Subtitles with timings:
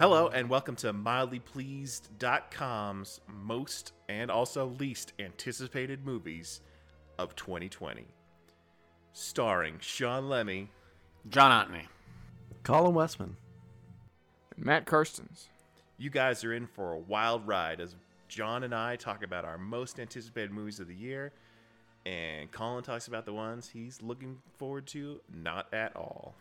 [0.00, 6.60] Hello, and welcome to mildlypleased.com's most and also least anticipated movies
[7.18, 8.06] of 2020.
[9.12, 10.70] Starring Sean Lemmy,
[11.28, 11.86] John Otney.
[12.62, 13.36] Colin Westman.
[14.54, 15.48] and Matt Karstens.
[15.96, 17.96] you guys are in for a wild ride as
[18.28, 21.32] John and I talk about our most anticipated movies of the year,
[22.06, 26.36] and Colin talks about the ones he's looking forward to not at all.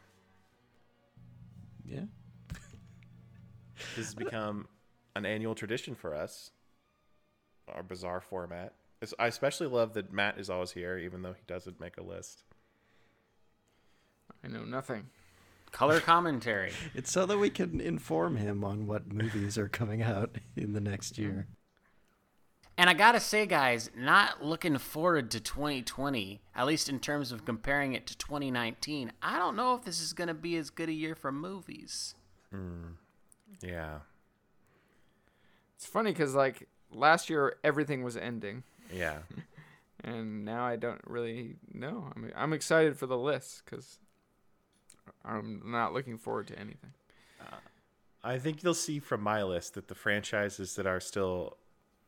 [1.84, 2.02] Yeah.
[3.96, 4.68] This has become
[5.16, 6.52] an annual tradition for us,
[7.68, 8.74] our bizarre format.
[9.02, 12.04] It's- I especially love that Matt is always here, even though he doesn't make a
[12.04, 12.44] list.
[14.44, 15.10] I know nothing.
[15.72, 16.72] Color commentary.
[16.96, 20.80] It's so that we can inform him on what movies are coming out in the
[20.80, 21.48] next year.
[22.78, 27.44] And I gotta say, guys, not looking forward to 2020, at least in terms of
[27.44, 29.12] comparing it to 2019.
[29.22, 32.14] I don't know if this is gonna be as good a year for movies.
[32.52, 32.92] Hmm.
[33.62, 34.00] Yeah,
[35.76, 39.20] It's funny because like last year everything was ending, yeah.
[40.04, 42.12] and now I don't really know.
[42.16, 44.00] I'm I'm excited for the list because
[45.26, 46.94] I'm not looking forward to anything.
[47.42, 47.56] Uh,
[48.24, 51.58] I think you'll see from my list that the franchises that are still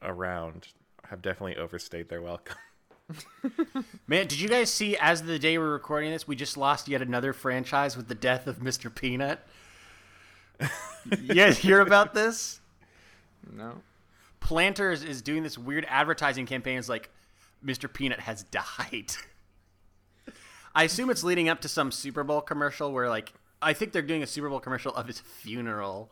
[0.01, 0.67] around
[1.09, 2.55] have definitely overstayed their welcome.
[4.07, 7.01] Man, did you guys see as the day we're recording this, we just lost yet
[7.01, 8.93] another franchise with the death of Mr.
[8.93, 9.39] Peanut?
[11.21, 12.59] you guys hear about this?
[13.51, 13.81] No,
[14.39, 16.77] Planters is doing this weird advertising campaign.
[16.77, 17.09] It's like,
[17.65, 17.91] Mr.
[17.91, 19.13] Peanut has died.
[20.75, 24.01] I assume it's leading up to some Super Bowl commercial where, like, I think they're
[24.01, 26.11] doing a Super Bowl commercial of his funeral.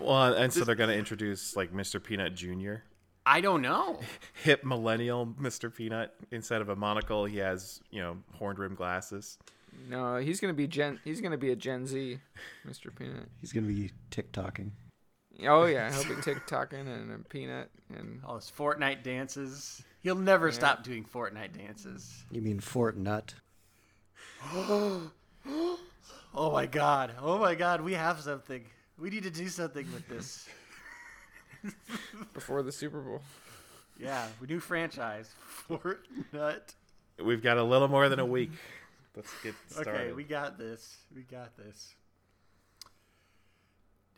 [0.00, 2.02] Well, and so they're going to introduce like Mr.
[2.02, 2.76] Peanut Jr.
[3.26, 4.00] I don't know.
[4.44, 5.74] Hip millennial Mr.
[5.74, 6.14] Peanut.
[6.30, 9.38] Instead of a monocle, he has, you know, horned rim glasses.
[9.88, 11.00] No, he's gonna be Gen.
[11.04, 12.18] He's gonna be a Gen Z,
[12.66, 12.94] Mr.
[12.94, 13.28] Peanut.
[13.40, 14.70] He's going to be TikToking.
[15.46, 19.82] Oh yeah, he'll be TikToking and a peanut and All his Fortnite dances.
[20.00, 22.24] He'll never stop doing Fortnite dances.
[22.30, 23.34] You mean Fort Nut?
[26.32, 27.12] Oh my god.
[27.20, 27.80] Oh my god.
[27.80, 28.64] We have something.
[28.96, 30.48] We need to do something with this.
[32.34, 33.20] before the Super Bowl.
[33.98, 35.34] Yeah, we new franchise.
[35.68, 36.74] Fortnite.
[37.22, 38.52] We've got a little more than a week.
[39.16, 39.90] Let's get started.
[39.90, 40.98] Okay, we got this.
[41.14, 41.94] We got this.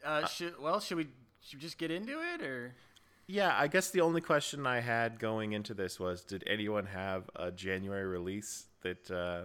[0.05, 1.09] Uh, should well, should we
[1.41, 2.75] should we just get into it or?
[3.29, 7.31] Yeah, I guess the only question I had going into this was: Did anyone have
[7.37, 9.43] a January release that uh,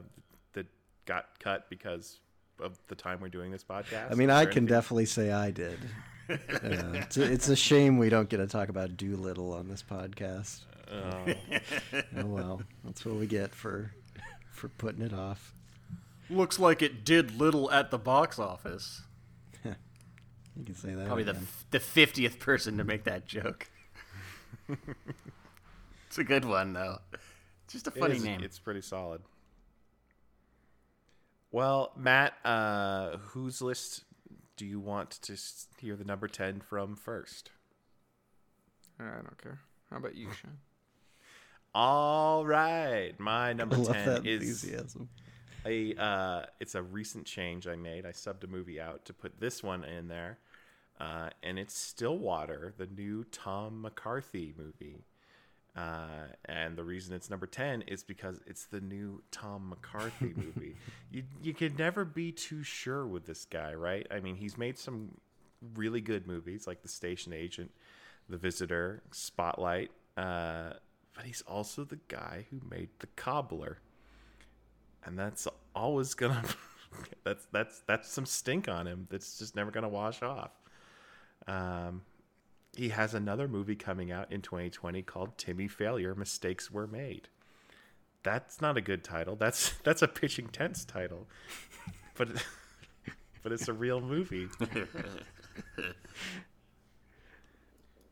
[0.53, 0.65] that
[1.05, 2.19] got cut because
[2.59, 4.11] of the time we're doing this podcast?
[4.11, 5.77] I mean, I can anything- definitely say I did.
[6.29, 6.35] Yeah,
[6.93, 10.59] it's, a, it's a shame we don't get to talk about Dolittle on this podcast.
[10.91, 11.33] Oh,
[12.17, 13.93] Oh well, that's what we get for
[14.57, 15.53] for putting it off.
[16.29, 19.01] Looks like it did little at the box office.
[20.59, 21.05] You can say that.
[21.05, 21.43] Probably the again.
[21.43, 23.69] f- the fiftieth person to make that joke.
[26.07, 26.97] it's a good one though.
[27.65, 28.41] It's just a funny is- name.
[28.43, 29.21] It's pretty solid.
[31.51, 34.03] Well, Matt, uh, whose list
[34.57, 35.37] do you want to
[35.79, 37.51] hear the number ten from first?
[38.99, 39.59] I don't care.
[39.91, 40.57] How about you, Sean?
[41.79, 45.09] All right, my number ten is enthusiasm.
[45.63, 48.03] a uh, it's a recent change I made.
[48.03, 50.39] I subbed a movie out to put this one in there,
[50.99, 55.03] uh, and it's Stillwater, the new Tom McCarthy movie.
[55.75, 60.75] Uh, and the reason it's number ten is because it's the new Tom McCarthy movie.
[61.11, 64.07] you you can never be too sure with this guy, right?
[64.09, 65.11] I mean, he's made some
[65.75, 67.69] really good movies like The Station Agent,
[68.29, 69.91] The Visitor, Spotlight.
[70.17, 70.73] Uh,
[71.17, 73.79] but he's also the guy who made The Cobbler.
[75.03, 76.43] And that's always gonna
[77.23, 80.51] that's that's that's some stink on him that's just never gonna wash off.
[81.47, 82.03] Um
[82.75, 87.29] he has another movie coming out in 2020 called timmy failure mistakes were made.
[88.21, 89.35] That's not a good title.
[89.35, 91.27] That's that's a pitching tense title.
[92.15, 92.29] But
[93.41, 94.49] but it's a real movie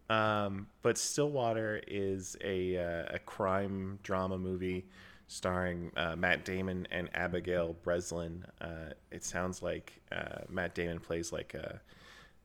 [0.09, 4.85] um, but Stillwater is a uh, a crime drama movie
[5.27, 8.45] starring uh, Matt Damon and Abigail Breslin.
[8.61, 11.81] Uh, it sounds like uh, Matt Damon plays like a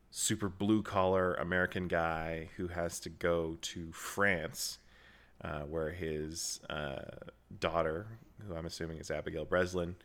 [0.09, 4.79] super blue collar American guy who has to go to France,
[5.43, 7.01] uh, where his uh,
[7.59, 8.07] daughter,
[8.47, 9.95] who I'm assuming is Abigail Breslin,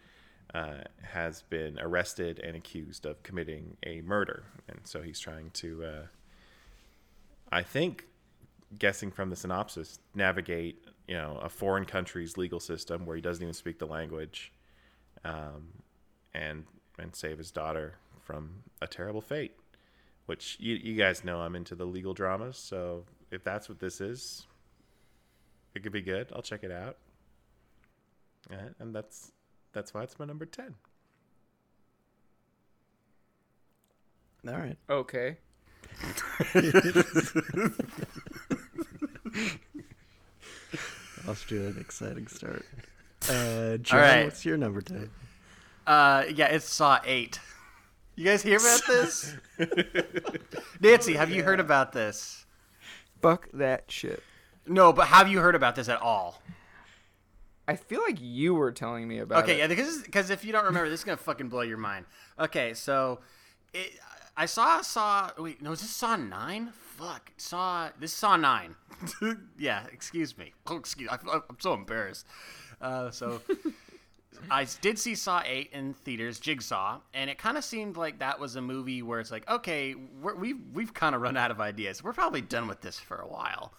[1.02, 6.06] has been arrested and accused of committing a murder, and so he's trying to.
[7.56, 8.04] I think,
[8.78, 13.42] guessing from the synopsis, navigate you know a foreign country's legal system where he doesn't
[13.42, 14.52] even speak the language,
[15.24, 15.68] um,
[16.34, 16.64] and
[16.98, 19.56] and save his daughter from A Terrible Fate,
[20.26, 22.58] which you, you guys know I'm into the legal dramas.
[22.58, 24.46] So if that's what this is,
[25.74, 26.30] it could be good.
[26.36, 26.98] I'll check it out.
[28.78, 29.32] And that's
[29.72, 30.74] that's why it's my number ten.
[34.46, 34.76] All right.
[34.90, 35.38] Okay.
[41.28, 42.64] Off to an exciting start.
[43.28, 44.24] Uh, John, right.
[44.24, 45.10] what's your number ten?
[45.86, 47.40] Uh, yeah, it's Saw Eight.
[48.14, 49.34] You guys hear about this?
[50.80, 52.46] Nancy, have you heard about this?
[53.20, 54.22] Fuck that shit.
[54.66, 56.40] No, but have you heard about this at all?
[57.68, 59.58] I feel like you were telling me about Okay, it.
[59.58, 62.04] yeah, because because if you don't remember, this is gonna fucking blow your mind.
[62.38, 63.18] Okay, so
[63.74, 63.98] it,
[64.36, 65.30] I saw Saw.
[65.38, 66.72] Wait, no, is this Saw Nine?
[66.96, 67.88] Fuck, Saw.
[67.98, 68.76] This is Saw Nine.
[69.58, 70.52] yeah, excuse me.
[70.66, 71.08] Oh, excuse.
[71.10, 72.26] I, I'm so embarrassed.
[72.80, 73.40] Uh, so
[74.50, 78.38] I did see Saw Eight in theaters, Jigsaw, and it kind of seemed like that
[78.38, 81.60] was a movie where it's like, okay, we're, we've we've kind of run out of
[81.60, 82.04] ideas.
[82.04, 83.72] We're probably done with this for a while.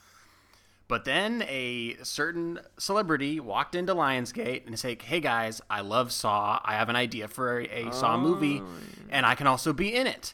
[0.87, 6.59] But then a certain celebrity walked into Lionsgate and said, "Hey guys, I love Saw.
[6.63, 8.63] I have an idea for a, a Saw movie,
[9.09, 10.33] and I can also be in it."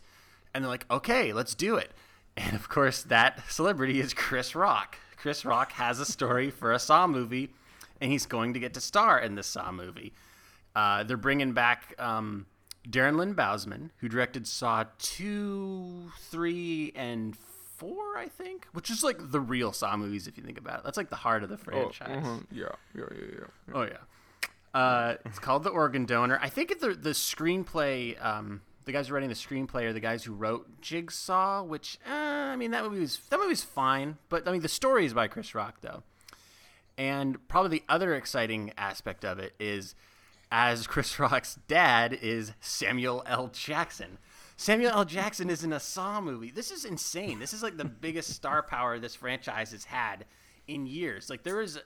[0.54, 1.92] And they're like, "Okay, let's do it."
[2.36, 4.98] And of course, that celebrity is Chris Rock.
[5.18, 7.52] Chris Rock has a story for a Saw movie,
[8.02, 10.14] and he's going to get to star in this Saw movie.
[10.76, 12.48] Uh, they're bringing back um,
[12.90, 17.38] Darren Lynn Bousman, who directed Saw two, three, and
[17.78, 20.86] four, I think, which is like the real Saw movies if you think about it.
[20.86, 22.24] That's like the heart of the Oh, franchise.
[22.26, 22.46] mhm.
[22.52, 22.66] Yeah,
[22.96, 23.74] yeah, yeah, yeah.
[23.76, 23.98] Oh yeah.
[24.74, 26.40] Uh, it's called The Organ Donor.
[26.42, 30.24] I think the the screenplay, um, the guys who writing the screenplay are the guys
[30.24, 34.48] who wrote Jigsaw, which uh, I mean that movie was that movie was fine, but
[34.48, 36.04] I mean the story is by Chris Rock though.
[36.98, 39.96] And probably the other exciting aspect of it is,
[40.52, 43.48] as Chris Rock's dad is Samuel L.
[43.48, 44.20] Jackson.
[44.56, 45.06] Samuel L.
[45.06, 46.52] Jackson is in a Saw movie.
[46.52, 47.40] This is insane.
[47.40, 50.26] This is like the biggest star power this franchise has had
[50.68, 51.30] in years.
[51.30, 51.80] Like there was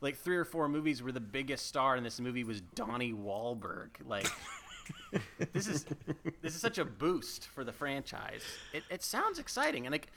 [0.00, 3.90] like three or four movies where the biggest star in this movie was Donnie Wahlberg.
[4.06, 4.26] Like
[5.52, 5.86] this is
[6.42, 8.42] this is such a boost for the franchise.
[8.72, 10.08] It, it sounds exciting, and like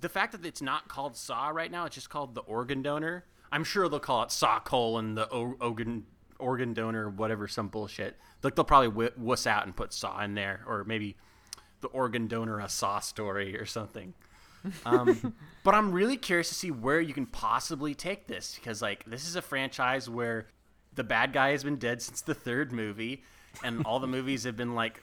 [0.00, 3.24] the fact that it's not called Saw right now, it's just called the Organ Donor.
[3.52, 6.06] I'm sure they'll call it Saw colon the o- organ
[6.38, 8.16] organ donor, whatever, some bullshit.
[8.42, 11.16] Like they'll probably w- wuss out and put Saw in there, or maybe
[11.80, 14.14] the organ donor a Saw story or something.
[14.84, 19.04] Um, but I'm really curious to see where you can possibly take this because like
[19.06, 20.48] this is a franchise where
[20.94, 23.22] the bad guy has been dead since the third movie,
[23.62, 25.00] and all the movies have been like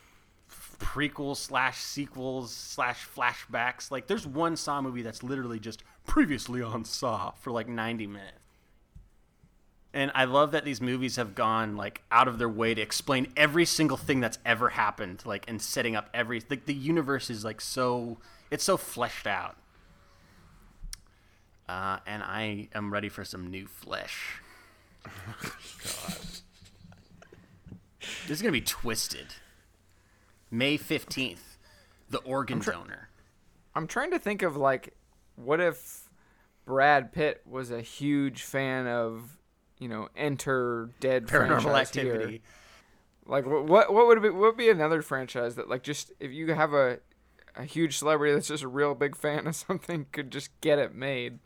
[0.79, 3.91] prequels slash sequels slash flashbacks.
[3.91, 8.37] Like there's one Saw movie that's literally just previously on Saw for like 90 minutes.
[9.93, 13.27] And I love that these movies have gone like out of their way to explain
[13.35, 17.43] every single thing that's ever happened, like and setting up every like the universe is
[17.43, 18.17] like so
[18.49, 19.57] it's so fleshed out.
[21.67, 24.41] Uh, and I am ready for some new flesh.
[28.27, 29.35] This is gonna be twisted.
[30.49, 31.57] May fifteenth,
[32.09, 33.09] the organ donor.
[33.73, 34.95] I'm trying to think of like,
[35.35, 36.09] what if
[36.65, 39.37] Brad Pitt was a huge fan of,
[39.79, 42.13] you know, Enter Dead Paranormal franchise here?
[42.13, 42.41] Activity.
[43.25, 44.29] Like, what what what would be?
[44.29, 46.99] What would be another franchise that like just if you have a
[47.55, 50.93] a huge celebrity that's just a real big fan of something could just get it
[50.93, 51.39] made?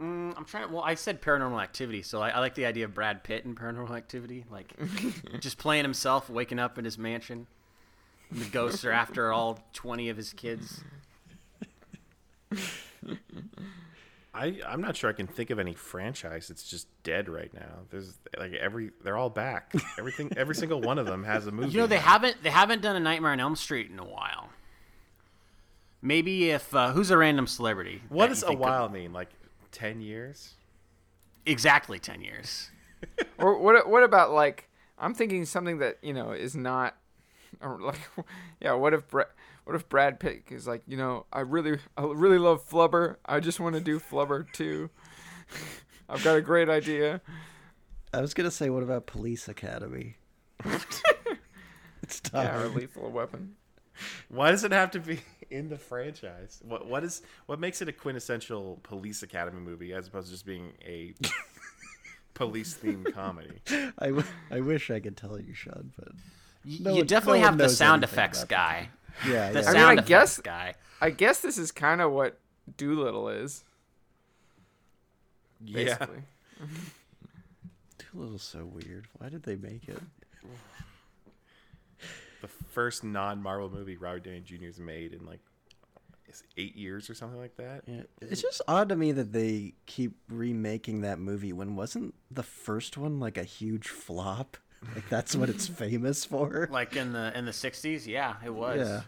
[0.00, 0.70] Mm, I'm trying.
[0.70, 3.54] Well, I said Paranormal Activity, so I, I like the idea of Brad Pitt in
[3.56, 4.72] Paranormal Activity, like
[5.40, 7.46] just playing himself, waking up in his mansion.
[8.30, 10.84] And the ghosts are after all twenty of his kids.
[14.34, 17.80] I I'm not sure I can think of any franchise that's just dead right now.
[17.90, 19.72] There's like every they're all back.
[19.98, 21.70] Everything every single one of them has a movie.
[21.70, 22.02] You know they now.
[22.02, 24.50] haven't they haven't done a Nightmare on Elm Street in a while.
[26.00, 28.02] Maybe if uh, who's a random celebrity?
[28.10, 29.12] What does a think could- while mean?
[29.12, 29.30] Like
[29.78, 30.54] ten years?
[31.46, 32.70] Exactly ten years.
[33.38, 34.68] or what what about like
[34.98, 36.96] I'm thinking something that you know is not
[37.60, 38.00] or like
[38.60, 39.28] yeah what if Brad
[39.64, 43.38] what if Brad Pitt is like you know I really I really love Flubber I
[43.38, 44.90] just want to do Flubber too
[46.08, 47.20] I've got a great idea
[48.12, 50.16] I was gonna say, what about Police Academy?
[52.02, 52.44] it's tough.
[52.44, 53.54] yeah or Lethal Weapon
[54.28, 56.60] Why does it have to be in the franchise?
[56.64, 60.46] What what is what makes it a quintessential police academy movie as opposed to just
[60.46, 61.14] being a
[62.34, 63.60] police themed comedy?
[63.98, 66.08] I, w- I wish I could tell you, Sean, but
[66.64, 68.88] No you one- definitely no have the sound effects about guy.
[69.26, 69.68] yeah, The yeah.
[69.68, 70.74] I mean, sound I guess- effects guy.
[71.00, 72.38] I guess this is kind of what
[72.76, 73.64] Dolittle is
[75.64, 75.98] Yeah.
[78.12, 79.06] Dolittle's so weird.
[79.18, 80.00] Why did they make it?
[82.40, 84.66] The first non-Marvel movie Robert Downey Jr.
[84.66, 85.40] has made in like
[86.56, 87.82] eight years or something like that.
[87.86, 88.02] Yeah.
[88.20, 92.96] It's just odd to me that they keep remaking that movie when wasn't the first
[92.96, 94.56] one like a huge flop?
[94.94, 96.68] Like that's what it's famous for.
[96.70, 98.88] Like in the in the '60s, yeah, it was.
[98.88, 99.00] Yeah.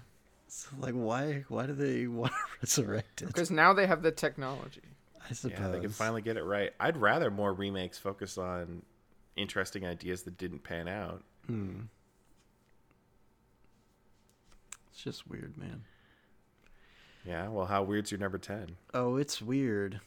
[0.48, 3.26] So like why why do they want to resurrect it?
[3.26, 4.82] Because now they have the technology.
[5.28, 5.58] I suppose.
[5.60, 6.72] Yeah, they can finally get it right.
[6.80, 8.82] I'd rather more remakes focus on
[9.36, 11.22] interesting ideas that didn't pan out.
[11.46, 11.82] Hmm.
[15.00, 15.84] It's just weird, man.
[17.24, 18.76] Yeah, well, how weird's your number ten?
[18.92, 19.98] Oh, it's weird.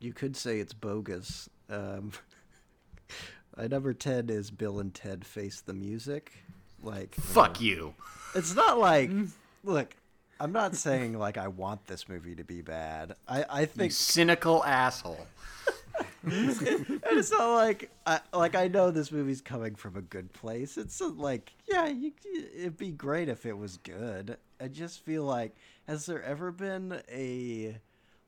[0.00, 1.50] You could say it's bogus.
[1.68, 2.12] Um,
[3.58, 6.32] my number ten is Bill and Ted Face the Music.
[6.82, 7.94] Like, Fuck you.
[8.34, 9.10] it's not like,
[9.62, 9.94] look,
[10.40, 13.14] I'm not saying like I want this movie to be bad.
[13.28, 15.26] I I You think cynical asshole.
[16.24, 20.78] and it's not like I, like I know this movie's coming from a good place.
[20.78, 22.12] It's uh, like yeah, you,
[22.56, 24.36] it'd be great if it was good.
[24.60, 25.56] I just feel like
[25.88, 27.76] has there ever been a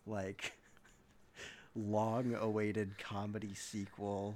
[0.06, 0.54] like
[1.76, 4.34] long-awaited comedy sequel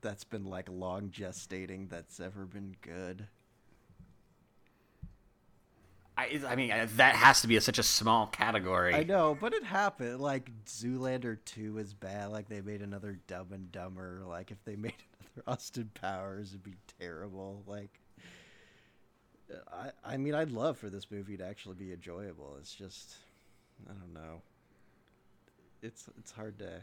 [0.00, 3.26] that's been like long gestating that's ever been good?
[6.18, 8.92] I, I mean, uh, that has to be a, such a small category.
[8.92, 10.18] I know, but it happened.
[10.18, 12.32] Like Zoolander two is bad.
[12.32, 14.24] Like they made another Dumb and Dumber.
[14.26, 17.62] Like if they made another Austin Powers, it'd be terrible.
[17.68, 18.00] Like,
[19.72, 22.56] I I mean, I'd love for this movie to actually be enjoyable.
[22.58, 23.14] It's just,
[23.88, 24.42] I don't know.
[25.82, 26.80] It's it's hard to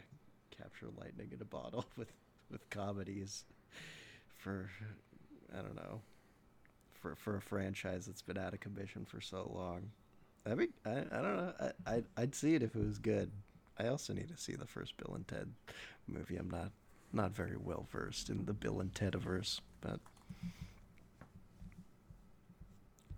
[0.50, 2.10] capture lightning in a bottle with
[2.50, 3.44] with comedies.
[4.38, 4.70] For
[5.52, 6.00] I don't know.
[7.00, 9.90] For for a franchise that's been out of commission for so long.
[10.50, 11.52] I mean, I, I don't know.
[11.60, 13.30] I, I'd, I'd see it if it was good.
[13.78, 15.52] I also need to see the first Bill and Ted
[16.06, 16.36] movie.
[16.36, 16.70] I'm not
[17.12, 20.00] not very well versed in the Bill and Ted Tediverse, but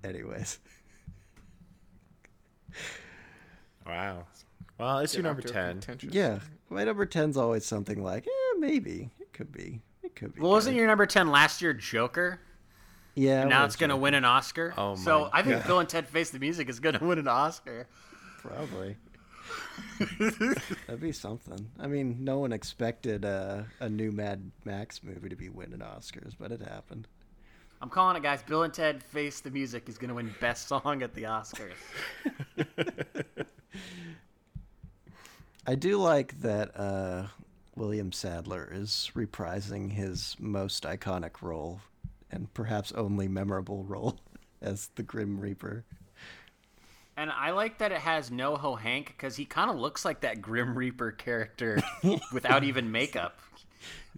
[0.04, 0.58] anyways,
[3.86, 4.26] Wow.
[4.78, 5.98] Well, it's your number off to a ten.
[6.12, 10.40] yeah, my number ten's always something like, eh, maybe it could be, it could be.
[10.40, 12.40] well, wasn't your number ten last year Joker?
[13.18, 13.40] Yeah?
[13.42, 14.72] And now it's gonna win an Oscar.
[14.76, 15.66] Oh my so I think God.
[15.66, 17.86] Bill and Ted Face the Music is gonna win an Oscar.
[18.38, 18.96] probably.
[20.08, 21.70] That'd be something.
[21.80, 26.34] I mean, no one expected uh, a new Mad Max movie to be winning Oscars,
[26.38, 27.08] but it happened.
[27.80, 28.42] I'm calling it, guys.
[28.42, 31.72] Bill and Ted Face the Music is gonna win Best Song at the Oscars.
[35.66, 37.26] I do like that uh,
[37.76, 41.80] William Sadler is reprising his most iconic role
[42.30, 44.18] and perhaps only memorable role
[44.62, 45.84] as the Grim Reaper.
[47.16, 50.40] And I like that it has NoHo Hank because he kind of looks like that
[50.40, 51.80] Grim Reaper character
[52.32, 53.40] without even makeup.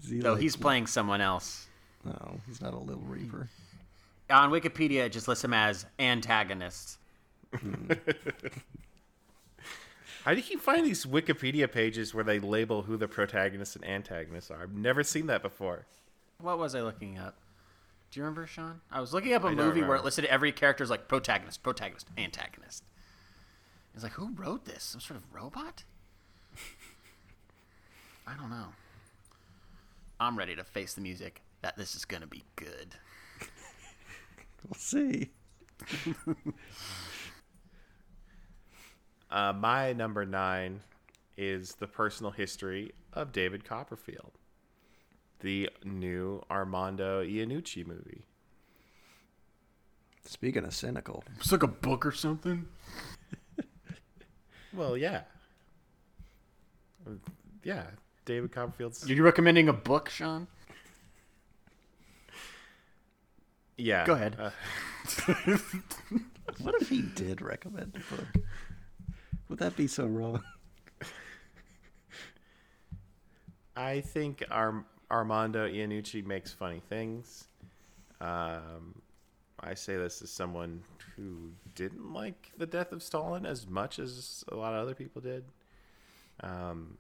[0.03, 1.67] Is he Though like- he's playing someone else.
[2.05, 3.49] no, he's not a little Reaper.
[4.29, 6.99] On Wikipedia, it just lists him as antagonist.
[7.59, 7.93] Hmm.
[10.25, 14.51] How do you find these Wikipedia pages where they label who the protagonists and antagonists
[14.51, 14.63] are?
[14.63, 15.87] I've never seen that before.
[16.41, 17.37] What was I looking up?
[18.11, 18.81] Do you remember, Sean?
[18.91, 21.63] I was looking up a I movie where it listed every character as like protagonist,
[21.63, 22.83] protagonist, antagonist.
[23.95, 24.83] It's like, who wrote this?
[24.83, 25.85] Some sort of robot?
[28.27, 28.69] I don't know.
[30.19, 32.97] I'm ready to face the music that this is going to be good.
[34.65, 35.31] We'll see.
[39.31, 40.81] Uh, my number nine
[41.37, 44.33] is the personal history of David Copperfield,
[45.41, 48.25] the new Armando Iannucci movie.
[50.25, 52.67] Speaking of cynical, It's like a book or something.
[54.73, 55.23] Well, yeah,
[57.65, 57.87] yeah.
[58.25, 60.47] David Copperfield's Are you recommending a book, Sean?
[63.77, 64.07] yeah.
[64.07, 64.37] Go ahead.
[64.39, 64.51] uh,
[66.61, 68.45] what if he did recommend a book?
[69.49, 70.41] Would that be so wrong?
[73.75, 77.49] I think Arm- Armando Iannucci makes funny things.
[78.21, 79.03] Um,
[79.59, 80.83] I say this as someone
[81.17, 85.21] who didn't like the death of Stalin as much as a lot of other people
[85.21, 85.45] did.
[86.43, 86.97] Um,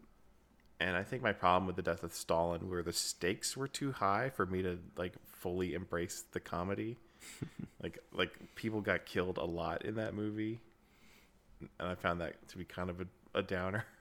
[0.78, 3.92] and I think my problem with the death of Stalin were the stakes were too
[3.92, 6.96] high for me to like fully embrace the comedy.
[7.82, 10.60] like like people got killed a lot in that movie,
[11.78, 13.84] and I found that to be kind of a, a downer.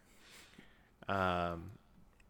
[1.08, 1.72] Um,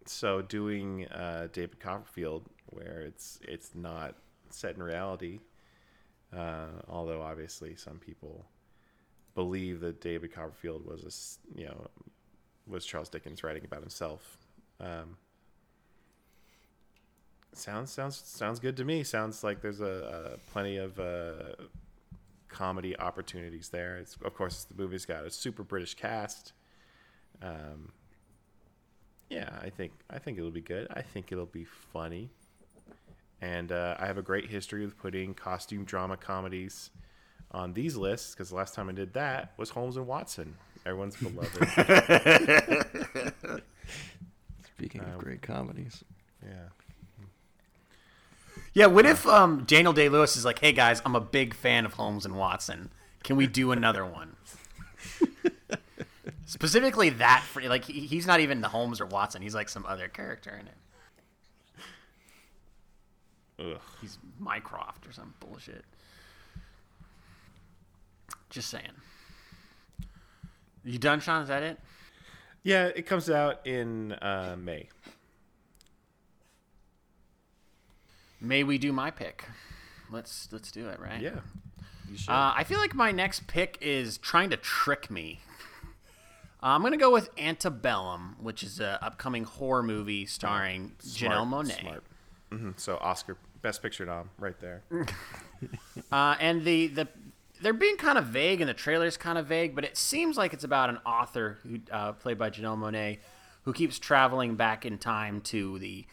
[0.09, 4.15] so doing uh, David Copperfield, where it's it's not
[4.49, 5.39] set in reality,
[6.35, 8.45] uh, although obviously some people
[9.35, 11.87] believe that David Copperfield was a you know
[12.67, 14.37] was Charles Dickens writing about himself.
[14.79, 15.17] Um,
[17.53, 19.03] Sounds sounds sounds good to me.
[19.03, 21.55] Sounds like there's a, a plenty of uh,
[22.47, 23.97] comedy opportunities there.
[23.97, 26.53] It's of course the movie's got a super British cast.
[27.41, 27.91] Um,
[29.29, 30.87] yeah, I think I think it'll be good.
[30.91, 32.29] I think it'll be funny,
[33.41, 36.89] and uh, I have a great history with putting costume drama comedies
[37.51, 40.55] on these lists because the last time I did that was Holmes and Watson,
[40.85, 41.49] everyone's beloved.
[44.75, 46.03] Speaking of Um, great comedies,
[46.43, 46.69] yeah.
[48.73, 51.85] Yeah, what if um, Daniel Day Lewis is like, "Hey guys, I'm a big fan
[51.85, 52.91] of Holmes and Watson.
[53.23, 54.35] Can we do another one?"
[56.49, 59.43] Specifically, that for, like he, he's not even the Holmes or Watson.
[59.43, 60.73] He's like some other character in it.
[63.75, 63.81] Ugh.
[64.01, 65.85] He's Mycroft or some bullshit.
[68.49, 68.95] Just saying.
[70.83, 71.43] You done, Sean?
[71.43, 71.79] Is that it?
[72.63, 74.89] Yeah, it comes out in uh, May.
[78.41, 79.45] May we do my pick?
[80.09, 81.21] Let's let's do it, right?
[81.21, 81.41] Yeah.
[82.09, 82.31] You should.
[82.31, 85.41] Uh, I feel like my next pick is trying to trick me.
[86.61, 91.79] Uh, I'm gonna go with Antebellum, which is an upcoming horror movie starring Janelle Monáe.
[91.79, 92.03] Smart.
[92.51, 94.83] hmm So Oscar Best Picture nom right there.
[96.11, 97.07] Uh, and the, the
[97.61, 100.53] they're being kind of vague, and the trailer's kind of vague, but it seems like
[100.53, 103.17] it's about an author who uh, played by Janelle Monáe,
[103.63, 106.05] who keeps traveling back in time to the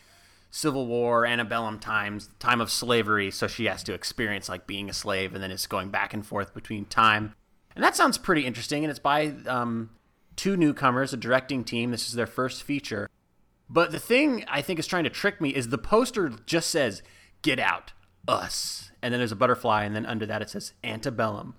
[0.51, 3.31] Civil War, antebellum times, time of slavery.
[3.31, 6.27] So she has to experience like being a slave, and then it's going back and
[6.27, 7.35] forth between time.
[7.77, 8.83] And that sounds pretty interesting.
[8.83, 9.91] And it's by um,
[10.37, 11.91] two newcomers, a directing team.
[11.91, 13.09] This is their first feature.
[13.69, 17.03] But the thing I think is trying to trick me is the poster just says
[17.43, 17.93] "Get out,
[18.29, 21.57] us," and then there's a butterfly, and then under that it says "Antebellum,"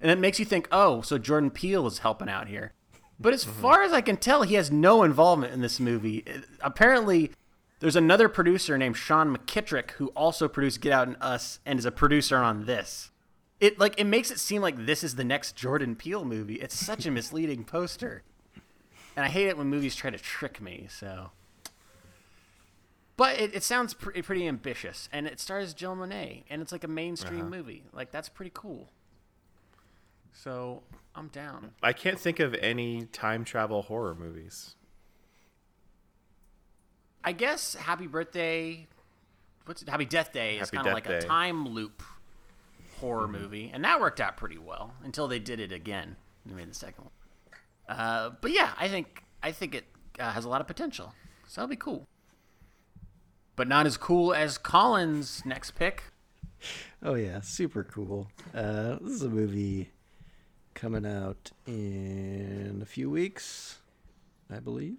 [0.00, 2.72] and it makes you think, "Oh, so Jordan Peele is helping out here."
[3.20, 6.24] But as far as I can tell, he has no involvement in this movie.
[6.60, 7.30] Apparently,
[7.80, 11.84] there's another producer named Sean McKittrick who also produced Get Out and Us and is
[11.84, 13.10] a producer on this.
[13.60, 16.56] It like it makes it seem like this is the next Jordan Peele movie.
[16.56, 18.22] It's such a misleading poster.
[19.16, 21.30] And I hate it when movies try to trick me, so
[23.16, 26.84] but it, it sounds pre- pretty ambitious, and it stars Jill Monet, and it's like
[26.84, 27.50] a mainstream uh-huh.
[27.50, 27.84] movie.
[27.92, 28.90] Like that's pretty cool.
[30.32, 30.82] So
[31.14, 31.72] I'm down.
[31.82, 34.74] I can't think of any time travel horror movies.
[37.22, 38.86] I guess Happy Birthday,
[39.64, 39.88] what's it?
[39.88, 41.18] Happy Death Day is kind of like Day.
[41.18, 42.02] A time loop
[43.00, 46.16] horror movie, and that worked out pretty well until they did it again.
[46.46, 47.98] They made the second one.
[47.98, 49.84] Uh, but yeah, I think I think it
[50.18, 51.12] uh, has a lot of potential,
[51.46, 52.06] so that'll be cool.
[53.56, 56.04] But not as cool as Colin's next pick.
[57.02, 58.28] oh yeah, super cool.
[58.54, 59.90] Uh, this is a movie
[60.74, 63.78] coming out in a few weeks,
[64.50, 64.98] I believe.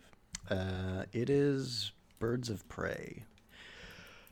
[0.50, 3.24] Uh, it is Birds of Prey.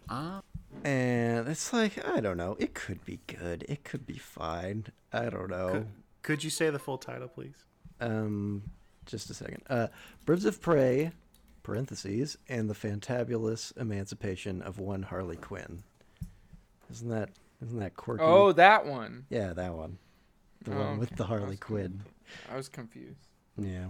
[0.10, 0.42] Uh,
[0.84, 2.56] And it's like, I don't know.
[2.60, 3.66] It could be good.
[3.70, 4.86] It could be fine.
[5.12, 5.72] I don't know.
[5.72, 5.88] Could,
[6.24, 7.64] could you say the full title, please?
[8.02, 8.64] Um,
[9.06, 9.64] just a second.
[9.70, 9.88] Uh,
[10.26, 11.12] Birds of Prey,
[11.64, 15.84] parentheses, and the fantabulous emancipation of one Harley Quinn.
[16.92, 17.30] Isn't that
[17.62, 18.24] isn't that quirky?
[18.26, 19.26] Oh, that one.
[19.30, 19.98] yeah, that one.
[20.66, 21.16] The Oh, one with okay.
[21.18, 22.02] the I Harley was Quinn.
[22.52, 23.28] I was confused.
[23.58, 23.88] Yeah.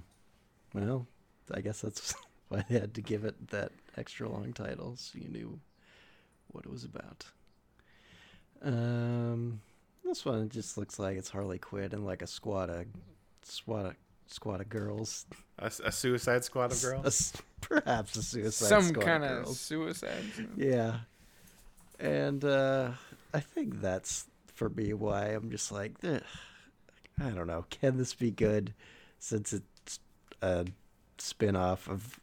[0.76, 1.08] Well,
[1.52, 2.14] I guess that's
[2.50, 5.60] why they had to give it that extra long title, so you knew
[6.54, 7.26] what it was about.
[8.62, 9.62] Um,
[10.06, 12.86] this one just looks like it's Harley Quinn and like a squad of
[13.42, 13.96] squad of,
[14.28, 15.26] squad of girls.
[15.60, 17.06] A, a Suicide Squad of girls.
[17.06, 19.60] s- perhaps a suicide Some squad kind of of girls.
[19.60, 20.24] suicide.
[20.56, 20.98] Yeah.
[22.00, 22.92] And uh,
[23.34, 26.22] I think that's for me why I'm just like, "Ugh,
[27.20, 27.66] I don't know.
[27.70, 28.74] Can this be good?
[29.20, 30.00] Since it's
[30.42, 30.66] a
[31.18, 32.20] spin off of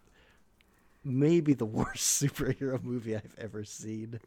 [1.05, 4.21] maybe the worst superhero movie I've ever seen.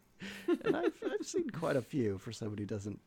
[0.63, 2.99] And I've, I've seen quite a few for somebody who doesn't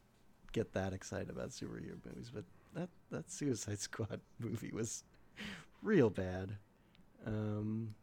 [0.53, 5.03] get that excited about superhero movies, but that, that Suicide Squad movie was
[5.83, 6.57] real bad.
[7.27, 7.95] Um,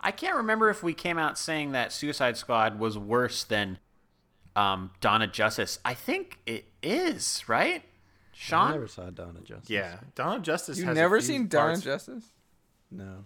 [0.00, 3.78] I can't remember if we came out saying that Suicide Squad was worse than
[4.54, 5.78] um, Dawn of Justice.
[5.84, 7.82] I think it is, right?
[7.82, 8.70] I Sean?
[8.72, 9.70] never saw Dawn of Justice.
[9.70, 10.78] Yeah, Dawn of Justice.
[10.78, 12.24] You has a never few seen Dawn parts- of Justice?
[12.90, 13.24] No.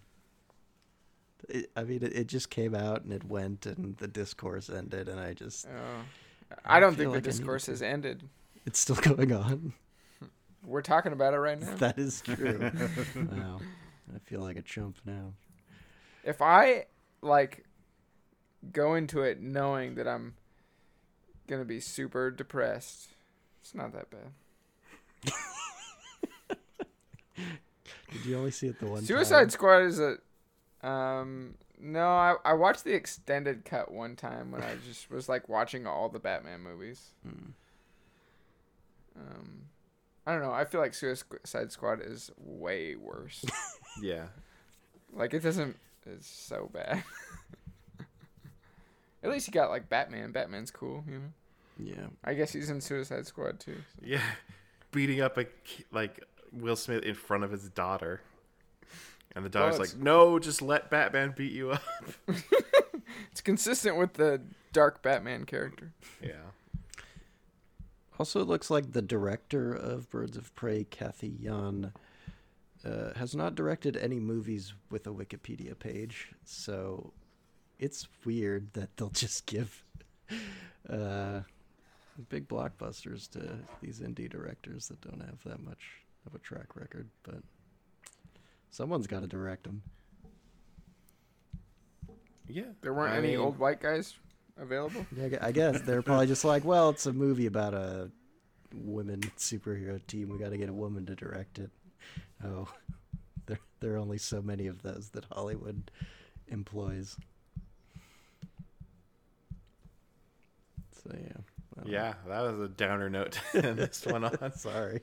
[1.48, 5.08] It, I mean, it, it just came out and it went, and the discourse ended,
[5.08, 6.02] and I just Oh.
[6.64, 7.70] I don't feel think like the need discourse to.
[7.72, 8.28] has ended.
[8.66, 9.72] it's still going on.
[10.64, 11.74] We're talking about it right now.
[11.76, 12.58] that is true.
[13.16, 13.60] wow,
[14.14, 15.32] I feel like a chump now.
[16.24, 16.86] if I
[17.22, 17.64] like
[18.72, 20.34] go into it knowing that I'm
[21.46, 23.08] gonna be super depressed,
[23.62, 25.32] it's not that bad.
[28.12, 29.06] Did you only see it the one time?
[29.06, 29.50] Suicide time?
[29.50, 30.16] Squad is a
[30.82, 35.48] um No, I, I watched the extended cut one time when I just was like
[35.48, 37.08] watching all the Batman movies.
[37.26, 37.50] Hmm.
[39.16, 39.62] Um,
[40.26, 40.52] I don't know.
[40.52, 43.44] I feel like Suicide Squad is way worse.
[44.00, 44.26] Yeah.
[45.12, 45.76] like it doesn't.
[46.06, 47.02] It's so bad.
[49.22, 50.30] At least you got like Batman.
[50.32, 51.32] Batman's cool, you know.
[51.78, 52.06] Yeah.
[52.24, 53.76] I guess he's in Suicide Squad too.
[53.98, 54.02] so.
[54.06, 54.22] Yeah.
[54.92, 55.46] Beating up a
[55.92, 58.20] like Will Smith in front of his daughter.
[59.36, 61.82] And the dog's it's- like, "No, just let Batman beat you up."
[63.32, 64.40] It's consistent with the
[64.72, 65.92] dark Batman character.
[66.22, 66.50] Yeah.
[68.18, 71.92] Also, it looks like the director of Birds of Prey, Cathy Yan,
[72.84, 76.32] uh, has not directed any movies with a Wikipedia page.
[76.44, 77.12] So
[77.78, 79.84] it's weird that they'll just give
[80.88, 81.40] uh,
[82.28, 85.82] big blockbusters to these indie directors that don't have that much
[86.26, 87.08] of a track record.
[87.22, 87.42] But
[88.70, 89.82] someone's got to direct them.
[92.48, 92.64] Yeah.
[92.82, 94.14] There weren't I any mean, old white guys
[94.58, 95.06] available.
[95.16, 98.10] Yeah, I guess they're probably just like, well, it's a movie about a
[98.74, 100.30] women superhero team.
[100.30, 101.70] We got to get a woman to direct it.
[102.44, 102.68] Oh,
[103.46, 105.90] there there are only so many of those that Hollywood
[106.48, 107.16] employs.
[111.02, 111.32] So yeah.
[111.78, 114.36] I don't Yeah, that was a downer note to end this one on.
[114.40, 114.50] know.
[114.56, 115.00] Sorry.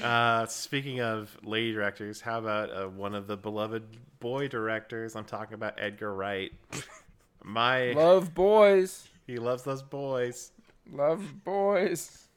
[0.00, 3.84] Uh, speaking of lady directors, how about uh, one of the beloved
[4.20, 5.16] boy directors?
[5.16, 6.52] I'm talking about Edgar Wright.
[7.44, 9.08] My, Love boys.
[9.26, 10.52] he loves those boys.
[10.90, 12.28] Love boys.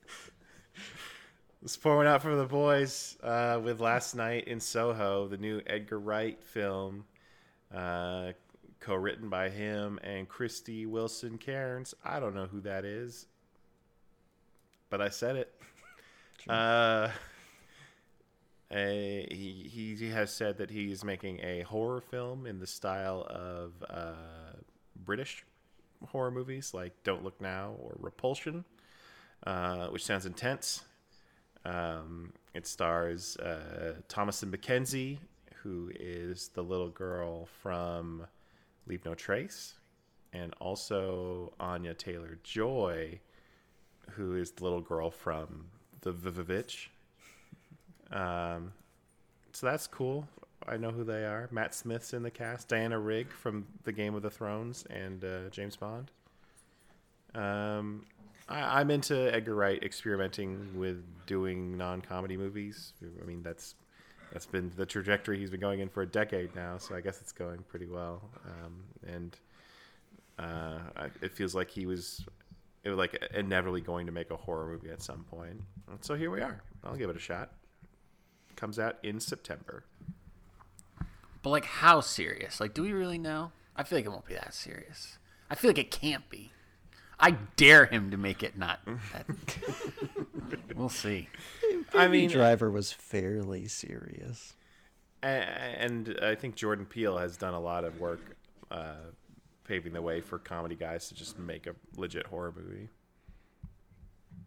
[1.62, 5.62] Let's pour one out for the boys uh, with Last Night in Soho, the new
[5.65, 7.06] Edgar Wright film,
[7.74, 8.34] uh,
[8.80, 11.96] co-written by him and Krysty Wilson-Cairns.
[12.04, 13.28] I don't know who that is,
[14.89, 15.54] but I said it.
[18.71, 23.73] A, he, he has said that he's making a horror film in the style of
[23.89, 24.58] uh,
[24.95, 25.45] British
[26.08, 28.65] horror movies like Don't Look Now or Repulsion,
[29.45, 30.84] uh, which sounds intense.
[31.63, 35.19] Um, it stars uh, McKenzie,
[35.63, 38.28] who is the little girl from
[38.88, 39.75] Leave No Trace,
[40.34, 43.19] and also Anya Taylor Joy,
[44.12, 45.65] who is the little girl from
[46.01, 46.89] The Vivitch.
[48.12, 48.74] Um,
[49.54, 50.28] so that's cool.
[50.68, 51.48] I know who they are.
[51.52, 52.68] Matt Smith's in the cast.
[52.68, 56.12] Diana Rigg from The Game of the Thrones and uh, James Bond.
[57.36, 58.06] Um,
[58.50, 62.94] I, I'm into Edgar Wright experimenting with doing non-comedy movies.
[63.22, 63.76] I mean, that's
[64.34, 66.78] that's been the trajectory he's been going in for a decade now.
[66.78, 68.22] So I guess it's going pretty well.
[68.46, 69.38] Um, and
[70.39, 70.80] uh,
[71.22, 72.26] it feels like he was,
[72.84, 75.62] was like inevitably going to make a horror movie at some point.
[76.02, 76.62] So here we are.
[76.84, 77.52] I'll give it a shot.
[78.56, 79.84] Comes out in September.
[81.44, 82.60] But like, how serious?
[82.60, 83.52] Like, do we really know?
[83.76, 85.18] I feel like it won't be that serious.
[85.50, 86.52] I feel like it can't be.
[87.20, 88.80] I dare him to make it not.
[89.13, 89.26] That.
[90.76, 91.30] we'll see.
[91.94, 94.54] I Baby mean, Driver was fairly serious.
[95.22, 98.36] And I think Jordan Peele has done a lot of work
[98.70, 98.96] uh,
[99.63, 102.89] paving the way for comedy guys to just make a legit horror movie.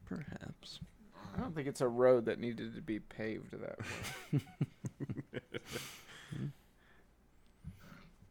[0.06, 0.80] Perhaps.
[1.38, 3.78] I don't think it's a road that needed to be paved that
[4.32, 4.40] way.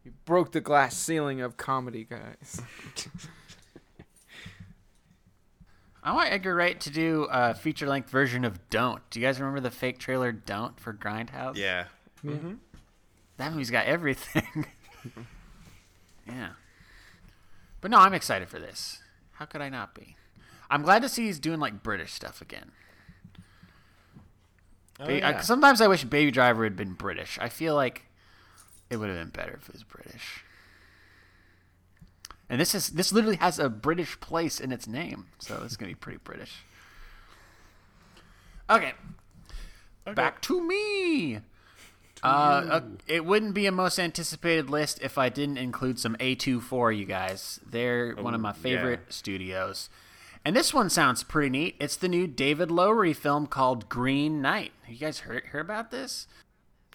[0.03, 2.61] you broke the glass ceiling of comedy, guys.
[6.03, 9.01] I want Edgar Wright to do a feature length version of Don't.
[9.09, 11.55] Do you guys remember the fake trailer Don't for Grindhouse?
[11.55, 11.85] Yeah.
[12.25, 12.55] Mm-hmm.
[13.37, 14.65] That movie's got everything.
[16.27, 16.49] yeah.
[17.79, 18.99] But no, I'm excited for this.
[19.33, 20.17] How could I not be?
[20.69, 22.71] I'm glad to see he's doing like British stuff again.
[24.99, 25.37] Oh, Ba- yeah.
[25.37, 27.37] I- sometimes I wish Baby Driver had been British.
[27.41, 28.03] I feel like
[28.89, 30.43] it would have been better if it was British.
[32.49, 35.91] And this is this literally has a British place in its name, so it's gonna
[35.91, 36.63] be pretty British.
[38.69, 38.93] Okay,
[40.15, 41.39] back to me.
[42.23, 46.97] Uh, uh, it wouldn't be a most anticipated list if I didn't include some A24,
[46.97, 47.59] you guys.
[47.69, 49.89] They're one of my favorite studios.
[50.45, 51.75] And this one sounds pretty neat.
[51.79, 54.71] It's the new David Lowery film called Green Knight.
[54.87, 56.27] You guys heard, heard about this?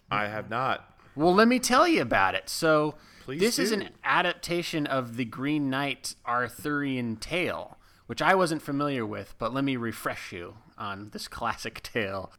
[0.09, 0.89] I have not.
[1.15, 2.49] Well, let me tell you about it.
[2.49, 7.77] So, Please this is an adaptation of the Green Knight Arthurian tale,
[8.07, 12.31] which I wasn't familiar with, but let me refresh you on this classic tale.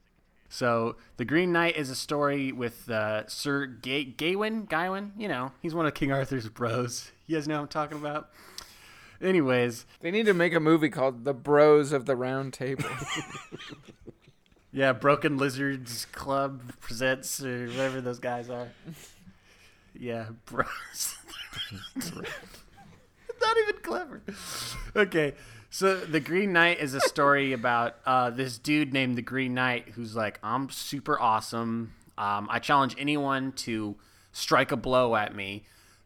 [0.49, 4.67] So, The Green Knight is a story with uh, Sir Ga- Gawain.
[4.67, 7.11] Gawain, you know, he's one of King Arthur's bros.
[7.27, 8.31] You guys know what I'm talking about?
[9.23, 12.85] Anyways, They need to make a movie called The Bros of the Round Table.
[14.73, 18.69] yeah, Broken Lizards Club presents, or whatever those guys are.
[19.99, 21.17] Yeah, bros.
[21.97, 24.23] Not even clever.
[24.97, 25.35] Okay,
[25.71, 29.91] so the Green Knight is a story about uh, this dude named the Green Knight
[29.91, 31.95] who's like, I'm super awesome.
[32.19, 33.97] Um, I challenge anyone to
[34.33, 35.65] strike a blow at me.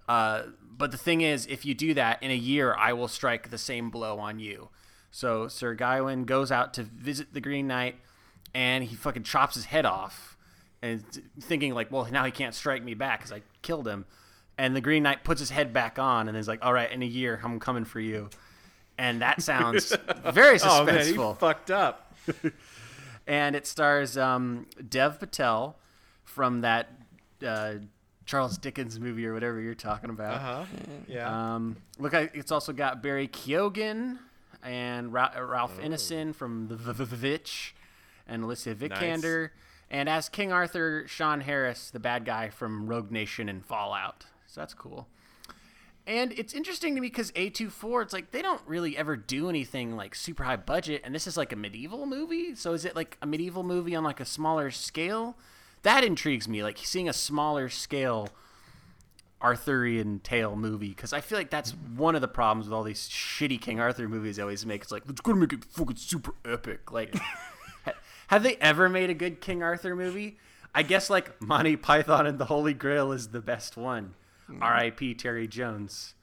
[0.09, 0.43] Uh,
[0.79, 3.59] but the thing is, if you do that in a year, I will strike the
[3.59, 4.69] same blow on you.
[5.11, 7.97] So Sir Gawain goes out to visit the Green Knight,
[8.55, 10.37] and he fucking chops his head off,
[10.81, 11.03] and
[11.41, 14.07] thinking like, well, now he can't strike me back because I killed him.
[14.57, 17.03] And the Green Knight puts his head back on, and is like, all right, in
[17.03, 18.31] a year, I'm coming for you.
[18.97, 19.97] And that sounds
[20.33, 20.81] very suspenseful.
[20.81, 22.15] Oh man, he fucked up.
[23.27, 25.77] and it stars um, Dev Patel
[26.25, 26.89] from that
[27.45, 27.75] uh,
[28.29, 30.35] Charles Dickens movie or whatever you're talking about.
[30.35, 30.65] Uh huh.
[31.09, 31.55] Yeah.
[31.55, 34.19] Um, look, it's also got Barry Keoghan
[34.63, 37.75] and Ra- uh, Ralph Ineson from The Vitch
[38.29, 39.49] and Alicia Vikander.
[39.91, 44.27] And as King Arthur, Sean Harris, the bad guy from Rogue Nation and Fallout.
[44.47, 45.09] So that's cool.
[46.07, 49.97] And it's interesting to me because A24, it's like they don't really ever do anything
[49.97, 51.01] like super high budget.
[51.03, 52.55] And this is like a medieval movie.
[52.55, 55.39] So is it like a medieval movie on like a smaller scale?
[55.83, 56.63] That intrigues me.
[56.63, 58.29] Like seeing a smaller scale
[59.41, 63.09] Arthurian tale movie because I feel like that's one of the problems with all these
[63.09, 64.83] shitty King Arthur movies they always make.
[64.83, 66.91] It's like it's gonna make it fucking super epic.
[66.91, 67.17] Like,
[68.29, 70.39] have they ever made a good King Arthur movie?
[70.75, 74.15] I guess like Monty Python and the Holy Grail is the best one.
[74.51, 74.63] Mm.
[74.63, 75.15] R.I.P.
[75.15, 76.15] Terry Jones.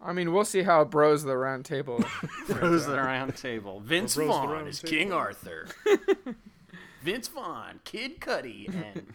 [0.00, 2.04] I mean, we'll see how Bros the Round Table.
[2.48, 3.80] bros the Round Table.
[3.80, 4.90] Vince Rose of the Vaughn is Table.
[4.90, 5.66] King Arthur.
[7.06, 9.06] Vince Vaughn, Kid Cudi, and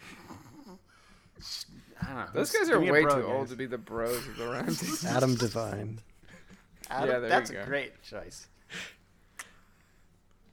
[2.00, 2.26] I don't know.
[2.32, 3.24] Those guys are way too guys.
[3.26, 6.00] old to be the Bros of the Round Adam Devine.
[6.88, 8.46] Adam- Yeah, there that's you a great choice.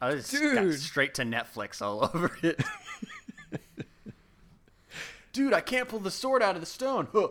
[0.02, 0.80] I just got Dude.
[0.80, 2.62] straight to Netflix all over it.
[5.32, 7.08] Dude, I can't pull the sword out of the stone.
[7.14, 7.30] Huh.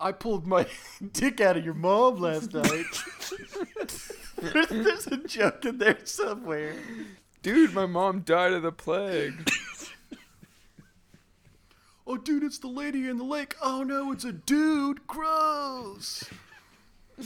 [0.00, 0.66] I pulled my
[1.12, 2.86] dick out of your mom last night.
[4.40, 6.74] there's, there's a joke in there somewhere.
[7.44, 9.48] Dude, my mom died of the plague.
[12.06, 13.54] Oh, dude, it's the lady in the lake.
[13.62, 15.06] Oh no, it's a dude.
[15.06, 16.22] Gross.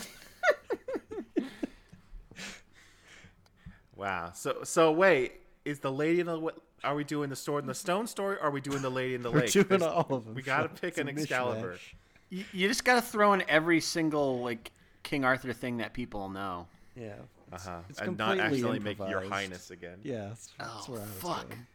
[3.96, 4.30] Wow.
[4.34, 5.32] So so wait,
[5.64, 6.52] is the lady in the
[6.84, 8.36] are we doing the sword and the stone story?
[8.36, 9.50] Or are we doing the lady in the We're lake?
[9.52, 10.34] doing There's- all of them.
[10.34, 10.76] We gotta Sean.
[10.76, 11.72] pick It's an Excalibur.
[11.74, 11.94] mishmash.
[12.30, 14.70] You, you just gotta throw in every single like
[15.02, 16.68] King Arthur thing that people know.
[16.94, 17.14] Yeah.
[17.52, 17.78] Uh huh.
[17.88, 19.98] It's And not completely accidentally make your highness again.
[20.02, 21.48] Yeah, that's, that's Oh, where I was fuck.
[21.48, 21.66] going.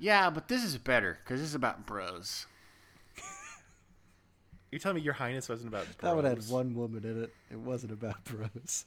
[0.00, 2.46] Yeah, but this is better because this is about bros.
[4.70, 7.32] You're telling me your highness wasn't about That one had one woman in it.
[7.50, 8.84] It wasn't about bros.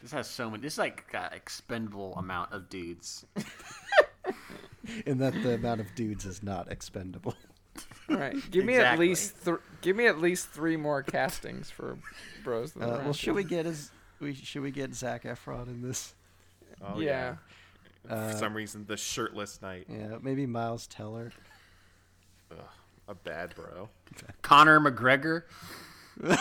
[0.00, 0.62] This has so many.
[0.62, 3.26] This is like got expendable amount of dudes.
[5.06, 7.36] And that the amount of dudes is not expendable.
[8.10, 11.96] All right, give me at least th- give me at least three more castings for
[12.44, 13.90] Bros of the Uh, well, should we get his?
[14.20, 16.14] We should we get Zac Efron in this?
[16.84, 17.36] Oh, yeah.
[18.08, 19.86] Uh, For some reason, the shirtless knight.
[19.88, 21.32] Yeah, maybe Miles Teller.
[22.50, 22.58] Ugh,
[23.08, 23.88] a bad bro.
[24.42, 25.44] Conor McGregor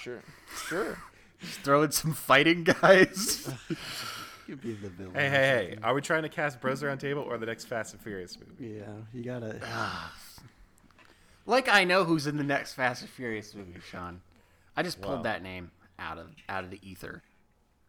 [0.00, 0.22] sure,
[0.68, 0.98] sure.
[1.40, 3.48] just throwing some fighting guys.
[4.46, 5.14] You'd be the villain.
[5.14, 5.30] Hey, hey,
[5.72, 5.78] hey!
[5.82, 8.76] Are we trying to cast Bros Around Table or the next Fast and Furious movie?
[8.78, 9.60] Yeah, you gotta.
[11.46, 14.20] Like I know who's in the next Fast and Furious movie, Sean.
[14.76, 15.22] I just pulled Wow.
[15.22, 17.22] that name out of out of the ether.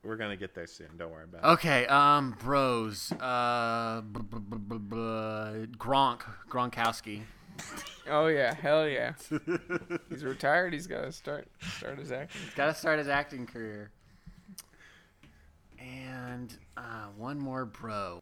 [0.04, 0.88] We're gonna get there soon.
[0.98, 1.48] Don't worry about it.
[1.54, 3.12] Okay, um, bros.
[3.20, 4.96] Uh, b- b- b- b- b-
[5.78, 7.24] Gronk, Gronkowski.
[8.10, 9.14] Oh yeah, hell yeah.
[10.10, 10.72] He's retired.
[10.74, 12.42] He's got to start start his acting.
[12.46, 13.90] He's Got to start his acting career.
[15.80, 18.20] And uh, one more bro.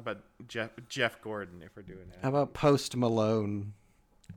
[0.00, 2.20] How about Jeff Jeff Gordon if we're doing that?
[2.22, 3.74] How about Post Malone?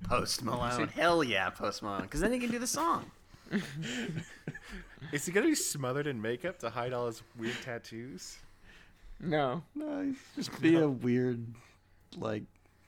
[0.04, 0.90] Post Malone.
[0.90, 2.02] Hell yeah, Post Malone.
[2.02, 3.10] Because then he can do the song.
[5.14, 8.36] Is he gonna be smothered in makeup to hide all his weird tattoos?
[9.22, 11.46] No, No, he's just be a weird,
[12.18, 12.44] like,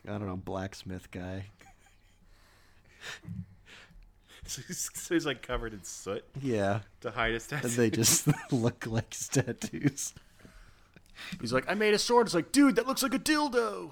[0.05, 1.45] I don't know, blacksmith guy.
[4.47, 7.75] So he's, so he's like covered in soot Yeah, to hide his and tattoos.
[7.77, 10.13] they just look like his tattoos.
[11.41, 12.27] He's like, I made a sword.
[12.27, 13.91] It's like, dude, that looks like a dildo.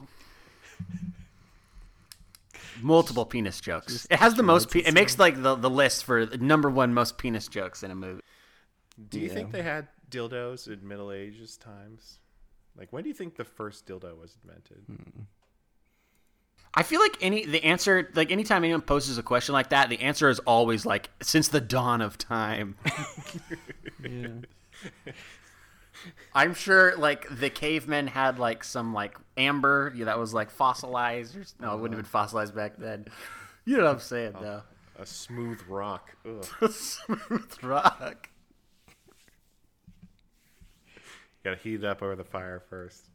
[2.81, 4.07] Multiple penis jokes.
[4.09, 4.71] It has the most.
[4.71, 7.95] Pe- it makes like the, the list for number one most penis jokes in a
[7.95, 8.21] movie.
[9.09, 12.19] Do you think they had dildos in Middle Ages times?
[12.75, 14.83] Like, when do you think the first dildo was invented?
[16.75, 19.99] I feel like any the answer like anytime anyone poses a question like that, the
[19.99, 22.75] answer is always like since the dawn of time.
[24.03, 24.27] Yeah.
[26.33, 31.35] I'm sure like the cavemen had like some like amber yeah, that was like fossilized
[31.35, 33.05] or no, it wouldn't have been fossilized back then.
[33.65, 34.61] You know what I'm saying, though.
[34.99, 36.15] A smooth rock.
[36.25, 36.45] Ugh.
[36.71, 38.29] Smooth rock.
[40.87, 43.09] You Gotta heat it up over the fire first.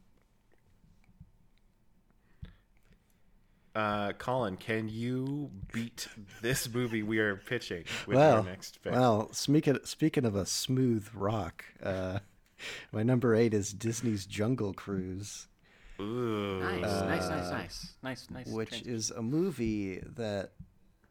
[3.75, 6.07] Uh, Colin, can you beat
[6.41, 8.91] this movie we are pitching with well, your next pick?
[8.91, 12.19] well, speaking speaking of a smooth rock, uh,
[12.91, 15.47] my number eight is Disney's Jungle Cruise,
[15.99, 16.59] Ooh.
[16.61, 18.47] Nice, nice, nice, nice, nice, nice.
[18.47, 20.51] which trans- is a movie that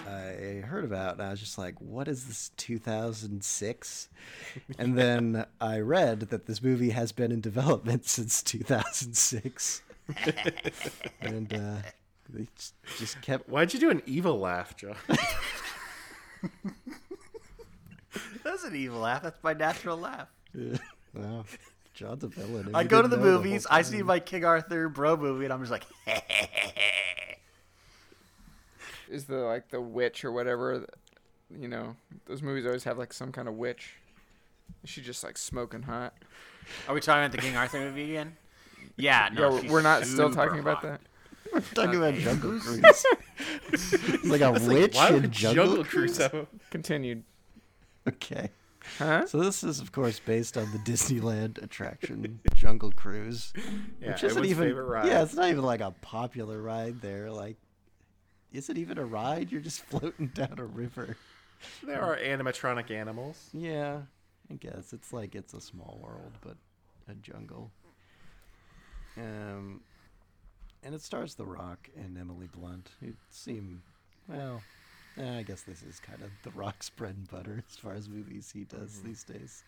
[0.00, 4.08] I heard about, and I was just like, "What is this 2006?"
[4.78, 9.82] And then I read that this movie has been in development since 2006,
[11.20, 11.76] and uh,
[12.30, 14.96] they just- just kept Why'd you do an evil laugh, John?
[18.44, 19.22] That's an evil laugh.
[19.22, 20.28] That's my natural laugh.
[21.14, 21.44] Wow,
[21.94, 22.70] John's a villain.
[22.74, 25.60] I go to didn't the movies, I see my King Arthur bro movie, and I'm
[25.60, 25.84] just like,
[29.10, 30.86] Is the like the witch or whatever?
[31.50, 33.94] You know, those movies always have like some kind of witch.
[34.84, 36.14] She just like smoking hot.
[36.86, 38.36] Are we talking about the King Arthur movie again?
[38.96, 41.00] Yeah, no, Yo, she's we're not still super talking about hot.
[41.54, 41.74] that.
[41.74, 43.04] talking about Jungle Cruise.
[43.72, 46.18] It's like a witch Why in Jungle, Jungle Cruise.
[46.18, 47.24] Cruise Continued.
[48.06, 48.50] Okay.
[48.98, 49.26] Huh?
[49.26, 53.52] So this is, of course, based on the Disneyland attraction Jungle Cruise,
[54.00, 54.68] Yeah, which isn't even.
[55.04, 57.30] Yeah, it's not even like a popular ride there.
[57.30, 57.56] Like,
[58.52, 59.50] is it even a ride?
[59.52, 61.16] You're just floating down a river.
[61.82, 63.50] There are animatronic animals.
[63.52, 64.02] Yeah,
[64.50, 66.56] I guess it's like it's a small world, but
[67.08, 67.70] a jungle.
[69.16, 69.80] Um,
[70.84, 73.82] and it stars The Rock and Emily Blunt, who seem
[74.28, 74.62] well.
[75.18, 78.08] Eh, I guess this is kind of The Rock's bread and butter as far as
[78.08, 79.64] movies he does these days.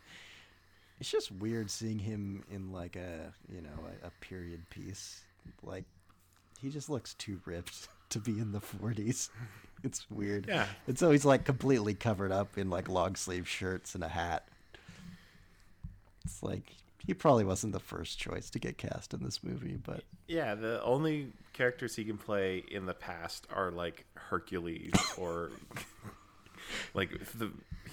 [1.01, 5.23] It's just weird seeing him in like a you know a, a period piece.
[5.63, 5.85] Like
[6.61, 9.31] he just looks too ripped to be in the forties.
[9.83, 10.45] It's weird.
[10.47, 10.67] Yeah.
[10.87, 14.47] And so he's like completely covered up in like long sleeve shirts and a hat.
[16.23, 16.75] It's like
[17.07, 20.83] he probably wasn't the first choice to get cast in this movie, but Yeah, the
[20.83, 25.51] only characters he can play in the past are like Hercules or
[26.95, 27.51] like the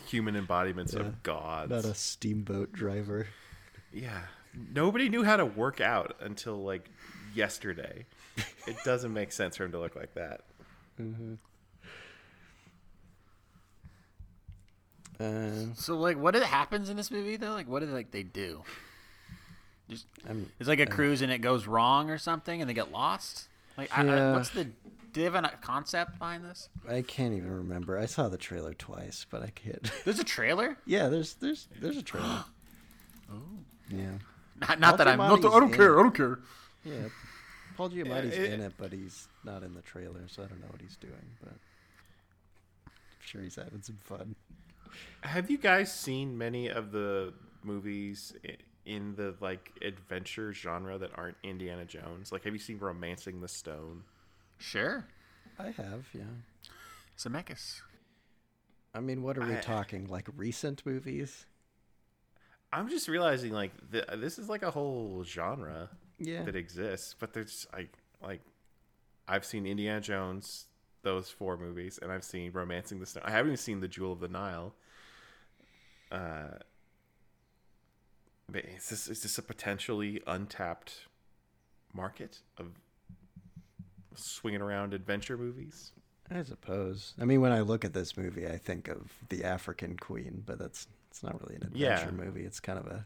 [0.07, 1.71] human embodiments Yeah, of gods.
[1.71, 3.27] not a steamboat driver.
[3.93, 4.21] Yeah.
[4.73, 6.89] Nobody knew how to work out until like
[7.33, 8.05] yesterday.
[8.67, 10.41] It doesn't make sense for him to look like that.
[15.19, 17.53] Uh, So, like, what happens in this movie though?
[17.53, 18.63] Like, what do like they do?
[19.89, 22.91] Just I'm, it's like a cruise and it goes wrong or something, and they get
[22.91, 23.47] lost.
[23.77, 24.65] Like, I, I, what's the?
[25.13, 26.69] Do they uh, concept behind this?
[26.87, 27.97] I can't even remember.
[27.97, 29.89] I saw the trailer twice, but I can't.
[30.05, 30.77] There's a trailer.
[30.85, 32.43] yeah, there's there's there's a trailer.
[33.31, 33.41] oh.
[33.89, 34.17] Yeah.
[34.59, 35.17] Not, not that I'm.
[35.17, 35.95] Not, Giamatti's I don't care.
[35.95, 35.99] it.
[35.99, 36.39] I don't care.
[36.83, 36.93] Yeah.
[37.77, 40.67] Paul Giamatti's it- in it, but he's not in the trailer, so I don't know
[40.69, 41.53] what he's doing, but
[42.85, 44.35] I'm sure he's having some fun.
[45.21, 51.11] Have you guys seen many of the movies i- in the like adventure genre that
[51.15, 52.31] aren't Indiana Jones?
[52.31, 54.03] Like have you seen Romancing the Stone?
[54.57, 55.05] Sure.
[55.59, 56.23] I have, yeah.
[57.17, 57.81] Zemeckis.
[58.95, 60.07] I mean, what are we I- talking?
[60.07, 61.45] Like recent movies?
[62.73, 66.43] I'm just realizing like th- this is like a whole genre Yeah.
[66.43, 67.87] that exists, but there's I
[68.21, 68.41] like
[69.27, 70.67] I've seen Indiana Jones,
[71.03, 73.23] those four movies, and I've seen Romancing the Stone.
[73.25, 74.73] I haven't even seen The Jewel of the Nile.
[76.11, 76.63] Uh, but
[78.53, 81.05] is this is this a potentially untapped
[81.93, 82.67] market of
[84.15, 85.91] swinging around adventure movies?
[86.29, 87.13] I suppose.
[87.19, 90.59] I mean, when I look at this movie, I think of the African Queen, but
[90.59, 91.93] that's it's not really an Yeah.
[91.99, 92.43] adventure movie.
[92.45, 93.05] It's kind of a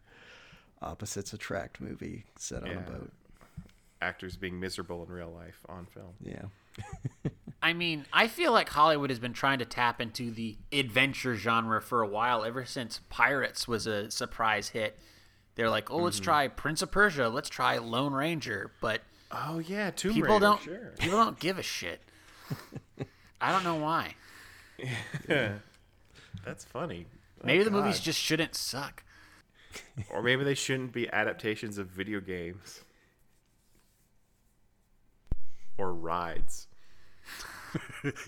[0.82, 2.78] opposites attract movie set on Yeah.
[2.88, 3.12] a boat.
[4.02, 6.14] Actors being miserable in real life on film.
[6.20, 6.46] Yeah.
[7.64, 11.80] I mean, I feel like Hollywood has been trying to tap into the adventure genre
[11.80, 14.98] for a while, ever since Pirates was a surprise hit.
[15.56, 16.24] They're like, oh, let's mm-hmm.
[16.24, 20.40] try Prince of Persia, let's try Lone Ranger, but Oh yeah, Tomb people Raider.
[20.40, 20.94] don't Sure.
[21.00, 22.02] people don't give a shit.
[23.42, 24.16] I don't know why.
[25.28, 25.54] Yeah.
[26.46, 27.06] That's funny.
[27.40, 29.04] Oh, Maybe the movies just shouldn't suck.
[30.10, 32.82] or maybe they shouldn't be adaptations of video games
[35.78, 36.68] or rides.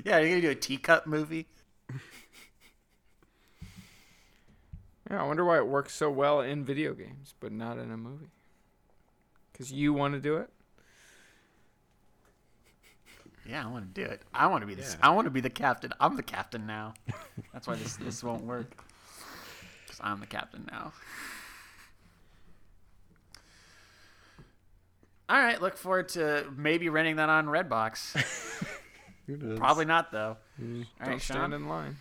[0.06, 1.48] Yeah, you're gonna do a teacup movie.
[5.10, 7.98] Yeah, I wonder why it works so well in video games, but not in a
[7.98, 8.30] movie.
[9.52, 10.50] Because you want to do it?
[13.48, 14.22] Yeah, I want to do it.
[14.34, 14.96] I want to be this.
[14.98, 15.08] Yeah.
[15.08, 15.92] I want to be the captain.
[16.00, 16.94] I'm the captain now.
[17.52, 18.82] That's why this this won't work.
[19.86, 20.94] Because I'm the captain now.
[25.30, 28.70] All right, look forward to maybe renting that on Redbox.
[29.28, 29.58] Who?
[29.58, 30.38] Probably not though.
[30.62, 30.82] Mm.
[30.82, 31.54] All Don't right, stand Sean.
[31.54, 31.98] in line.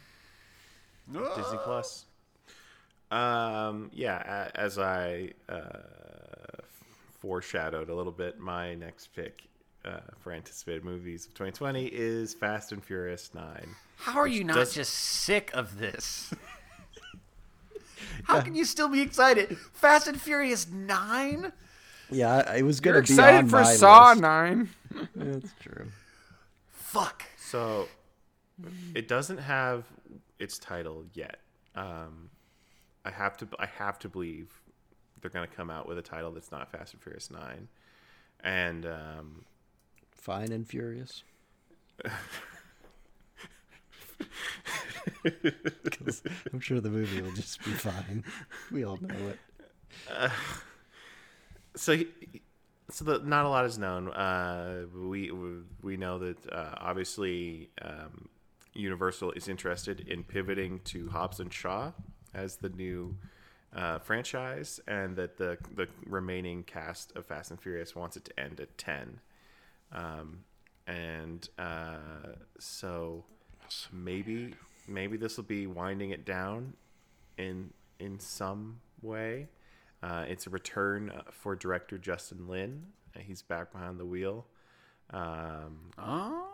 [1.12, 2.04] Disney Plus.
[3.12, 5.78] Um, yeah, as I uh,
[7.20, 9.42] foreshadowed a little bit, my next pick
[9.84, 13.68] uh, for anticipated movies of 2020 is Fast and Furious 9.
[13.96, 16.32] How are you not does- just sick of this?
[18.24, 19.56] How can you still be excited?
[19.72, 21.52] Fast and Furious Nine?
[22.10, 24.20] Yeah, I- it was gonna You're be excited for my Saw list.
[24.22, 24.68] Nine.
[25.16, 25.86] That's true.
[26.70, 27.24] Fuck.
[27.38, 27.88] So
[28.94, 29.84] it doesn't have
[30.38, 31.36] its title yet.
[31.74, 32.28] Um,
[33.04, 34.60] I have to I have to believe
[35.20, 37.68] they're going to come out with a title that's not Fast and Furious 9.
[38.40, 39.44] And um,
[40.10, 41.22] Fine and Furious.
[46.52, 48.24] I'm sure the movie will just be fine.
[48.70, 50.30] We all know it.
[51.76, 52.08] so he,
[52.90, 54.08] so the, not a lot is known.
[54.08, 58.28] Uh, we we- we know that uh, obviously um,
[58.74, 61.92] Universal is interested in pivoting to Hobbs and Shaw
[62.34, 63.16] as the new
[63.74, 68.40] uh, franchise, and that the the remaining cast of Fast and Furious wants it to
[68.40, 69.20] end at ten.
[69.92, 70.40] Um,
[70.86, 71.96] and uh,
[72.58, 73.24] so
[73.92, 74.54] maybe
[74.88, 76.74] maybe this will be winding it down
[77.38, 79.48] in in some way.
[80.02, 82.86] Uh, it's a return uh, for director Justin Lin.
[83.16, 84.46] He's back behind the wheel.
[85.10, 86.48] Um, Oh?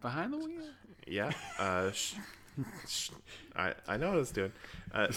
[0.00, 0.62] Behind the wheel?
[1.06, 1.90] yeah, uh,
[3.56, 4.52] I I know what I was doing.
[4.92, 5.06] Uh,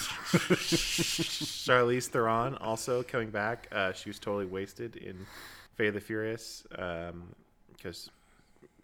[1.65, 3.67] Charlize Theron also coming back.
[3.71, 5.25] Uh, she was totally wasted in
[5.75, 8.09] Fate of the Furious because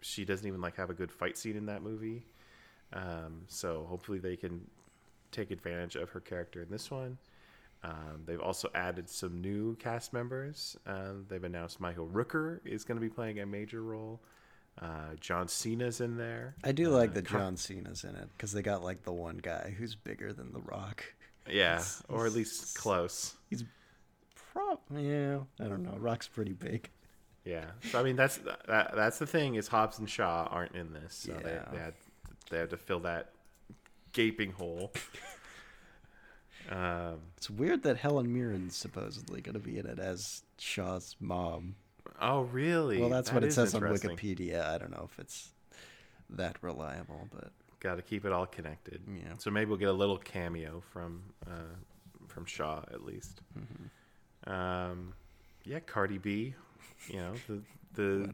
[0.00, 2.24] she doesn't even like have a good fight scene in that movie.
[2.92, 4.60] Um, so hopefully they can
[5.32, 7.18] take advantage of her character in this one.
[7.82, 10.76] Um, they've also added some new cast members.
[10.86, 14.20] Um, they've announced Michael Rooker is going to be playing a major role.
[14.80, 16.56] Uh, John Cena's in there.
[16.64, 19.38] I do like Uh, that John Cena's in it because they got like the one
[19.38, 21.04] guy who's bigger than The Rock.
[21.46, 23.34] Yeah, It's- or at least close.
[23.50, 23.62] He's
[24.52, 25.40] prob yeah.
[25.60, 25.94] I don't know.
[25.98, 26.88] Rock's pretty big.
[27.44, 27.66] Yeah.
[27.90, 31.14] So I mean, that's that, that's the thing is Hobbs and Shaw aren't in this,
[31.14, 31.40] so Yeah.
[31.42, 31.94] they, they had
[32.50, 33.32] they had to fill that
[34.12, 34.92] gaping hole.
[36.70, 41.74] Um, It's weird that Helen Mirren's supposedly going to be in it as Shaw's mom.
[42.20, 43.00] Oh, really?
[43.00, 43.82] Well, that's That what it says on.
[43.82, 44.64] Wikipedia.
[44.64, 45.50] I don't know if it's
[46.30, 47.52] that reliable, but
[47.84, 49.02] Got to keep it all connected.
[49.06, 49.34] Yeah.
[49.36, 51.76] So maybe we'll get a little cameo from uh,
[52.28, 53.42] from Shaw at least.
[53.58, 54.50] Mm-hmm.
[54.50, 55.12] Um,
[55.64, 56.54] yeah, Cardi B.
[57.10, 57.60] You know the
[57.92, 58.32] the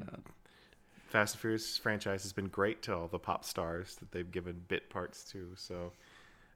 [1.08, 4.62] Fast and Furious franchise has been great to all the pop stars that they've given
[4.68, 5.48] bit parts to.
[5.56, 5.90] So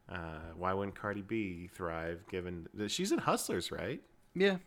[0.08, 2.22] uh, why wouldn't Cardi B thrive?
[2.30, 4.00] Given that she's in Hustlers, right?
[4.36, 4.58] yeah,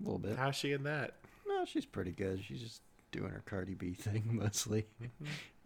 [0.00, 0.36] a little bit.
[0.36, 1.14] How's she in that?
[1.64, 2.42] She's pretty good.
[2.44, 2.82] She's just
[3.12, 4.86] doing her Cardi B thing mostly.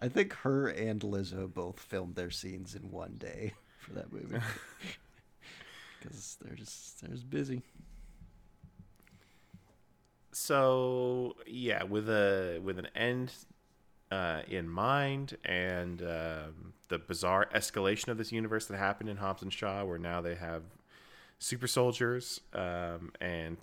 [0.00, 4.38] I think her and Lizzo both filmed their scenes in one day for that movie
[6.00, 7.62] because they're just they're just busy.
[10.32, 13.32] so yeah, with a with an end
[14.10, 19.42] uh, in mind and um, the bizarre escalation of this universe that happened in Hobbs
[19.42, 20.62] and Shaw, where now they have
[21.38, 23.56] super soldiers um, and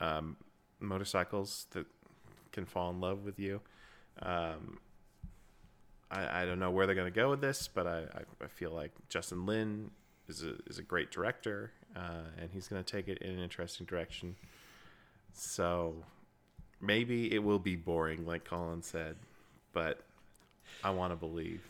[0.00, 0.36] um,
[0.82, 1.86] motorcycles that
[2.52, 3.60] can fall in love with you.
[4.20, 4.78] Um,
[6.10, 8.46] I, I don't know where they're going to go with this, but I, I, I
[8.48, 9.90] feel like Justin Lin
[10.28, 13.40] is a is a great director, uh, and he's going to take it in an
[13.40, 14.36] interesting direction.
[15.32, 15.94] So
[16.80, 19.16] maybe it will be boring, like Colin said,
[19.72, 20.00] but
[20.84, 21.62] I want to believe.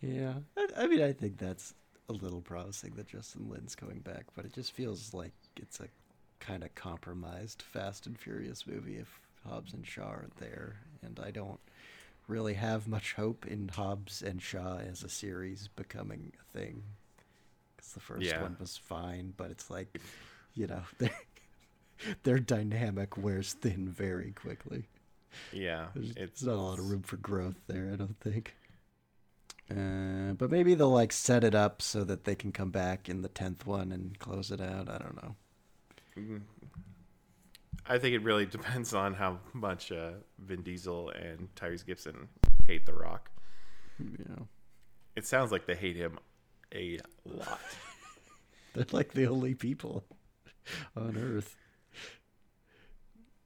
[0.00, 1.74] Yeah, I, I mean, I think that's
[2.08, 5.88] a little promising that Justin Lin's coming back, but it just feels like it's a
[6.40, 11.30] kind of compromised Fast and Furious movie if Hobbs and Shaw aren't there, and I
[11.30, 11.60] don't
[12.28, 16.82] really have much hope in Hobbs and Shaw as a series becoming a thing.
[17.76, 18.38] Because the first Yeah.
[18.38, 19.98] one was fine, but it's like,
[20.54, 21.12] you know, their
[22.22, 24.86] their dynamic wears thin very quickly.
[25.52, 28.54] Yeah, There's, it's not a lot of room for growth there, I don't think.
[29.70, 33.22] Uh, but maybe they'll like set it up so that they can come back in
[33.22, 34.88] the tenth one and close it out.
[34.88, 35.36] I don't know.
[37.86, 42.28] I think it really depends on how much uh, Vin Diesel and Tyrese Gibson
[42.66, 43.30] hate The Rock.
[43.98, 44.48] You know,
[45.16, 46.18] It sounds like they hate him
[46.74, 47.60] a lot.
[48.74, 50.04] they're like the only people
[50.96, 51.56] on Earth,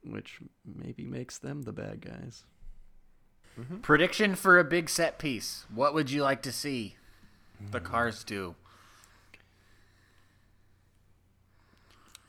[0.05, 2.45] which maybe makes them the bad guys.
[3.83, 5.65] Prediction for a big set piece.
[5.73, 6.97] What would you like to see
[7.71, 8.57] the cars do?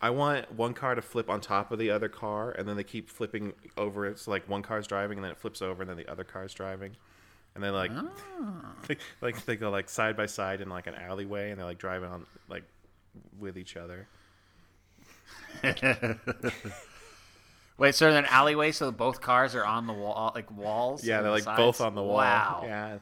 [0.01, 2.83] I want one car to flip on top of the other car, and then they
[2.83, 4.05] keep flipping over.
[4.05, 6.23] It's so like one car's driving, and then it flips over, and then the other
[6.23, 6.91] car's driving,
[7.55, 8.75] and then like, ah.
[8.87, 11.77] they, like they go like side by side in like an alleyway, and they're like
[11.77, 12.63] driving on like
[13.39, 14.07] with each other.
[17.77, 21.05] Wait, so they're in an alleyway, so both cars are on the wall, like walls.
[21.05, 21.57] Yeah, they're the like sides?
[21.57, 22.17] both on the wall.
[22.17, 22.63] Wow.
[22.65, 22.97] Yeah.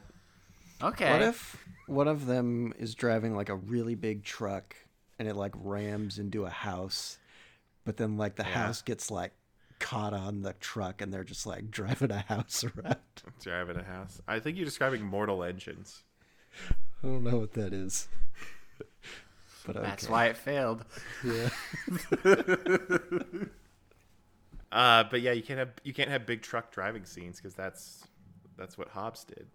[0.82, 1.10] Okay.
[1.10, 4.76] What if one of them is driving like a really big truck
[5.18, 7.18] and it like rams into a house,
[7.84, 9.32] but then like the house gets like
[9.78, 12.96] caught on the truck and they're just like driving a house around?
[13.40, 14.20] Driving a house.
[14.26, 16.02] I think you're describing Mortal Engines.
[17.02, 18.08] I don't know what that is.
[19.66, 19.86] But okay.
[19.86, 20.84] That's why it failed.
[21.24, 21.48] Yeah.
[24.74, 28.04] Uh, but yeah, you can't have you can't have big truck driving scenes because that's
[28.56, 29.46] that's what Hobbs did.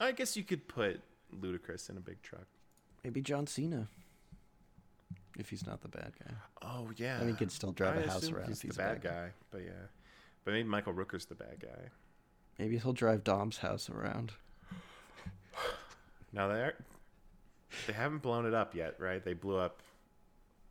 [0.00, 1.02] I guess you could put
[1.38, 2.46] Ludacris in a big truck.
[3.08, 3.88] Maybe John Cena.
[5.38, 6.34] If he's not the bad guy.
[6.60, 8.72] Oh yeah, I mean, he could still drive I a house around He's if he's
[8.76, 9.70] the bad bad guy, but yeah,
[10.44, 11.88] but maybe Michael Rooker's the bad guy.
[12.58, 14.32] Maybe he'll drive Dom's house around.
[16.34, 16.74] Now they are
[17.86, 19.24] they haven't blown it up yet, right?
[19.24, 19.80] They blew up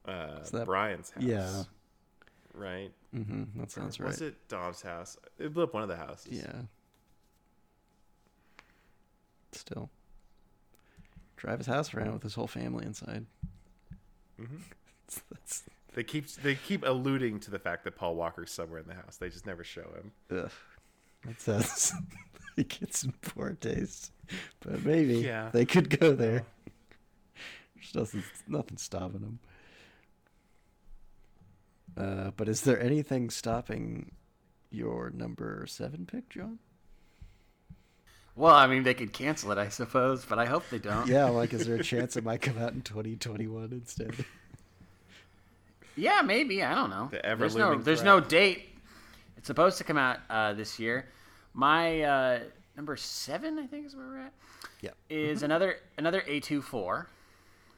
[0.06, 1.24] uh, that- Brian's house.
[1.24, 1.64] Yeah.
[2.54, 2.92] right.
[3.12, 4.10] hmm That sounds right.
[4.10, 5.18] Was it Dom's house?
[5.40, 6.34] It blew up one of the houses.
[6.34, 6.62] Yeah.
[9.54, 9.90] Still.
[11.38, 13.26] Drive his house around with his whole family inside.
[14.40, 14.60] Mhm.
[15.32, 15.64] That's,
[15.96, 19.18] They keep they keep alluding to the fact that Paul Walker's somewhere in the house.
[19.18, 20.12] They just never show him.
[20.30, 20.52] ugh.
[21.26, 21.94] That sounds
[22.58, 24.12] like it's in poor taste.
[24.60, 25.50] But maybe Yeah.
[25.52, 26.46] they could go there.
[27.74, 29.40] There's nothing, nothing stopping them.
[31.98, 34.12] Uh, but is there anything stopping
[34.70, 36.60] your number seven pick, John?
[38.38, 41.08] Well, I mean, they could cancel it, I suppose, but I hope they don't.
[41.08, 44.14] Yeah, like, is there a chance it might come out in 2021 instead?
[45.96, 46.64] Yeah, maybe.
[46.64, 47.10] I don't know.
[47.12, 48.70] The there's no, there's no date.
[49.38, 51.08] It's supposed to come out uh, this year.
[51.56, 52.40] My uh,
[52.76, 54.34] number seven, I think, is where we're at.
[54.82, 54.92] Yeah.
[55.10, 57.08] Is another another A24,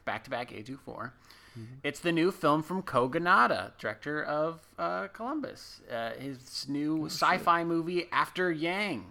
[0.04, 0.76] back to back A24.
[0.78, 1.62] Mm-hmm.
[1.82, 5.80] It's the new film from Kogonada, director of uh, Columbus.
[5.90, 9.06] Uh, his Oh, new sci-fi movie After Yang.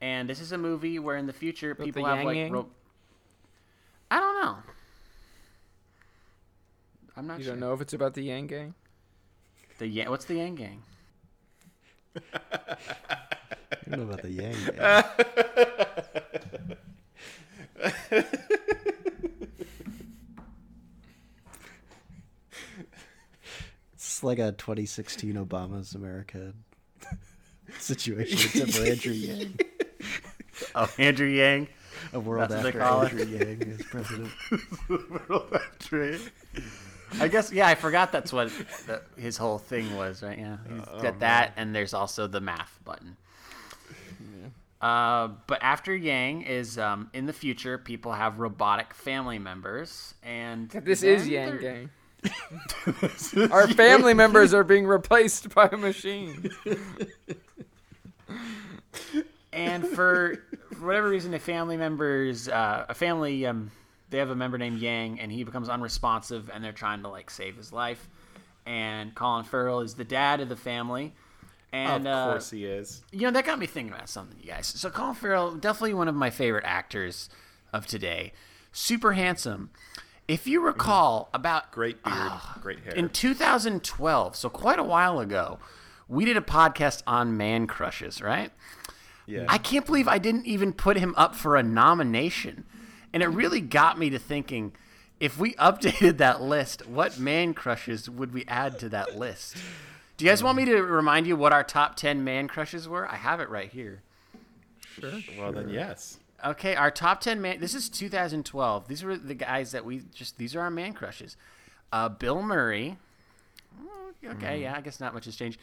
[0.00, 2.36] And this is a movie where in the future About people the have like.
[2.36, 2.52] Yang?
[2.52, 2.68] ro-
[4.10, 4.56] I don't know.
[7.16, 7.52] I'm not You sure.
[7.52, 8.74] don't know if it's about the Yang Gang?
[9.78, 10.82] The Yang, what's the Yang Gang?
[12.32, 12.76] I
[13.88, 14.54] don't know about the Yang.
[14.76, 15.04] Gang.
[23.94, 26.52] it's like a 2016 Obama's America
[27.78, 29.58] situation, except for Andrew Yang.
[30.74, 31.68] Oh, Andrew Yang.
[32.12, 33.12] A world That's what they after call it.
[33.12, 34.30] Andrew Yang is president.
[35.28, 36.18] world after
[37.20, 38.50] I guess yeah, I forgot that's what
[38.86, 40.38] that his whole thing was, right?
[40.38, 43.16] Yeah, he's Oh, got that, and there's also the math button.
[44.80, 50.70] Uh, but after Yang is um, in the future, people have robotic family members, and
[50.84, 51.90] This is then Yang there- Gang.
[53.50, 56.50] Our family members are being replaced by a machine.
[59.52, 60.42] And for,
[60.74, 63.70] for whatever reason, a family members, uh, a family, um,
[64.10, 67.30] they have a member named Yang, and he becomes unresponsive, and they're trying to like
[67.30, 68.08] save his life.
[68.66, 71.14] And Colin Farrell is the dad of the family,
[71.72, 73.02] and of uh, course he is.
[73.10, 74.66] you know that got me thinking about something, you guys.
[74.66, 77.28] So Colin Farrell, definitely one of my favorite actors
[77.72, 78.32] of today.
[78.72, 79.70] Super handsome.
[80.28, 82.94] If you recall, about Great beard, great hair.
[82.94, 85.58] in 2012, so quite a while ago,
[86.06, 88.52] we did a podcast on man crushes, right?
[89.26, 89.44] Yeah.
[89.48, 92.64] I can't believe I didn't even put him up for a nomination.
[93.12, 94.72] And it really got me to thinking
[95.18, 99.56] if we updated that list, what man crushes would we add to that list?
[100.16, 103.10] Do you guys want me to remind you what our top 10 man crushes were?
[103.10, 104.02] I have it right here.
[104.86, 105.12] Sure.
[105.38, 106.18] Well, then yes.
[106.44, 108.88] Okay, our top 10 man This is 2012.
[108.88, 111.36] These were the guys that we just these are our man crushes.
[111.92, 112.96] Uh, Bill Murray.
[113.80, 115.58] Mm, Okay, yeah, I guess not much has changed.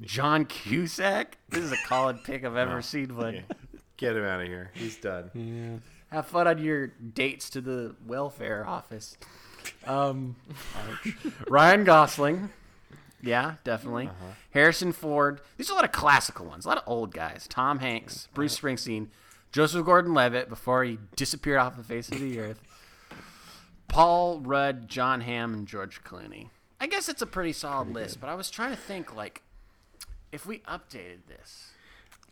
[0.00, 1.38] John Cusack.
[1.48, 3.40] This is a college pick I've ever seen but Yeah.
[3.96, 4.70] Get him out of here.
[4.74, 5.30] He's done.
[5.34, 6.16] Yeah.
[6.16, 9.16] Have fun on your dates to the welfare office.
[9.86, 10.36] Um,
[11.48, 12.50] Ryan Gosling.
[13.20, 14.08] Yeah, definitely.
[14.52, 15.40] Harrison Ford.
[15.56, 17.46] These are a lot of classical ones, a lot of old guys.
[17.48, 19.08] Tom Hanks, Bruce Springsteen,
[19.50, 22.62] Joseph Gordon Levitt before he disappeared off the face of the earth.
[23.88, 26.50] Paul Rudd, Jon Hamm, and George Clooney.
[26.80, 29.42] I guess it's a pretty solid list, but I was trying to think like
[30.32, 31.70] if we updated this.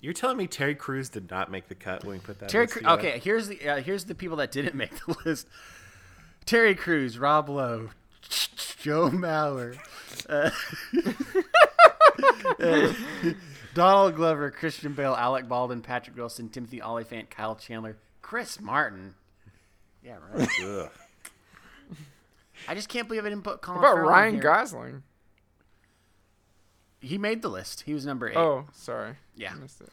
[0.01, 2.49] You're telling me Terry Crews did not make the cut when we put that.
[2.51, 2.99] Terry, list Cre- together?
[3.01, 5.49] okay, here's the uh, here's the people that didn't make the list.
[6.45, 7.91] Terry Crews, Rob Lowe,
[8.79, 9.77] Joe Mauer,
[10.29, 10.51] uh,
[12.63, 12.93] uh,
[13.75, 19.15] Donald Glover, Christian Bale, Alec Baldwin, Patrick Wilson, Timothy Olyphant, Kyle Chandler, Chris Martin.
[20.05, 20.49] Yeah, right.
[20.63, 20.91] Ugh.
[22.69, 24.43] I just can't believe I didn't put Colin What about Farrell in Ryan here.
[24.43, 25.03] Gosling?
[27.07, 27.83] He made the list.
[27.83, 28.37] He was number eight.
[28.37, 29.15] Oh, sorry.
[29.37, 29.53] Yeah.
[29.53, 29.91] I missed it.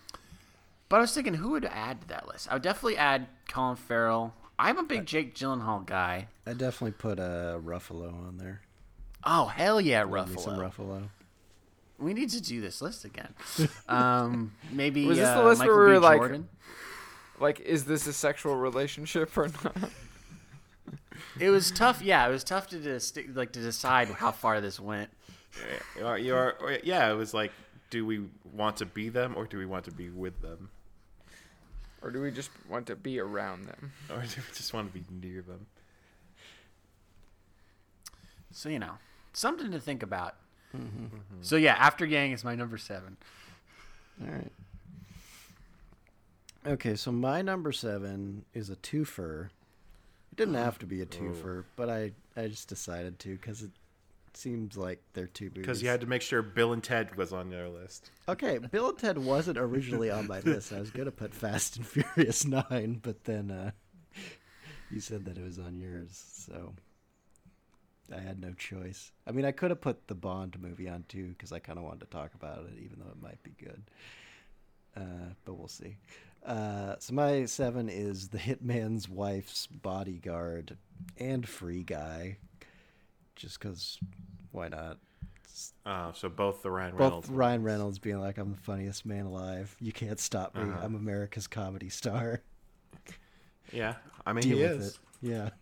[0.90, 2.48] But I was thinking, who would add to that list?
[2.50, 4.34] I would definitely add Colin Farrell.
[4.60, 6.28] I'm a big Jake Gyllenhaal guy.
[6.46, 8.62] I definitely put a uh, Ruffalo on there.
[9.24, 10.72] Oh hell yeah, Give me some Ruffalo!
[10.76, 11.04] Ruffalo.
[11.98, 13.34] We need to do this list again.
[13.88, 15.94] Um, maybe Was this the uh, list where we B.
[15.94, 16.50] were like- Jordan.
[17.40, 19.90] Like, is this a sexual relationship or not?
[21.40, 22.02] It was tough.
[22.02, 25.10] Yeah, it was tough to dis- like to decide how far this went.
[26.02, 27.52] Or you are, or- yeah, it was like,
[27.90, 30.70] do we want to be them or do we want to be with them?
[32.04, 33.94] or do we just want to be around them?
[34.10, 35.66] Or do we just want to be near them?
[38.52, 38.98] So you know,
[39.32, 40.36] something to think about.
[40.76, 41.18] Mm-hmm.
[41.42, 43.18] So yeah, After Gang is my number seven.
[44.22, 44.52] All right.
[46.66, 49.46] Okay, so my number seven is a twofer.
[50.32, 53.72] It didn't have to be a twofer, but I, I just decided to because it
[54.38, 55.62] seems like they're two movies.
[55.62, 58.12] Because you had to make sure Bill and Ted was on your list.
[58.28, 60.74] Okay, Bill and Ted wasn't originally on my list.
[60.74, 63.72] I was gonna put Fast and Furious Nine, but then uh,
[64.92, 66.74] you said that it was on yours, so
[68.14, 69.12] I had no choice.
[69.26, 71.86] I mean, I could have put the Bond movie on too because I kind of
[71.86, 73.84] wanted to talk about it, even though it might be good.
[74.96, 75.98] Uh, but we'll see.
[76.46, 80.78] Uh, so my seven is the Hitman's Wife's Bodyguard
[81.18, 82.38] and Free Guy,
[83.36, 83.98] just because
[84.52, 84.98] why not?
[85.86, 87.30] Uh, so both the Ryan Reynolds Both Reynolds.
[87.30, 87.64] Ryan.
[87.64, 89.76] Reynolds being like, "I'm the funniest man alive.
[89.80, 90.64] You can't stop me.
[90.64, 90.80] Uh-huh.
[90.82, 92.42] I'm America's comedy star."
[93.72, 94.88] Yeah, I mean Deal he with is.
[94.88, 94.98] it.
[95.22, 95.50] Yeah.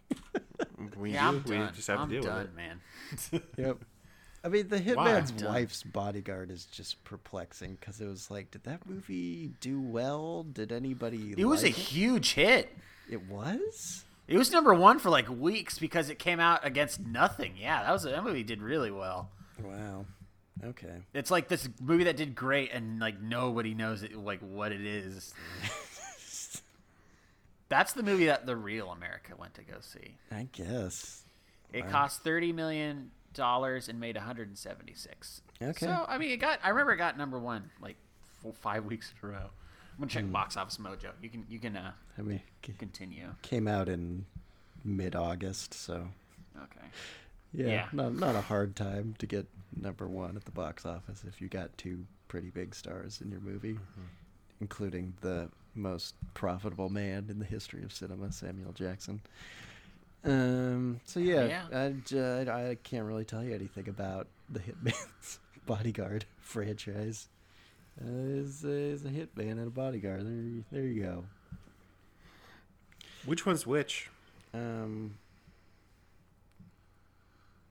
[0.98, 1.38] We yeah, do.
[1.38, 1.74] I'm we done.
[1.74, 2.56] just have I'm to deal done, with it.
[2.56, 3.42] man.
[3.66, 3.78] Yep.
[4.44, 8.86] I mean, the Hitman's wife's bodyguard is just perplexing because it was like, did that
[8.88, 10.44] movie do well?
[10.44, 11.36] Did anybody?
[11.38, 11.74] It was a it?
[11.76, 12.76] huge hit.
[13.10, 14.04] It was.
[14.32, 17.56] It was number one for like weeks because it came out against nothing.
[17.60, 19.30] Yeah, that was that movie did really well.
[19.62, 20.06] Wow.
[20.64, 20.94] Okay.
[21.14, 24.82] It's like this movie that did great and like nobody knows it, like what it
[24.82, 25.34] is.
[27.70, 30.18] That's the movie that the real America went to go see.
[30.32, 31.24] I guess.
[31.74, 31.92] It Wow.
[31.92, 35.42] cost thirty million dollars and made 176.
[35.62, 35.86] Okay.
[35.86, 36.60] So I mean, it got.
[36.64, 37.96] I remember it got number one like
[38.42, 39.50] four, five weeks in a row.
[40.02, 41.12] I'm gonna check Box Office Mojo.
[41.22, 43.28] You can you can uh, I mean, c- continue.
[43.44, 44.26] came out in
[44.84, 46.08] mid-August, so
[46.58, 46.88] Okay.
[47.54, 47.86] yeah, Yeah.
[47.94, 49.46] not not a hard time to get
[49.80, 53.42] number one at the box office if you got two pretty big stars in your
[53.42, 53.78] movie,
[54.60, 59.22] including the most profitable man in the history of cinema, Samuel Jackson.
[60.24, 61.00] Um.
[61.06, 61.66] So yeah, Yeah.
[61.86, 67.28] I, j- I can't really tell you anything about the Hitman's Bodyguard franchise.
[68.04, 70.26] Is is a hitman and a bodyguard.
[70.26, 71.24] There, you- there you go.
[73.26, 74.10] Which one's which?
[74.54, 75.16] Um.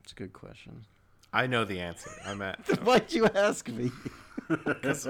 [0.03, 0.85] It's a good question.
[1.33, 2.11] I know the answer.
[2.25, 2.59] I'm at.
[2.83, 3.91] Why'd you ask me?
[4.81, 5.07] 'cause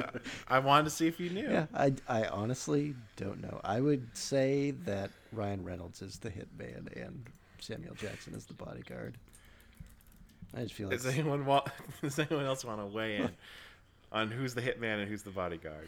[0.47, 1.49] I wanted to see if you knew.
[1.49, 3.59] Yeah, I, I honestly don't know.
[3.63, 7.23] I would say that Ryan Reynolds is the hitman and
[7.59, 9.17] Samuel Jackson is the bodyguard.
[10.55, 11.67] I just feel like Does anyone want?
[12.03, 13.31] Does anyone else want to weigh in
[14.11, 15.87] on who's the hitman and who's the bodyguard?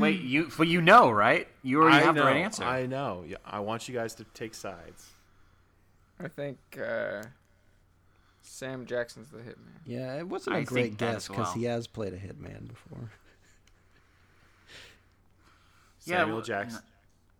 [0.00, 1.48] Wait, you well you know right?
[1.62, 2.22] You already I have know.
[2.22, 2.62] the right answer.
[2.64, 3.24] I know.
[3.44, 5.06] I want you guys to take sides.
[6.22, 7.22] I think uh,
[8.42, 9.78] Sam Jackson's the hitman.
[9.86, 11.54] yeah, it wasn't a I great guess because well.
[11.54, 13.10] he has played a hitman before.
[16.04, 16.80] Yeah, Samuel well, Jackson.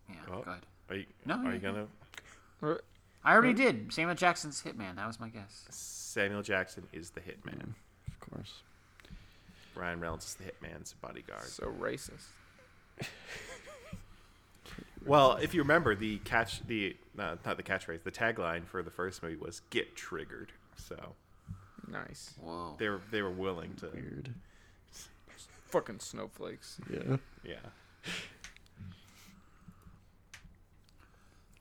[0.09, 0.41] Yeah, Oh.
[0.43, 0.53] good.
[0.91, 1.05] Are you?
[1.25, 2.77] No, Are you're you gonna?
[3.23, 3.91] I already did.
[3.91, 4.95] Samuel Jackson's Hitman.
[4.97, 5.65] That was my guess.
[5.71, 7.73] Samuel Jackson is the hitman.
[8.29, 8.53] Of course.
[9.75, 11.43] Ryan Reynolds is the hitman's bodyguard.
[11.45, 12.27] So racist.
[15.05, 18.91] Well, if you remember, the catch, the uh, not the catchphrase, the tagline for the
[18.91, 21.15] first movie was "Get triggered." So
[21.89, 22.33] Nice.
[22.41, 22.75] Whoa.
[22.77, 24.33] they were they were willing to, Weird.
[25.69, 26.79] Fucking snowflakes.
[26.91, 27.17] Yeah.
[27.43, 27.55] yeah.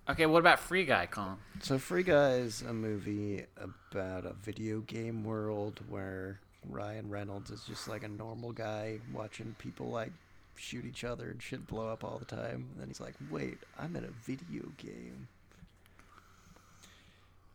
[0.09, 1.37] Okay, what about Free Guy, Colin?
[1.61, 7.63] So Free Guy is a movie about a video game world where Ryan Reynolds is
[7.65, 10.13] just like a normal guy watching people like
[10.57, 12.69] shoot each other and shit blow up all the time.
[12.73, 15.29] And then he's like, "Wait, I'm in a video game."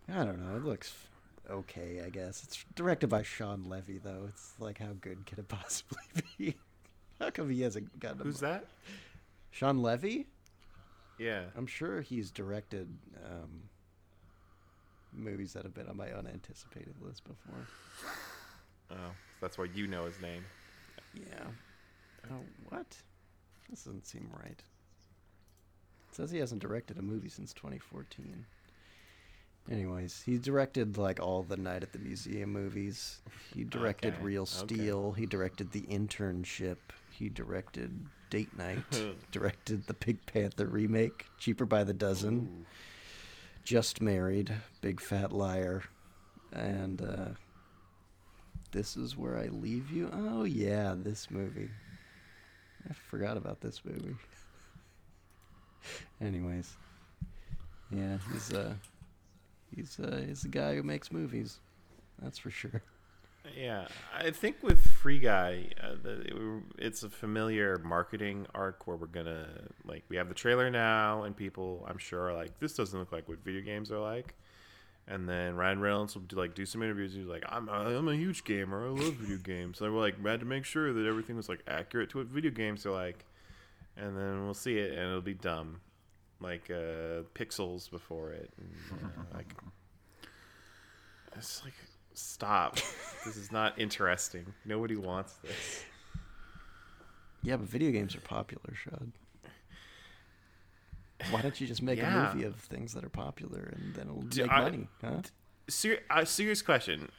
[0.09, 0.55] I don't know.
[0.57, 0.93] It looks
[1.49, 2.43] okay, I guess.
[2.43, 4.25] It's directed by Shawn Levy, though.
[4.27, 6.01] It's like, how good could it possibly
[6.37, 6.55] be?
[7.19, 8.21] how come he hasn't gotten?
[8.21, 8.65] a Who's mo- that?
[9.51, 10.25] Shawn Levy?
[11.17, 11.43] Yeah.
[11.55, 12.87] I'm sure he's directed
[13.25, 13.61] um,
[15.13, 17.67] movies that have been on my unanticipated list before.
[18.93, 20.43] Oh, that's why you know his name.
[21.13, 21.45] Yeah.
[22.31, 22.39] Oh,
[22.69, 22.87] what?
[23.69, 24.61] This doesn't seem right.
[26.09, 28.45] It says he hasn't directed a movie since 2014.
[29.71, 33.21] Anyways, he directed like all the Night at the Museum movies.
[33.55, 34.51] He directed Okay, Real okay.
[34.51, 35.13] Steel.
[35.13, 36.77] He directed The Internship.
[37.09, 38.83] He directed Date Night.
[39.31, 42.65] directed the Pink Panther remake, Cheaper by the Dozen.
[43.63, 45.83] Just Married, Big Fat Liar,
[46.51, 47.25] and uh,
[48.73, 50.09] This Is Where I Leave You.
[50.11, 51.69] Oh yeah, this movie.
[52.89, 54.15] I forgot about this movie.
[56.21, 56.75] Anyways,
[57.91, 58.73] yeah, he's uh,
[59.75, 61.59] he's uh, he's a guy who makes movies.
[62.19, 62.81] That's for sure.
[63.55, 68.97] Yeah, I think with Free Guy, uh, the, it, it's a familiar marketing arc where
[68.97, 69.49] we're gonna
[69.85, 73.11] like we have the trailer now, and people I'm sure are like, this doesn't look
[73.11, 74.33] like what video games are like.
[75.07, 77.13] And then Ryan Reynolds will do like do some interviews.
[77.13, 78.85] He's like, I'm I'm a huge gamer.
[78.85, 79.79] I love video games.
[79.79, 82.27] So we're like, we had to make sure that everything was like accurate to what
[82.27, 83.25] video games are like.
[83.97, 85.79] And then we'll see it, and it'll be dumb,
[86.39, 88.71] like uh, pixels before it, and,
[89.03, 89.53] uh, like
[91.37, 91.73] it's like,
[92.13, 92.75] stop.
[93.25, 94.45] this is not interesting.
[94.65, 95.83] Nobody wants this.
[97.43, 99.11] Yeah, but video games are popular, Shad.
[101.31, 102.31] Why don't you just make Yeah.
[102.31, 105.21] a movie of things that are popular and then it'll Do make I- money, huh?
[105.69, 107.09] Ser- uh, serious question.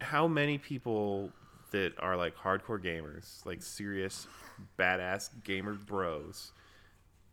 [0.00, 1.30] How many people
[1.70, 4.26] that are like hardcore gamers, like serious
[4.78, 6.52] badass gamer bros,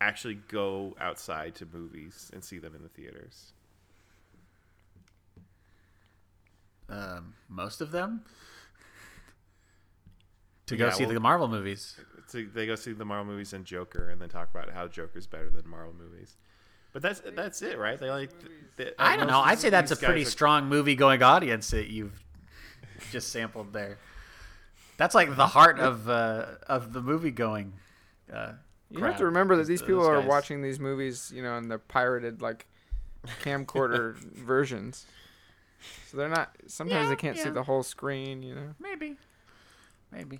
[0.02, 3.54] actually go outside to movies and see them in the theaters?
[6.90, 8.26] Um, most of them
[10.66, 11.98] to go Yeah, see well- the Marvel movies.
[12.32, 15.28] So they go see the Marvel movies and Joker, and then talk about how Joker's
[15.28, 16.38] better than Marvel movies.
[16.94, 18.00] But that's that's it, right?
[18.00, 18.30] They like.
[18.78, 19.40] They, I don't know.
[19.42, 22.24] I'd say that's a pretty are- strong movie going audience that you've
[23.12, 23.98] just sampled there.
[24.98, 27.74] That's like the heart of uh, of the movie going.
[28.32, 28.54] Uh,
[28.90, 31.80] You have to remember that these people are watching these movies, you know, in the
[31.80, 32.66] pirated like
[33.42, 35.06] camcorder versions.
[36.08, 36.56] So they're not.
[36.68, 38.76] Sometimes Yeah, they can't see the whole screen, you know.
[38.80, 39.16] Maybe,
[40.12, 40.40] maybe.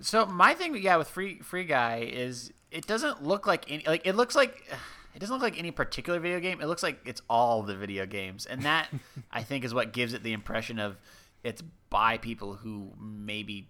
[0.00, 4.06] So my thing, yeah, with free free guy is it doesn't look like any like
[4.06, 4.64] it looks like
[5.14, 6.60] it doesn't look like any particular video game.
[6.60, 8.88] It looks like it's all the video games, and that
[9.30, 10.96] I think is what gives it the impression of
[11.44, 13.68] it's by people who maybe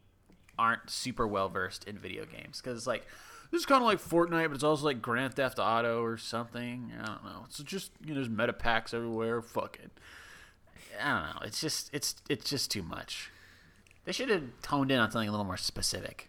[0.59, 3.07] aren't super well versed in video games because it's like
[3.51, 6.93] this is kind of like Fortnite, but it's also like Grand Theft Auto or something.
[7.03, 7.43] I don't know.
[7.47, 9.43] It's just you know there's meta packs everywhere.
[9.43, 9.91] Fuck it.
[11.03, 11.47] I don't know.
[11.47, 13.32] It's just it's it's just too much.
[14.05, 16.29] They should have toned in on something a little more specific.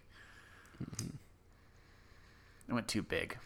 [2.68, 3.38] It went too big.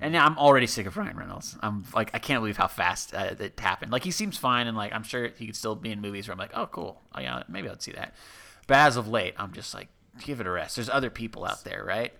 [0.00, 1.56] And now I'm already sick of Ryan Reynolds.
[1.62, 3.92] I'm like, I can't believe how fast uh, it happened.
[3.92, 6.32] Like, he seems fine, and like, I'm sure he could still be in movies where
[6.32, 7.00] I'm like, oh, cool.
[7.14, 8.14] Oh, yeah, maybe I'd see that.
[8.66, 9.88] But as of late, I'm just like,
[10.24, 10.76] give it a rest.
[10.76, 12.12] There's other people out there, right?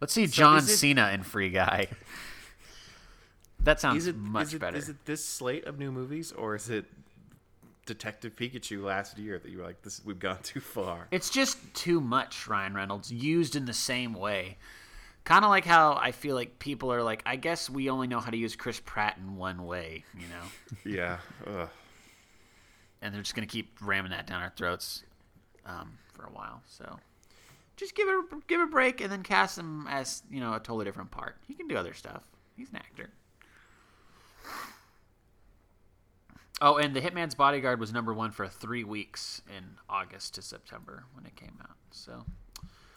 [0.00, 1.88] Let's see John it- Cena in Free Guy.
[3.60, 4.76] that sounds it much is it, better.
[4.76, 6.84] Is it this slate of new movies, or is it
[7.88, 11.08] Detective Pikachu last year that you were like, this we've gone too far?
[11.10, 14.58] It's just too much Ryan Reynolds used in the same way.
[15.24, 18.20] Kind of like how I feel like people are like, I guess we only know
[18.20, 21.18] how to use Chris Pratt in one way, you know, Yeah.
[21.46, 21.68] Ugh.
[23.02, 25.02] and they're just gonna keep ramming that down our throats
[25.66, 26.62] um, for a while.
[26.66, 26.98] So
[27.76, 30.58] just give it give it a break, and then cast him as you know a
[30.60, 31.36] totally different part.
[31.46, 32.22] He can do other stuff.
[32.56, 33.10] He's an actor.
[36.60, 41.04] Oh, and The Hitman's Bodyguard was number one for three weeks in August to September
[41.14, 41.76] when it came out.
[41.92, 42.24] So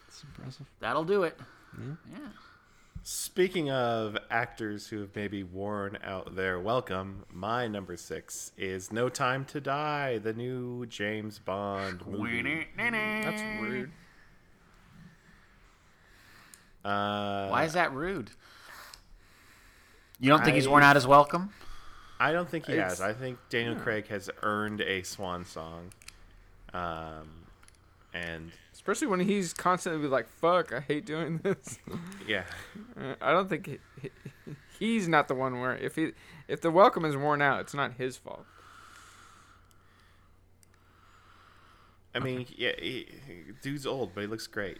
[0.08, 0.66] It's impressive.
[0.80, 1.38] That'll do it.
[1.78, 1.94] Yeah.
[2.12, 2.18] Yeah.
[3.04, 9.08] Speaking of actors who have maybe worn out their welcome, my number six is No
[9.08, 12.66] Time to Die, the new James Bond movie.
[12.76, 13.90] That's rude.
[16.84, 18.30] Uh, Why is that rude?
[20.20, 21.50] You don't think he's worn out his welcome?
[22.22, 23.00] I don't think he It's- has.
[23.00, 25.90] I think Daniel Craig has earned a swan song.
[26.72, 27.28] Um,
[28.14, 31.78] and Especially when he's constantly like, "Fuck, I hate doing this."
[32.28, 32.44] yeah,
[32.98, 34.10] Uh, I don't think he, he,
[34.78, 36.12] he's not the one where if he
[36.48, 38.44] if the welcome is worn out, it's not his fault.
[42.14, 44.78] I mean, yeah, he, he- dude's old, but he looks great.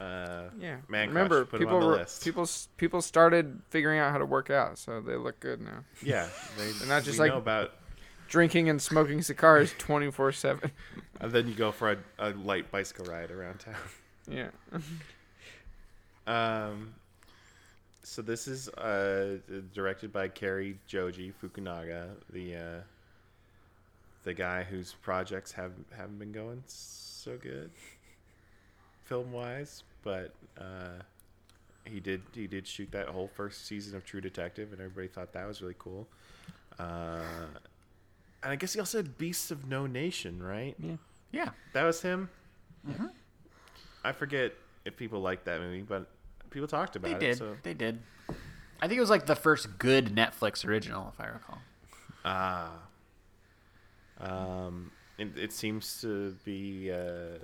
[0.00, 0.76] Uh, Yeah.
[0.88, 2.22] Man Remember, Crush, people were, list.
[2.24, 5.84] people people started figuring out how to work out, so they look good now.
[6.02, 7.72] yeah, they, They're not just like- know about.
[8.28, 10.70] Drinking and smoking cigars twenty four seven.
[11.20, 13.74] And then you go for a, a light bicycle ride around town.
[14.30, 14.50] Yeah.
[16.26, 16.94] Um,
[18.02, 19.38] So this is uh,
[19.74, 22.80] directed by Cary Joji Fukunaga, the uh,
[24.24, 27.70] the guy whose projects have haven't been going so good
[29.08, 31.00] film wise, but uh,
[31.84, 35.32] he did he did shoot that whole first season of True Detective, and everybody thought
[35.32, 36.06] that was really cool.
[36.78, 37.46] Uh,
[38.42, 40.76] and I guess he also had Beasts of No Nation, right?
[40.78, 40.96] Yeah.
[41.32, 41.48] Yeah.
[41.72, 42.28] That was him.
[44.04, 44.52] I forget
[44.84, 46.08] if people liked that movie, but
[46.50, 47.30] people talked about They it.
[47.30, 47.38] did.
[47.38, 47.98] So They did.
[48.80, 51.58] I think it was like the first good Netflix original, if I recall.
[52.24, 52.70] ah,
[54.20, 57.38] um, it, it seems to be uh,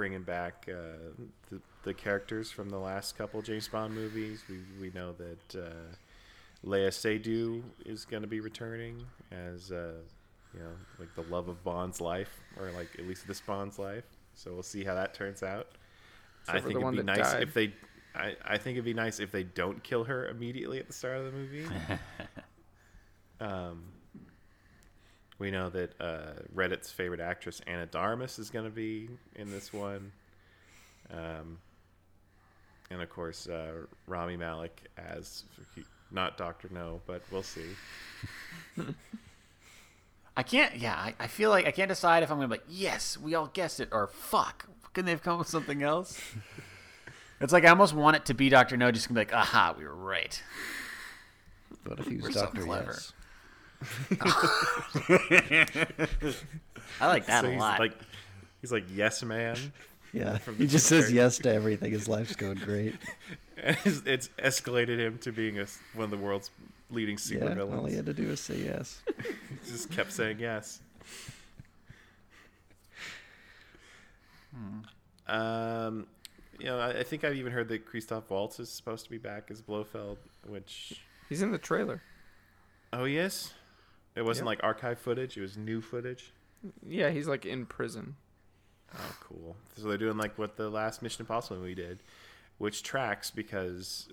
[0.00, 1.12] bringing back uh,
[1.50, 4.42] the, the characters from the last couple James Bond movies.
[4.48, 9.92] We we know that uh, Léa Seydoux is going to be returning as uh,
[10.54, 14.04] you know like the love of Bond's life, or like at least this Bond's life.
[14.32, 15.66] So we'll see how that turns out.
[16.48, 17.42] I Except think it'd be nice died.
[17.42, 17.74] if they.
[18.14, 21.18] I, I think it'd be nice if they don't kill her immediately at the start
[21.18, 21.66] of the movie.
[23.42, 23.82] um,
[25.40, 29.50] we know that uh, Reddit's favorite actress Ana de Armas is going to be in
[29.50, 30.12] this one,
[31.10, 31.58] um,
[32.90, 33.72] and of course uh,
[34.06, 35.44] Rami Malek as
[36.12, 37.64] not Doctor No, but we'll see.
[40.36, 40.76] I can't.
[40.76, 43.34] Yeah, I, I feel like I can't decide if I'm gonna be like, yes, we
[43.34, 46.20] all guessed it, or fuck, couldn't they have come up with something else?
[47.40, 49.74] it's like I almost want it to be Doctor No, just gonna be like, aha,
[49.76, 50.42] we were right.
[51.82, 52.92] But if he was We're so Doctor clever.
[52.92, 53.12] Yes,
[57.00, 57.80] I like that so a lot.
[57.80, 57.92] like
[58.60, 59.56] he's like yes man.
[60.12, 61.14] yeah, he the just says character.
[61.14, 61.92] yes to everything.
[61.92, 62.94] His life's going great.
[63.62, 66.50] It's, it's escalated him to being a, one of the world's
[66.90, 67.90] leading super yeah, all villains.
[67.90, 69.02] he had to do was say yes.
[69.18, 70.80] He just kept saying yes.
[75.26, 76.06] Um,
[76.58, 79.18] you know, I, I think I've even heard that Christoph Waltz is supposed to be
[79.18, 80.16] back as Blofeld,
[80.46, 82.02] which He's in the trailer.
[82.92, 83.52] oh yes,
[84.14, 86.32] it wasn't like archive footage; it was new footage.
[86.86, 88.16] Yeah, he's like in prison.
[88.94, 89.56] Oh, cool!
[89.76, 92.02] So they're doing like what the last Mission Impossible movie did,
[92.58, 94.08] which tracks because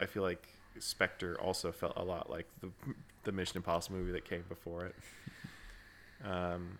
[0.00, 0.48] I feel like
[0.78, 2.70] Spectre also felt a lot like the
[3.24, 4.94] the Mission Impossible movie that came before it.
[6.24, 6.78] Um,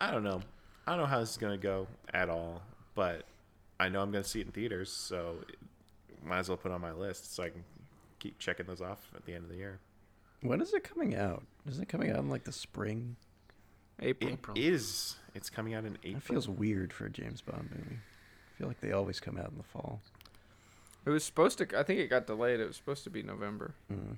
[0.00, 0.40] I don't know.
[0.86, 2.62] I don't know how this is gonna go at all,
[2.94, 3.24] but
[3.80, 5.36] I know I'm gonna see it in theaters, so
[6.24, 7.64] might as well put it on my list so I can
[8.18, 9.80] keep checking those off at the end of the year.
[10.44, 11.42] When is it coming out?
[11.66, 13.16] Isn't it coming out in like the spring?
[14.00, 14.28] April.
[14.28, 14.56] It April.
[14.58, 15.16] is.
[15.34, 16.16] It's coming out in April.
[16.18, 17.96] It feels weird for a James Bond movie.
[17.96, 20.00] I feel like they always come out in the fall.
[21.06, 21.78] It was supposed to.
[21.78, 22.60] I think it got delayed.
[22.60, 23.74] It was supposed to be November.
[23.90, 24.16] Mm.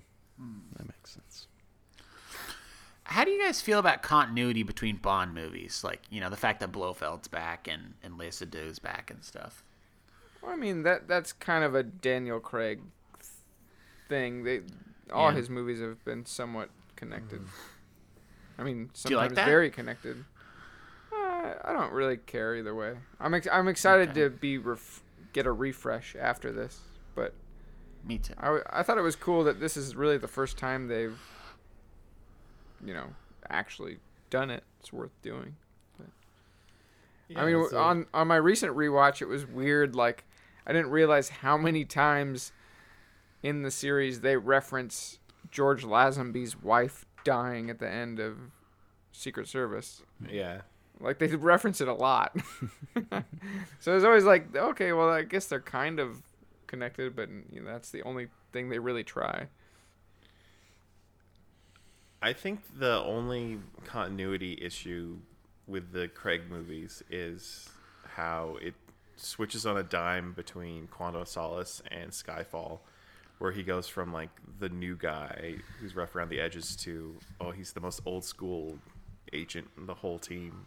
[0.76, 1.46] That makes sense.
[3.04, 5.82] How do you guys feel about continuity between Bond movies?
[5.84, 9.62] Like, you know, the fact that Blofeld's back and and Léa Seydoux back and stuff.
[10.42, 12.80] Well, I mean that that's kind of a Daniel Craig
[14.08, 14.42] thing.
[14.42, 14.62] They
[15.12, 15.36] all Yeah.
[15.36, 17.42] his movies have been somewhat connected.
[18.58, 19.46] I mean, like sometimes that?
[19.46, 20.24] very connected.
[21.12, 22.96] Uh, I don't really care either way.
[23.20, 24.22] I'm ex- I'm excited Okay.
[24.22, 25.02] to be ref-
[25.32, 26.80] get a refresh after this,
[27.14, 27.34] but
[28.04, 28.34] Me too.
[28.38, 31.18] I, w- I thought it was cool that this is really the first time they've,
[32.84, 33.14] you know,
[33.50, 33.98] actually
[34.30, 34.64] done it.
[34.80, 35.56] It's worth doing.
[37.28, 39.94] Yeah, I mean, a- on on my recent rewatch, it was weird.
[39.96, 40.24] Like,
[40.66, 42.52] I didn't realize how many times
[43.42, 45.18] in the series they reference
[45.50, 48.36] George Lazenby's wife dying at the end of
[49.12, 50.02] Secret Service.
[50.30, 50.62] yeah.
[50.98, 52.36] Like they reference it a lot.
[53.80, 56.22] so it's always like, okay, well, I guess they're kind of
[56.66, 59.48] connected, but you know, that's the only thing they really try.
[62.22, 65.18] I think the only continuity issue
[65.66, 67.68] with the Craig movies is
[68.14, 68.74] how it
[69.16, 72.80] switches on a dime between Quantum of Solace and Skyfall,
[73.38, 77.50] where he goes from like the new guy who's rough around the edges to oh
[77.50, 78.78] he's the most old school
[79.32, 80.66] agent in the whole team.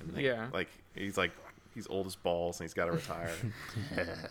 [0.00, 0.48] And, like, Yeah.
[0.52, 1.32] like he's like
[1.74, 3.30] he's old as balls and he's got to retire.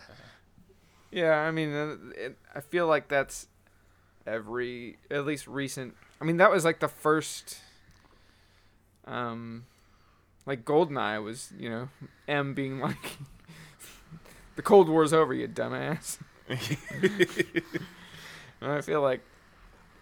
[1.10, 3.46] Yeah, I mean, uh, it, I feel like that's
[4.26, 5.94] every at least recent.
[6.20, 7.58] I mean, that was like the first.
[9.06, 9.66] Um,
[10.46, 11.88] like Goldeneye was, you know,
[12.26, 13.18] M being like,
[14.56, 16.18] "The Cold War's over, you dumbass."
[18.62, 19.20] I feel like,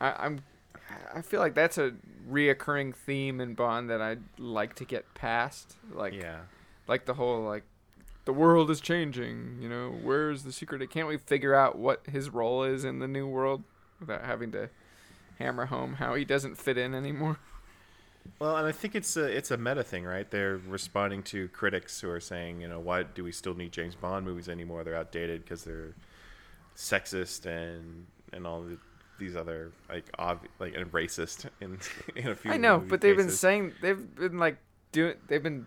[0.00, 0.42] I, I'm,
[1.14, 1.92] I feel like that's a
[2.30, 5.76] reoccurring theme in Bond that I'd like to get past.
[5.92, 6.40] Like, yeah.
[6.86, 7.64] like the whole like
[8.26, 12.30] the world is changing you know where's the secret can't we figure out what his
[12.30, 13.62] role is in the new world
[13.98, 14.68] without having to
[15.38, 17.38] hammer home how he doesn't fit in anymore
[18.38, 20.30] Well, and I think it's a it's a meta thing, right?
[20.30, 23.94] They're responding to critics who are saying, you know, why do we still need James
[23.94, 24.84] Bond movies anymore?
[24.84, 25.94] They're outdated because they're
[26.80, 28.78] sexist and and all the,
[29.18, 31.78] these other like ob- like and racist in
[32.16, 32.50] in a few.
[32.50, 34.56] I know, but they've been saying they've been like
[34.92, 35.66] doing they've been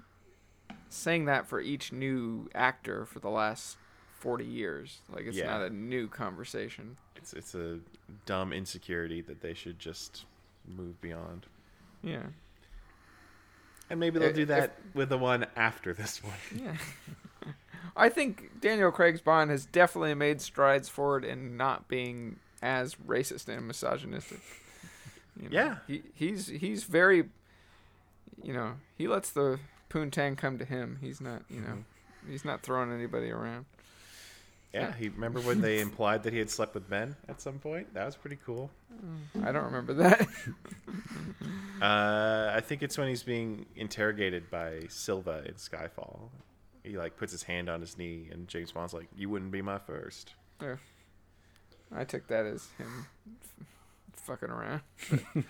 [0.90, 3.78] saying that for each new actor for the last
[4.20, 5.00] forty years.
[5.14, 5.48] Like it's Yeah.
[5.52, 6.98] not a new conversation.
[7.16, 7.80] it's it's a
[8.26, 10.26] dumb insecurity that they should just
[10.68, 11.46] move beyond.
[12.02, 12.24] Yeah.
[13.90, 16.34] And maybe they'll If- do if- that with the one after this one.
[16.56, 16.76] Yeah.
[17.96, 23.48] I think Daniel Craig's Bond has definitely made strides forward in not being as racist
[23.48, 24.40] and misogynistic.
[25.40, 25.76] You know, Yeah.
[25.88, 27.30] He he's he's very
[28.42, 30.98] you know, he lets the poontang come to him.
[31.02, 31.84] He's not, you know,
[32.30, 33.66] he's not throwing anybody around.
[34.74, 37.94] Yeah, he remember when they implied that he had slept with men at some point.
[37.94, 38.72] That was pretty cool.
[39.44, 40.28] I don't remember that.
[41.82, 46.30] Uh, I think it's when he's being interrogated by Silva in Skyfall.
[46.84, 49.62] He like puts his hand on his knee, and James Bond's like, "You wouldn't be
[49.62, 50.34] my first.
[51.96, 53.06] I took that as him
[53.42, 53.66] f-
[54.24, 54.82] fucking around.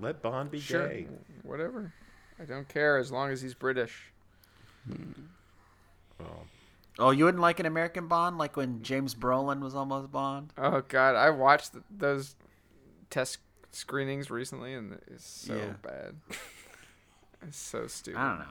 [0.00, 0.88] Let Bond be Sure.
[0.88, 1.06] gay."
[1.42, 1.92] Whatever.
[2.40, 4.12] I don't care as long as he's British.
[4.86, 5.12] Hmm.
[6.20, 6.46] Well,
[7.00, 10.52] Oh, you wouldn't like an American Bond, like when James Brolin was almost Bond.
[10.58, 12.34] Oh god, I watched th- those
[13.10, 13.38] test
[13.70, 15.72] screenings recently, and it's so Yeah.
[15.82, 16.16] bad.
[17.46, 18.18] it's so stupid.
[18.18, 18.44] I don't know.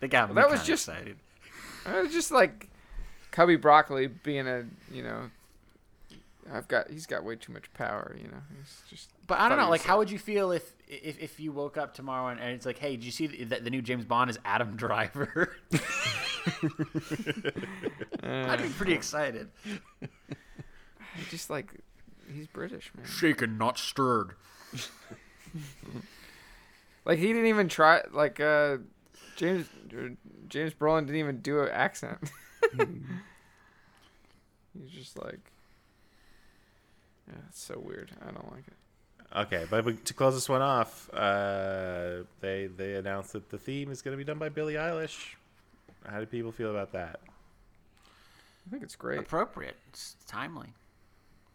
[0.00, 1.16] They got me Well, that was just- excited.
[1.86, 2.68] It was just like
[3.32, 5.30] Cubby Broccoli being a you know.
[6.52, 8.42] I've got he's got way too much power, you know.
[8.56, 9.10] He's just.
[9.28, 9.70] But I don't know.
[9.70, 12.66] Like, how would you feel if if, if you woke up tomorrow and, and it's
[12.66, 15.56] like, hey, did you see that the new James Bond is Adam Driver?
[18.22, 19.48] I'd be pretty excited.
[20.02, 20.08] I
[21.30, 21.72] just like
[22.32, 23.06] he's British, man.
[23.06, 24.32] Shaken, not stirred.
[27.04, 28.02] Like he didn't even try.
[28.12, 28.78] Like uh,
[29.36, 29.66] James
[30.48, 32.18] James Brolin didn't even do an accent.
[34.72, 35.40] he's just like.
[37.28, 38.10] Yeah, it's so weird.
[38.20, 38.74] I don't like it.
[39.36, 44.02] okay, but to close this one off, uh, they they announced that the theme is
[44.02, 45.34] going to be done by Billie Eilish.
[46.06, 47.20] How do people feel about that?
[48.66, 49.20] I think it's great.
[49.20, 49.76] Appropriate.
[49.88, 50.68] It's timely.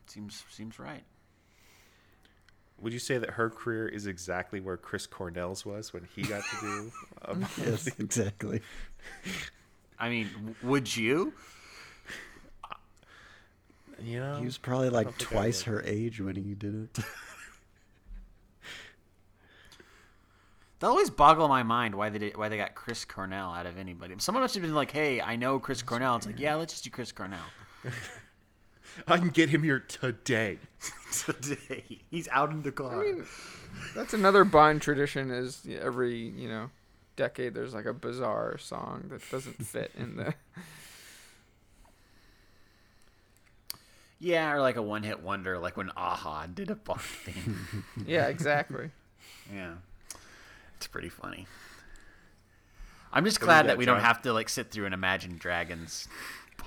[0.07, 1.03] Seems seems right.
[2.79, 6.43] Would you say that her career is exactly where Chris Cornell's was when he got
[6.43, 6.91] to do?
[7.25, 8.61] Um, Yes, exactly.
[9.99, 11.33] I mean, would you?
[13.99, 17.03] you know, He was probably like twice her age when he did it.
[20.79, 23.79] That always boggle my mind why they did, why they got Chris Cornell out of
[23.79, 24.13] anybody.
[24.19, 26.83] Someone must have been like, "Hey, I know Chris Cornell." It's like, yeah, let's just
[26.83, 27.39] do Chris Cornell
[29.07, 30.59] I can get him here today.
[31.11, 31.83] today.
[32.09, 33.01] He's out in the car.
[33.01, 33.25] I mean,
[33.95, 35.31] that's another Bond tradition.
[35.31, 36.69] Is every you know
[37.15, 40.33] decade there's like a bizarre song that doesn't fit in the.
[44.19, 47.83] yeah, or like a one-hit wonder, like when a-ha did a Bond theme.
[48.05, 48.91] Yeah, exactly.
[49.53, 49.73] yeah,
[50.77, 51.47] it's pretty funny.
[53.11, 56.07] I'm just glad that we don't have to like sit through an Imagine Dragons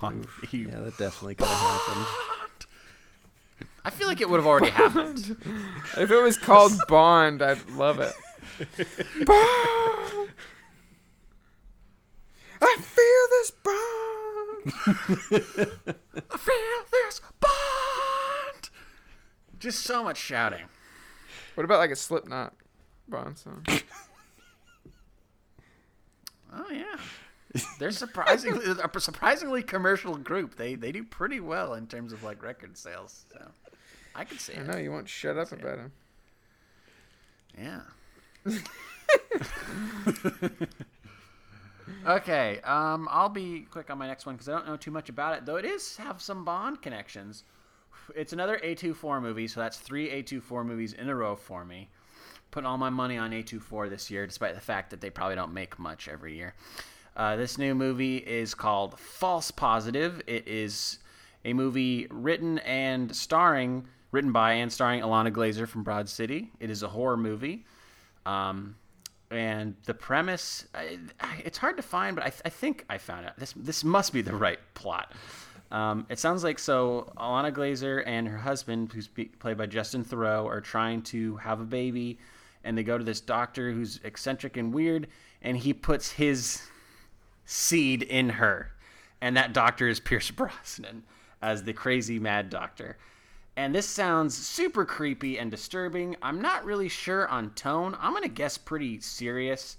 [0.01, 0.69] Bond theme.
[0.69, 2.07] yeah, that definitely could have happened.
[3.85, 5.37] I feel like it would have already happened.
[5.97, 8.13] If it was called Bond, I'd love it.
[9.27, 10.31] Bond.
[12.63, 14.75] I feel this bond.
[16.31, 18.71] I feel this Bond.
[19.59, 20.67] Just so much shouting.
[21.55, 22.53] What about like a Slipknot
[23.09, 23.65] Bond song?
[26.53, 26.97] Oh yeah,
[27.79, 30.57] they're surprisingly a surprisingly commercial group.
[30.57, 33.25] They they do pretty well in terms of like record sales.
[33.33, 33.47] So
[34.15, 34.67] I could see I it.
[34.67, 35.93] know you won't shut up about him.
[37.59, 37.81] Yeah.
[42.07, 45.09] okay, um, I'll be quick on my next one because I don't know too much
[45.09, 47.45] about it, though it is have some Bond connections.
[48.17, 51.89] It's another A24 movie, so that's three A24 movies in a row for me.
[52.51, 55.55] Putting all my money on A24 this year, despite the fact that they probably don't
[55.55, 56.55] make much every year.
[57.21, 60.23] Uh, this new movie is called False Positive.
[60.27, 61.01] It is
[61.45, 66.51] a movie written and starring, written by and starring Ilana Glazer from Broad City.
[66.61, 67.67] It is a horror movie.
[68.25, 68.75] Um,
[69.31, 73.27] and the premise, I, I- it's hard to find, but I, I think I found
[73.27, 73.35] it.
[73.37, 75.13] This, this must be the right plot.
[75.71, 80.07] Um, it sounds like so Ilana Glazer and her husband, who's be, played by Justin
[80.07, 82.19] Theroux, are trying to have a baby,
[82.65, 85.07] and they go to this doctor who's eccentric and weird,
[85.43, 86.63] and he puts his
[87.51, 88.71] seed in her,
[89.21, 91.03] and that doctor is Pierce Brosnan
[91.43, 92.97] as the crazy mad doctor.
[93.57, 96.15] And this sounds super creepy and disturbing.
[96.23, 97.97] I'm not really sure on tone.
[98.01, 99.79] I'm gonna guess pretty serious.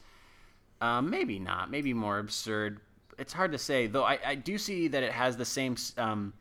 [0.82, 1.72] Um, maybe not.
[1.72, 2.82] Maybe more absurd.
[3.17, 4.03] it's hard to say though.
[4.03, 6.34] I, I do see that it has the same um,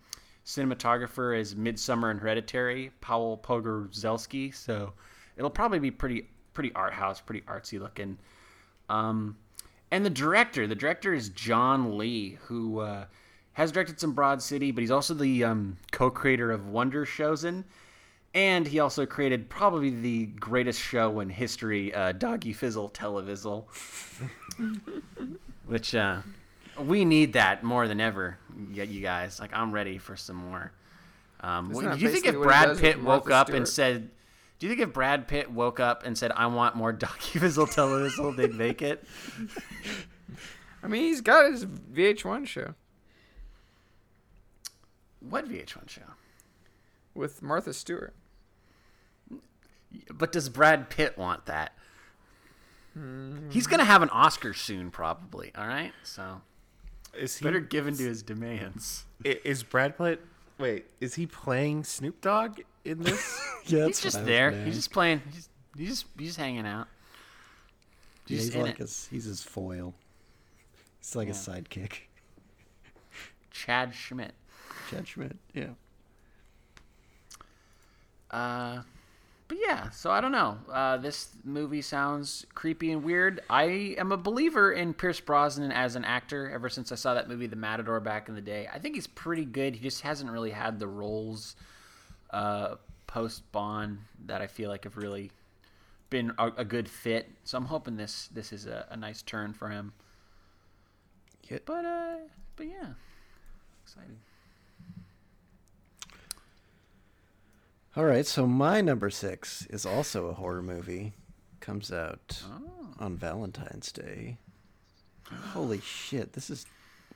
[0.44, 4.52] cinematographer as Midsommar and Hereditary, Paul Pogorzelski.
[4.52, 4.94] So
[5.36, 8.18] it'll probably be pretty pretty art house, pretty artsy looking.
[8.88, 9.36] Um,
[9.90, 13.04] and the director, the director is John Lee, who uh,
[13.54, 17.64] has directed some Broad City, but he's also the um, co-creator of Wonder Showzen,
[18.34, 23.64] and he also created probably the greatest show in history, uh, Doggy Fizzle Televizzle,
[25.66, 26.20] which uh,
[26.78, 28.38] we need that more than ever.
[28.70, 30.72] Yet You guys, like, I'm ready for some more.
[31.40, 34.10] Um, Isn't do you think if what Brad Pitt woke up and said,
[34.60, 37.66] "Do you think if Brad Pitt woke up and said I want more Doggy Fizzle
[37.66, 39.04] Televizzle, they'd make it?"
[40.82, 42.74] I mean, he's got his VH1 show
[45.20, 46.02] What VH1 show?
[47.14, 48.14] with Martha Stewart.
[50.12, 51.72] But does Brad Pitt want that?
[52.94, 53.50] Hmm.
[53.50, 55.52] He's gonna have an Oscar soon, probably.
[55.56, 56.42] All right, so
[57.14, 59.04] Is he better given to his demands.
[59.24, 60.24] Is Brad Pitt?
[60.60, 63.40] Wait, is he playing Snoop Dogg in this?
[63.66, 64.50] Yeah, he's just there.
[64.50, 65.20] He's just playing.
[65.32, 66.88] He's, he's just he's just hanging out.
[68.26, 68.78] yeah, He's he's like it.
[68.78, 69.94] his he's his foil.
[70.98, 71.34] He's like Yeah.
[71.34, 71.92] a sidekick.
[73.52, 74.32] Chad Schmidt.
[74.90, 75.36] Chad Schmidt.
[75.54, 75.68] Yeah.
[78.30, 78.82] Uh,
[79.50, 80.58] but yeah, so I don't know.
[80.72, 83.40] Uh, this movie sounds creepy and weird.
[83.50, 87.28] I am a believer in Pierce Brosnan as an actor ever since I saw that
[87.28, 88.68] movie, The Matador, back in the day.
[88.72, 89.74] I think he's pretty good.
[89.74, 91.56] He just hasn't really had the roles
[92.30, 92.76] uh,
[93.08, 95.32] post Bond that I feel like have really
[96.10, 97.28] been a, a good fit.
[97.42, 99.92] So I'm hoping this this is a, a nice turn for him.
[101.50, 101.58] Yeah.
[101.64, 102.16] But uh,
[102.54, 102.90] but yeah,
[103.82, 104.16] excited.
[107.96, 111.12] All right, so my number six is also a horror movie.
[111.60, 112.94] Comes out Oh.
[112.98, 114.38] on Valentine's Day.
[115.52, 116.32] Holy shit!
[116.32, 116.66] This is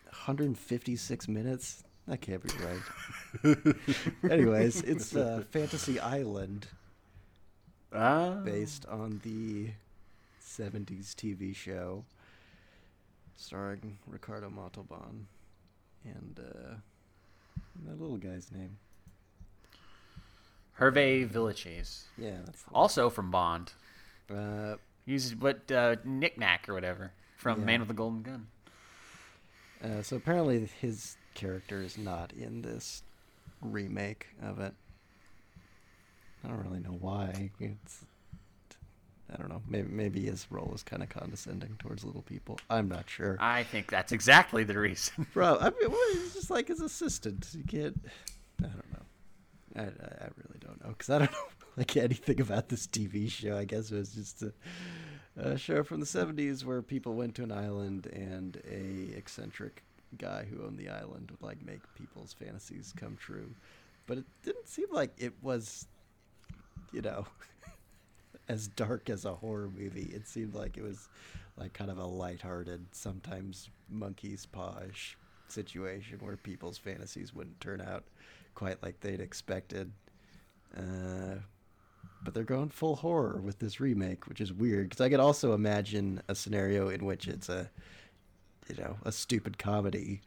[0.06, 1.82] 156 minutes.
[2.06, 2.52] That can't be
[3.44, 3.76] right.
[4.30, 6.66] Anyways, it's uh, Fantasy Island,
[7.92, 8.40] Ah.
[8.44, 9.70] based on the
[10.44, 12.04] 70s TV show,
[13.36, 15.26] starring Ricardo Montalban
[16.04, 16.74] and uh,
[17.86, 18.76] that little guy's name.
[20.80, 22.02] Hervé Villechaize.
[22.18, 22.38] Yeah,
[22.72, 23.72] Also from Bond.
[24.34, 27.66] Uh, He's what uh, knickknack or whatever from Yeah.
[27.66, 28.46] Man with the Golden Gun.
[29.82, 33.02] Uh, so apparently his character is not in this
[33.60, 34.72] remake of it.
[36.42, 37.50] I don't really know why.
[37.60, 38.04] It's
[39.32, 39.62] I don't know.
[39.68, 42.58] Maybe maybe his role is kind of condescending towards little people.
[42.70, 43.36] I'm not sure.
[43.40, 45.26] I think that's exactly the reason.
[45.34, 47.48] Bro, I mean, well, he's just like his assistant.
[47.54, 48.00] You can't.
[48.60, 49.02] I don't know.
[49.76, 51.38] I, I, really don't know because I don't know
[51.76, 53.56] like anything about this TV show.
[53.56, 54.52] I guess it was just a,
[55.36, 59.82] a show from the '70s where people went to an island and a eccentric
[60.18, 63.50] guy who owned the island would like make people's fantasies come true.
[64.06, 65.86] But it didn't seem like it was,
[66.92, 67.26] you know,
[68.48, 70.10] as dark as a horror movie.
[70.14, 71.08] It seemed like it was
[71.56, 75.16] like kind of a lighthearted, sometimes monkey's paw-ish
[75.48, 78.04] situation where people's fantasies wouldn't turn out
[78.54, 79.92] quite like they'd expected.
[80.76, 81.36] Uh,
[82.22, 85.52] but they're going full horror with this remake, which is weird because I could also
[85.52, 87.70] imagine a scenario in which it's a,
[88.68, 90.20] you know, a stupid comedy.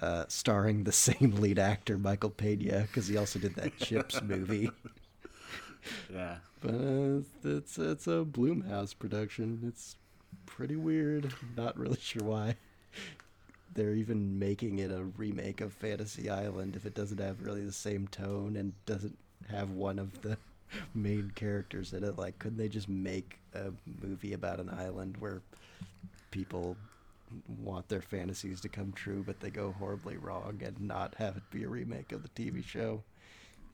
[0.00, 4.70] Uh, starring the same lead actor, Michael Pena, because he also did that Chips movie.
[6.12, 6.36] yeah.
[6.60, 9.60] But uh, it's it's a Blumhouse production.
[9.66, 9.96] It's
[10.46, 11.32] pretty weird.
[11.56, 12.54] Not really sure why
[13.74, 17.72] they're even making it a remake of Fantasy Island if it doesn't have really the
[17.72, 19.16] same tone and doesn't
[19.50, 20.36] have one of the
[20.94, 22.18] main characters in it.
[22.18, 23.70] Like, couldn't they just make a
[24.02, 25.42] movie about an island where
[26.30, 26.76] people
[27.62, 31.42] want their fantasies to come true, but they go horribly wrong, and not have it
[31.50, 33.02] be a remake of the TV show?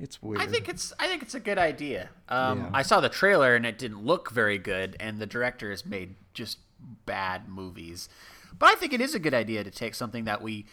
[0.00, 0.40] It's weird.
[0.40, 2.10] I think it's I think it's a good idea.
[2.28, 2.70] Um, Yeah.
[2.74, 6.16] I saw the trailer and it didn't look very good, and the director has made
[6.34, 6.58] just
[7.06, 8.08] bad movies.
[8.58, 10.66] But I think it is a good idea to take something that we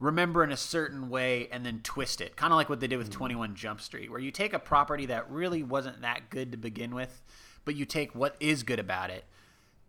[0.00, 2.96] remember in a certain way and then twist it, kind of like what they did
[2.98, 6.52] with Twenty One Jump Street, where you take a property that really wasn't that good
[6.52, 7.22] to begin with,
[7.64, 9.24] but you take what is good about it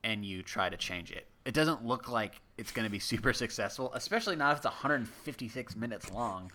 [0.03, 1.25] and you try to change it.
[1.45, 5.75] It doesn't look like it's going to be super successful, especially not if it's 156
[5.75, 6.51] minutes long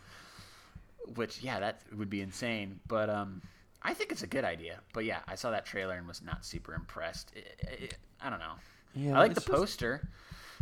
[1.17, 3.41] which yeah that would be insane but um
[3.83, 4.79] i think it's a good idea.
[4.93, 7.33] But yeah i saw that trailer and was not super impressed.
[7.37, 8.53] I- I- i don't know.
[8.95, 10.09] Yeah, i like the it's just- poster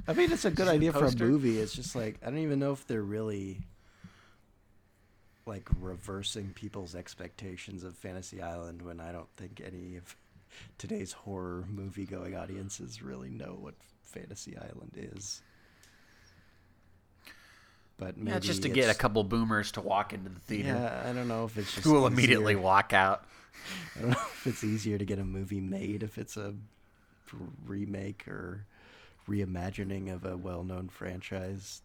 [0.09, 1.61] I mean, it's a good idea for a movie.
[1.61, 3.61] It's just like I don't even know if they're really
[5.47, 10.17] like reversing people's expectations of Fantasy Island when I don't think any of
[10.79, 15.43] today's horror movie going audiences really know what Fantasy Island is.
[17.99, 20.69] but maybe Yeah, just to get a couple boomers to walk into the theater.
[20.69, 23.25] Yeah, I don't know if it's just Who will immediately walk out.
[23.97, 26.55] I don't know if it's easier to get a movie made if it's a
[27.67, 28.65] remake or
[29.29, 31.83] reimagining of a well-known franchise,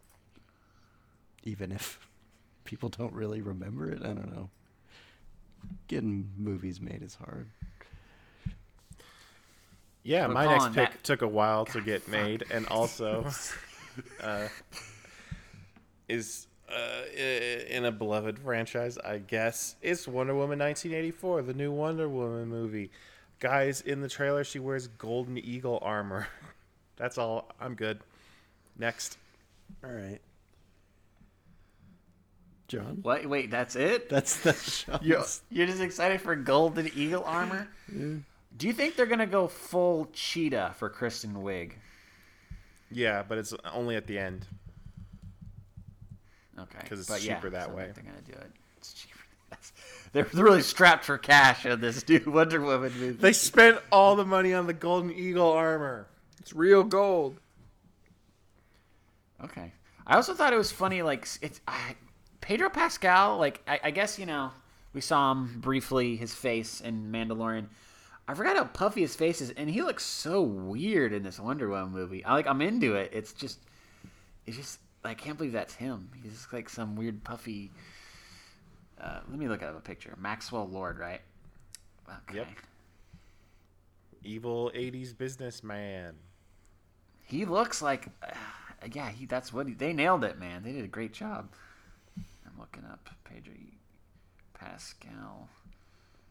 [1.43, 1.99] even if
[2.63, 4.01] people don't really remember it.
[4.01, 4.49] I don't know.
[5.87, 7.47] Getting movies made is hard.
[10.03, 13.25] Yeah, But my next pick that- took a while to get made, and also
[14.21, 14.47] uh,
[16.09, 17.03] is uh,
[17.69, 19.75] in a beloved franchise, I guess.
[19.81, 22.91] It's Wonder Woman 1984, the new Wonder Woman movie.
[23.39, 26.27] Guys, in the trailer, she wears Golden Eagle armor.
[27.03, 27.49] That's all.
[27.59, 27.99] I'm good.
[28.79, 29.17] Next.
[29.83, 30.21] All right,
[32.69, 32.99] John.
[33.01, 33.25] What?
[33.25, 34.07] Wait, that's it?
[34.07, 34.99] That's the show.
[35.01, 37.67] You're, you're just excited for Golden Eagle armor?
[37.89, 41.73] Do you think they're gonna go full cheetah for Kristen Wiig?
[42.89, 44.47] Yeah, but it's only at the end.
[46.57, 46.79] Okay.
[46.83, 47.91] Because it's but yeah, cheaper that so way.
[47.93, 48.51] They're gonna do it.
[48.77, 49.19] It's cheaper.
[50.13, 53.11] They're really strapped for cash in this new Wonder Woman movie.
[53.11, 56.07] They spent all the money on the Golden Eagle armor.
[56.43, 57.39] It's real gold.
[59.41, 59.71] Okay.
[60.05, 61.95] I also thought it was funny, like it's I,
[62.41, 63.37] Pedro Pascal.
[63.37, 64.51] Like I, I guess you know
[64.91, 67.67] we saw him briefly, his face in Mandalorian.
[68.27, 71.69] I forgot how puffy his face is, and he looks so weird in this Wonder
[71.69, 72.25] Woman movie.
[72.25, 73.11] I like I'm into it.
[73.13, 73.59] It's just,
[74.45, 76.09] it's just I can't believe that's him.
[76.21, 77.71] He's just like some weird puffy.
[78.99, 80.13] Uh, let me look up a picture.
[80.19, 81.21] Maxwell Lord, right?
[82.27, 82.39] Okay.
[82.39, 82.47] Yep.
[84.25, 86.15] Evil 80s businessman.
[87.25, 88.33] He looks like, uh,
[88.91, 89.25] yeah, he.
[89.25, 90.63] That's what he, they nailed it, man.
[90.63, 91.49] They did a great job.
[92.17, 93.53] I'm looking up Pedro
[94.53, 95.49] Pascal.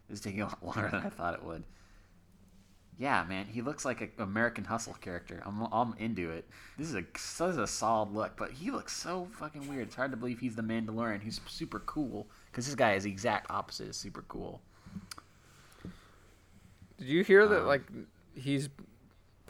[0.09, 1.65] This is taking a lot longer than I thought it would.
[2.99, 5.43] Yeah, man, he looks like an American Hustle character.
[5.45, 6.47] I'm, I'm into it.
[6.79, 9.89] This is a this is a solid look, but he looks so fucking weird.
[9.89, 11.23] It's hard to believe he's the Mandalorian.
[11.23, 13.89] He's super cool because this guy is the exact opposite.
[13.89, 14.61] Is super cool.
[16.99, 17.63] Did you hear that?
[17.63, 17.83] Um, like,
[18.37, 18.69] he's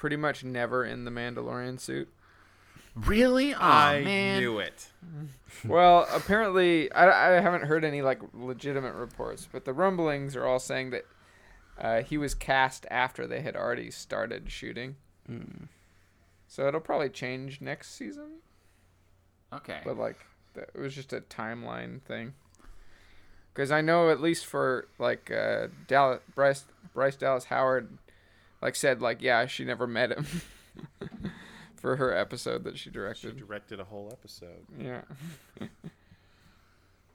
[0.03, 2.09] pretty much never in the Mandalorian suit.
[2.97, 3.55] Really?
[3.55, 4.41] Oh I man.
[4.41, 4.89] knew it.
[5.65, 10.59] Well, apparently, I, I haven't heard any like legitimate reports, but the rumblings are all
[10.59, 11.05] saying that
[11.79, 14.97] uh, he was cast after they had already started shooting.
[16.49, 18.41] So it'll probably change next season,
[19.53, 19.83] Okay.
[19.85, 20.17] but like
[20.57, 22.35] it was just a timeline thing.
[23.55, 27.99] Because I know at least for like uh, Dallas, Bryce Bryce Dallas Howard,
[28.63, 30.27] like said like yeah she never met him
[31.77, 33.21] for her episode that she directed.
[33.21, 33.47] She directed.
[33.47, 34.65] directed a whole episode.
[34.79, 35.03] Yeah.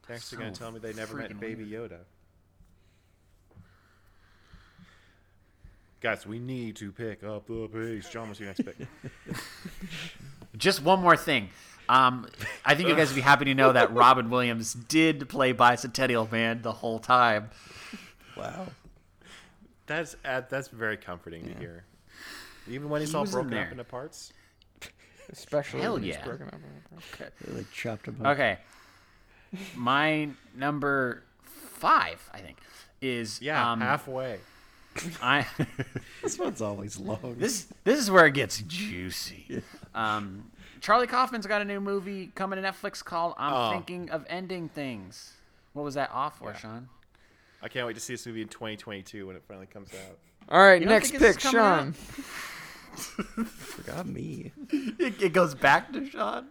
[0.06, 2.00] Thanks for going to tell me they never met freaking Baby Yoda.
[6.00, 8.10] Guys, we need to pick up the pace.
[8.10, 8.76] John, what's your next pick?
[10.58, 11.50] Just one more thing.
[11.90, 12.28] Um,
[12.66, 16.30] I think you guys would be happy to know that Robin Williams did play Bicentennial
[16.32, 17.50] Man the whole time.
[18.36, 18.68] Wow.
[19.88, 21.84] That's uh, that's very comforting to hear.
[22.70, 24.34] Even when he's He all was in broken up into parts.
[25.32, 26.26] Especially Hell when he's yeah.
[26.26, 26.56] broken up.
[27.14, 27.30] Okay.
[27.46, 28.34] They like chopped him up.
[28.34, 28.58] Okay.
[29.76, 32.58] My number five, I think,
[33.02, 34.40] is Yeah, um, halfway.
[35.22, 35.46] I.
[36.24, 37.36] This one's always long.
[37.38, 39.62] this this is where it gets juicy.
[39.96, 40.52] Um,
[40.82, 43.72] Charlie Kaufman's got a new movie coming to Netflix called "I'm Oh.
[43.72, 45.34] Thinking of Ending Things."
[45.74, 46.58] What was that off for, Yeah.
[46.58, 46.90] Sean?
[47.62, 50.18] I can't wait to see this movie in 2022 when it finally comes out.
[50.50, 51.94] All right, You next think pick, Sean.
[52.98, 54.52] Forgot me.
[54.72, 56.48] It, it goes back to Sean.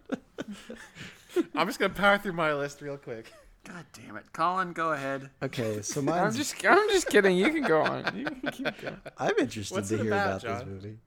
[1.54, 3.32] I'm just gonna power through my list real quick.
[3.66, 5.30] God damn it, Colin, go ahead.
[5.42, 7.36] Okay, so I'm just, I'm just kidding.
[7.36, 8.16] You can go on.
[8.16, 8.96] You can keep going.
[9.18, 10.72] I'm interested What's to it hear about, about, this John?
[10.72, 10.98] movie.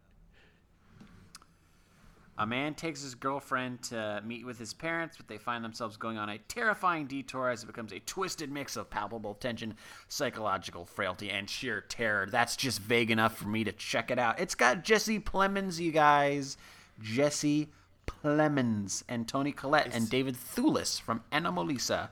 [2.40, 6.18] A man takes his girlfriend to meet with his parents, but they find themselves going
[6.18, 9.76] on a terrifying detour as it becomes a twisted mix of palpable tension,
[10.08, 12.28] psychological frailty, and sheer terror.
[12.32, 14.40] That's just vague enough for me to check it out.
[14.40, 16.56] It's got Jesse Plemons, you guys.
[17.02, 17.68] Jesse
[18.08, 22.10] Plemons and Toni Collette and David Thewlis from Anomalisa.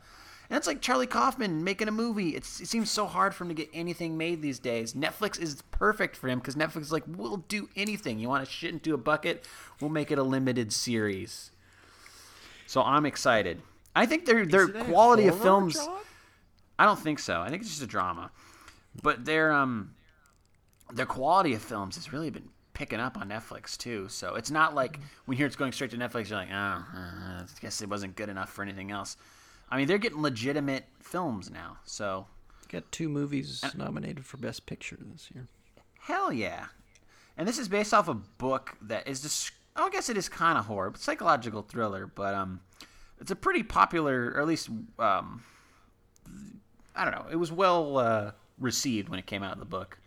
[0.49, 2.29] And it's like Charlie Kaufman making a movie.
[2.29, 4.93] It's, it seems so hard for him to get anything made these days.
[4.93, 8.17] Netflix is perfect for him because Netflix is like, we'll do anything.
[8.19, 9.45] You want to shit into a bucket?
[9.81, 11.51] We'll make it a limited series.
[12.65, 13.61] So I'm excited.
[13.95, 15.75] I think their their Is it a quality of films.
[15.75, 15.97] John?
[16.77, 17.41] I don't think so.
[17.41, 18.31] I think it's just a drama.
[19.01, 19.95] But their um
[20.93, 24.07] their quality of films has really been picking up on Netflix too.
[24.07, 26.55] So it's not like when you hear it's going straight to Netflix, you're like, oh,
[26.55, 29.17] uh, I guess it wasn't good enough for anything else.
[29.69, 31.77] I mean, they're getting legitimate films now.
[31.83, 32.27] So
[32.69, 35.47] Got two movies nominated for Best Picture this year.
[36.01, 36.65] hell yeah.
[37.37, 40.57] And this is based off a book that is just, I guess it is kind
[40.57, 42.07] of horror, but psychological thriller.
[42.07, 42.59] But um,
[43.21, 44.69] it's a pretty popular, or at least
[44.99, 45.43] um,
[46.95, 47.25] I don't know.
[47.31, 49.99] It was well uh, received when it came out of the book.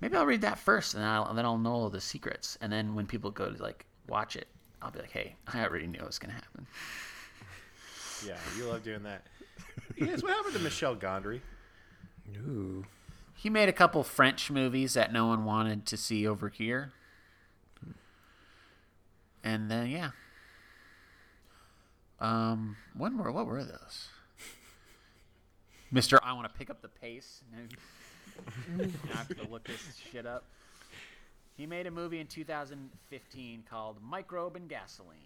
[0.00, 2.58] Maybe I'll read that first, and, I'll, and then I'll know all the secrets.
[2.60, 4.48] And then when people go to like watch it,
[4.80, 6.66] I'll be like, "Hey, I already knew it was gonna happen."
[8.26, 9.22] Yeah, you love doing that.
[9.96, 11.40] yes, what happened to Michel Gondry?
[12.36, 12.84] Ooh.
[13.34, 16.92] He made a couple French movies that no one wanted to see over here.
[19.42, 20.10] And then yeah.
[22.20, 24.08] Um, when were what were those?
[25.90, 27.42] Mister, I want to pick up the pace.
[27.52, 30.44] Now I have to look this shit up.
[31.56, 35.18] He made a movie in 2015 called Microbe and Gasoline.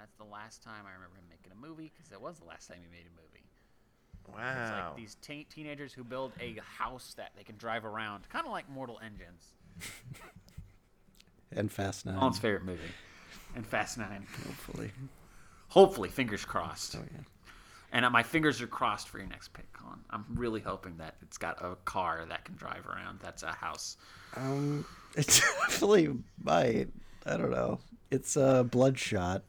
[0.00, 2.68] That's the last time I remember him making a movie because that was the last
[2.68, 3.44] time he made a movie.
[4.32, 4.62] Wow.
[4.62, 8.46] It's like these te- teenagers who build a house that they can drive around, kind
[8.46, 9.52] of like Mortal Engines.
[11.52, 12.16] And Fast Nine.
[12.16, 12.80] Colin's favorite movie,
[13.56, 14.26] and Fast Nine.
[14.46, 14.90] Hopefully.
[15.68, 16.96] Hopefully, fingers crossed.
[16.96, 17.24] Oh yeah.
[17.92, 19.98] And uh, my fingers are crossed for your next pick, Colin.
[20.10, 23.18] I'm really hoping that it's got a car that can drive around.
[23.20, 23.96] That's a house.
[24.36, 24.86] Um,
[25.16, 26.88] it definitely might.
[27.26, 27.80] I don't know.
[28.10, 29.42] It's uh, Bloodshot,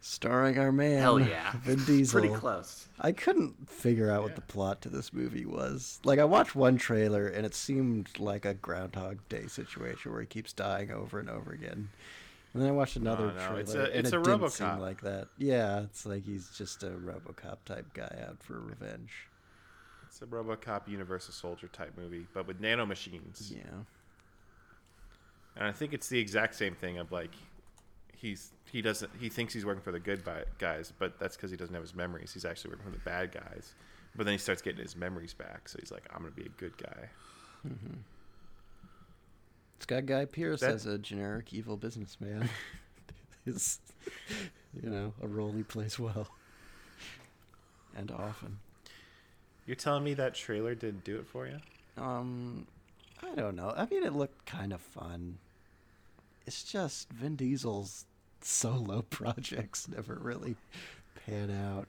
[0.00, 1.00] starring our man.
[1.00, 2.20] Hell yeah, Vin Diesel.
[2.20, 2.88] Pretty close.
[3.00, 6.00] I couldn't figure out what the plot to this movie was.
[6.04, 10.26] Like, I watched one trailer and it seemed like a Groundhog Day situation where he
[10.26, 11.88] keeps dying over and over again.
[12.54, 14.50] And then I watched another Oh, no, trailer it's a- and it's it a didn't
[14.50, 14.80] seem RoboCop.
[14.80, 15.28] like that.
[15.36, 19.12] Yeah, it's like he's just a RoboCop type guy out for revenge.
[20.06, 23.52] It's a RoboCop Universal Soldier type movie, but with nanomachines.
[23.54, 23.82] Yeah.
[25.56, 27.32] And I think it's the exact same thing of like
[28.20, 30.22] he's he doesn't he thinks he's working for the good
[30.58, 32.32] guys, but that's because he doesn't have his memories.
[32.34, 33.74] He's actually working for the bad guys.
[34.16, 36.48] But then he starts getting his memories back, so he's like, I'm gonna be a
[36.60, 37.08] good guy.
[39.76, 42.48] It's got Guy Pearce That- as a generic evil businessman.
[43.46, 43.78] Is
[44.82, 46.28] you know a role he plays well
[47.96, 48.58] and often.
[49.66, 51.58] You're telling me that trailer didn't do it for you?
[51.96, 52.66] Um,
[53.22, 53.72] I don't know.
[53.76, 55.38] I mean, it looked kind of fun.
[56.46, 58.06] It's just Vin Diesel's
[58.44, 60.56] solo projects never really
[61.26, 61.86] pan out.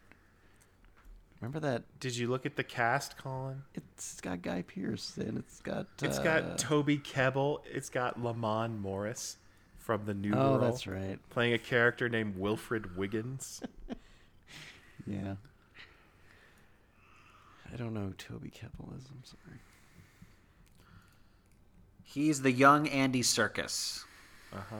[1.41, 1.83] Remember that?
[2.01, 3.61] Did you look at the cast, Colin?
[3.73, 5.87] It's got Guy Pearce and it's got.
[6.01, 7.59] It's uh, got Toby Kebbell.
[7.65, 9.37] It's got Lamorne Morris
[9.77, 11.17] from the New Oh, World that's right.
[11.29, 13.61] playing a character named Wilfred Wiggins.
[15.07, 15.35] Yeah.
[17.73, 19.05] I don't know who Toby Kebbell is.
[19.09, 19.59] I'm sorry.
[22.03, 24.03] He's the young Andy Serkis.
[24.53, 24.75] Uh huh.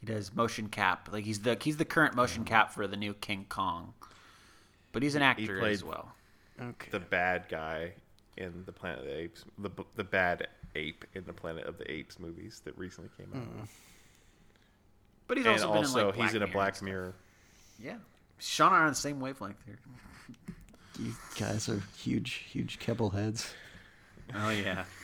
[0.00, 1.08] He does motion cap.
[1.12, 3.94] Like he's the he's the current motion cap for the new King Kong.
[4.92, 6.12] But he's an actor played- as well.
[6.60, 6.90] Okay.
[6.90, 7.92] The bad guy
[8.36, 11.90] in the Planet of the Apes, the the bad ape in the Planet of the
[11.90, 13.68] Apes movies that recently came out.
[15.26, 16.82] But he's and also, also, been in like he's in a Black and.
[16.88, 17.14] Mirror.
[17.78, 17.96] Yeah.
[18.38, 19.78] Sean and I are on the same wavelength here.
[20.98, 23.52] You guys are huge, huge Kebbell heads.
[24.34, 24.84] Oh yeah.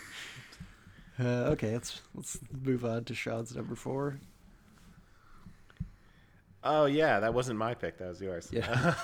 [1.17, 4.19] Uh, okay, let's let's move on to Sean's number four.
[6.65, 7.99] Oh yeah, that wasn't my pick.
[7.99, 8.49] That was yours.
[8.51, 8.95] Yeah.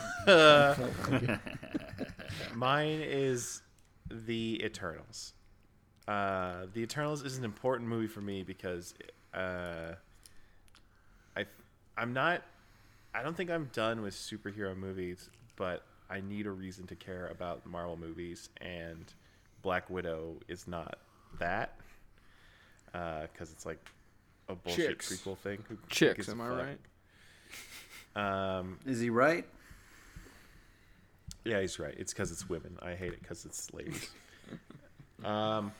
[0.75, 1.39] Felt.
[2.55, 3.63] Mine is
[4.11, 5.35] The Eternals.
[6.09, 8.95] Uh, the Eternals is an important movie for me because
[9.35, 9.93] uh,
[11.37, 11.45] I
[11.97, 12.43] I'm not
[13.15, 17.29] I don't think I'm done with superhero movies, but I need a reason to care
[17.29, 19.05] about Marvel movies, and
[19.63, 20.99] Black Widow is not
[21.39, 21.77] that
[22.93, 23.79] because it's like
[24.49, 25.13] a bullshit Chicks.
[25.13, 25.59] prequel thing.
[25.69, 26.59] Who- who Chicks, am I fuck?
[26.59, 26.79] right?
[28.17, 29.45] Um, Is he right?
[31.45, 31.95] Yeah, he's right.
[31.97, 32.79] It's because it's women.
[32.83, 34.11] I hate it because it's ladies.
[35.25, 35.73] um,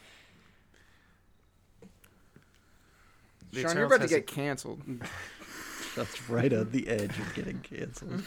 [3.53, 4.83] The Sean, you're Eternals about to has a- get canceled.
[5.97, 8.23] That's right on the edge of getting canceled.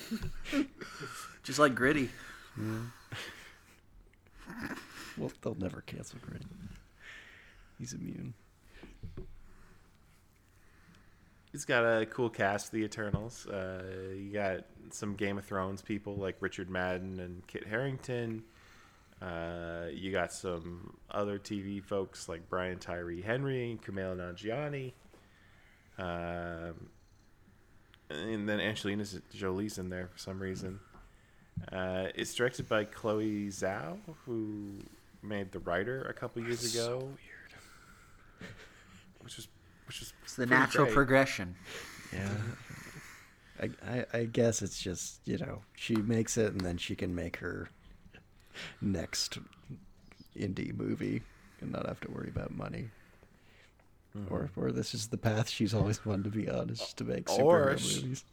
[1.43, 2.09] Just like Gritty.
[5.17, 6.45] Well, they'll never cancel Gritty.
[7.80, 8.34] He's immune.
[11.53, 13.45] It's got a cool cast, The Eternals.
[13.45, 13.84] Uh,
[14.15, 18.43] you got some Game of Thrones people like Richard Madden and Kit Harington.
[19.21, 24.93] Uh, you got some other TV folks like Brian Tyree Henry and Kumail Nanjiani.
[25.99, 26.89] Um,
[28.09, 30.80] and then Angelina Jolie's in there for some reason.
[31.71, 34.80] Uh, it's directed by Chloe Zhao, who
[35.21, 36.97] made The Rider a couple years ago.
[36.97, 38.49] weird.
[39.21, 39.47] Which was
[39.94, 40.95] which was It's the natural great.
[40.95, 41.56] progression.
[42.11, 42.30] Yeah.
[43.61, 47.14] I, I I guess it's just you know she makes it and then she can
[47.14, 47.70] make her
[48.82, 49.38] next
[50.38, 51.22] indie movie
[51.61, 52.90] and not have to worry about money.
[54.14, 54.26] Hmm.
[54.30, 57.03] Or or this is the path she's always wanted to be on is just to
[57.03, 58.24] make Or superhero sh- movies.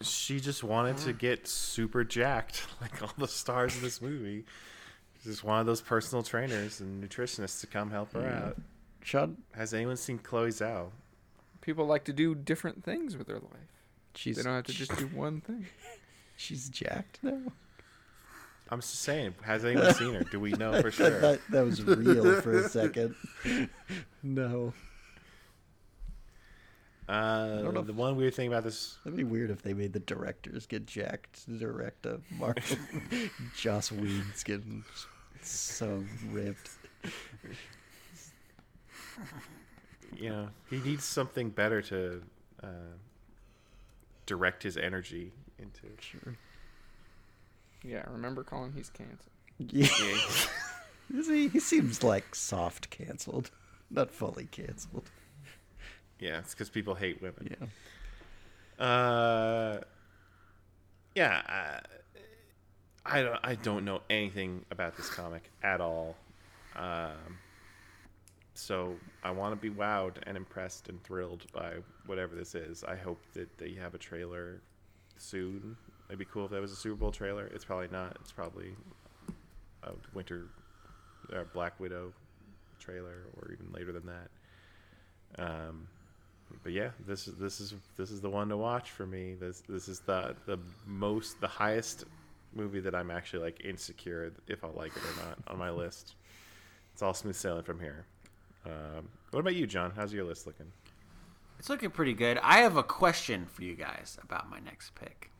[0.00, 4.44] she just wanted to get super jacked, like all the stars of this movie.
[5.22, 8.56] She's just one of those personal trainers and nutritionists to come help her out.
[9.02, 10.90] Sean, Has anyone seen Chloe Zhao?
[11.60, 13.70] People like to do different things with their life.
[14.14, 15.66] she's They don't have to just do one thing.
[16.36, 17.40] she's jacked now.
[18.70, 20.24] I'm just saying, has anyone seen her?
[20.24, 21.20] Do we know for sure?
[21.20, 23.14] that, that was real for a second.
[24.22, 24.72] no,
[27.08, 29.74] Uh, don't know the if- one weird thing about this, that'd be weird if they
[29.74, 32.78] made the directors get jacked to direct a Marvel.
[33.56, 34.84] Joss Whedon's getting
[35.42, 36.70] so ripped.
[40.16, 42.22] you know, he needs something better to
[42.62, 42.66] uh,
[44.26, 45.88] direct his energy into.
[46.00, 46.36] Sure.
[47.84, 48.72] Yeah, remember Colin?
[48.74, 49.18] He's canceled.
[49.58, 49.88] Yeah.
[51.14, 51.48] Is he?
[51.48, 53.50] He seems like soft canceled,
[53.90, 55.10] not fully canceled.
[56.18, 57.56] Yeah, it's because people hate women.
[58.78, 58.84] Yeah.
[58.84, 59.80] Uh,
[61.14, 61.42] yeah,
[63.04, 63.40] I, I don't.
[63.42, 66.16] I don't know anything about this comic at all.
[66.76, 67.38] Um,
[68.54, 71.74] so I want to be wowed and impressed and thrilled by
[72.06, 72.84] whatever this is.
[72.84, 74.60] I hope that they have a trailer
[75.16, 75.76] soon.
[76.08, 77.46] It'd be cool if that was a Super Bowl trailer.
[77.46, 78.16] It's probably not.
[78.20, 78.74] It's probably
[79.84, 80.48] a Winter,
[81.32, 82.12] uh, Black Widow
[82.78, 85.42] trailer, or even later than that.
[85.42, 85.88] Um,
[86.62, 89.34] but yeah, this is this is this is the one to watch for me.
[89.34, 92.04] This this is the the most the highest
[92.54, 96.16] movie that I'm actually like insecure if I'll like it or not on my list.
[96.92, 98.04] It's all smooth sailing from here.
[98.64, 99.92] Um, what about you, John?
[99.94, 100.72] How's your list looking?
[101.58, 102.38] It's looking pretty good.
[102.42, 105.30] I have a question for you guys about my next pick.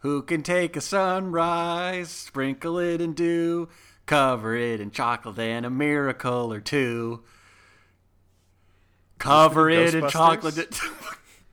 [0.00, 3.68] Who can take a sunrise, sprinkle it in dew,
[4.06, 7.24] cover it in chocolate and a miracle or two?
[9.18, 10.78] Cover it in chocolate.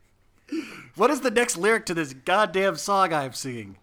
[0.94, 3.78] what is the next lyric to this goddamn song I'm singing?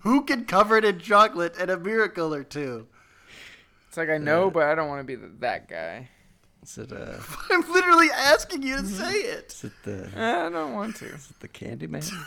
[0.00, 2.86] Who can cover it in chocolate and a miracle or two?
[3.88, 6.08] It's like I know, but I don't want to be the, that guy.
[6.62, 7.14] Is it uh?
[7.50, 9.52] I'm literally asking you to say it.
[9.52, 10.10] Is it the?
[10.16, 11.06] Eh, I don't want to.
[11.06, 12.10] Is it the Candyman?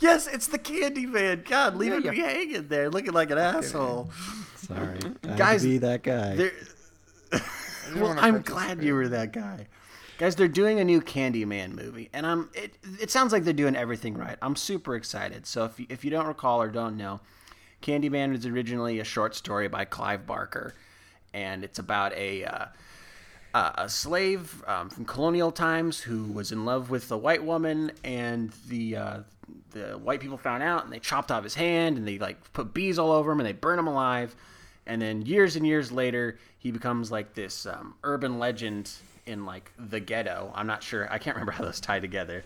[0.00, 1.42] Yes, it's the Candy Man.
[1.46, 4.10] God, leaving Yeah, me hanging there, looking like an asshole.
[4.56, 4.98] Sorry,
[5.36, 6.50] Guys, to be that guy.
[7.94, 9.68] Well, I'm glad you were that guy.
[10.18, 12.48] Guys, they're doing a new Candyman movie, and I'm.
[12.54, 14.38] It, it sounds like they're doing everything right.
[14.40, 15.44] I'm super excited.
[15.46, 17.20] So if you, if you don't recall or don't know,
[17.82, 20.74] Candyman was originally a short story by Clive Barker,
[21.34, 22.44] and it's about a.
[22.44, 22.66] Uh,
[23.54, 27.90] uh, a slave um, from colonial times who was in love with a white woman,
[28.04, 29.18] and the uh,
[29.70, 32.74] the white people found out, and they chopped off his hand, and they like put
[32.74, 34.36] bees all over him, and they burn him alive.
[34.86, 38.92] And then years and years later, he becomes like this um, urban legend
[39.26, 40.52] in like the ghetto.
[40.54, 41.10] I'm not sure.
[41.12, 42.44] I can't remember how those tie together.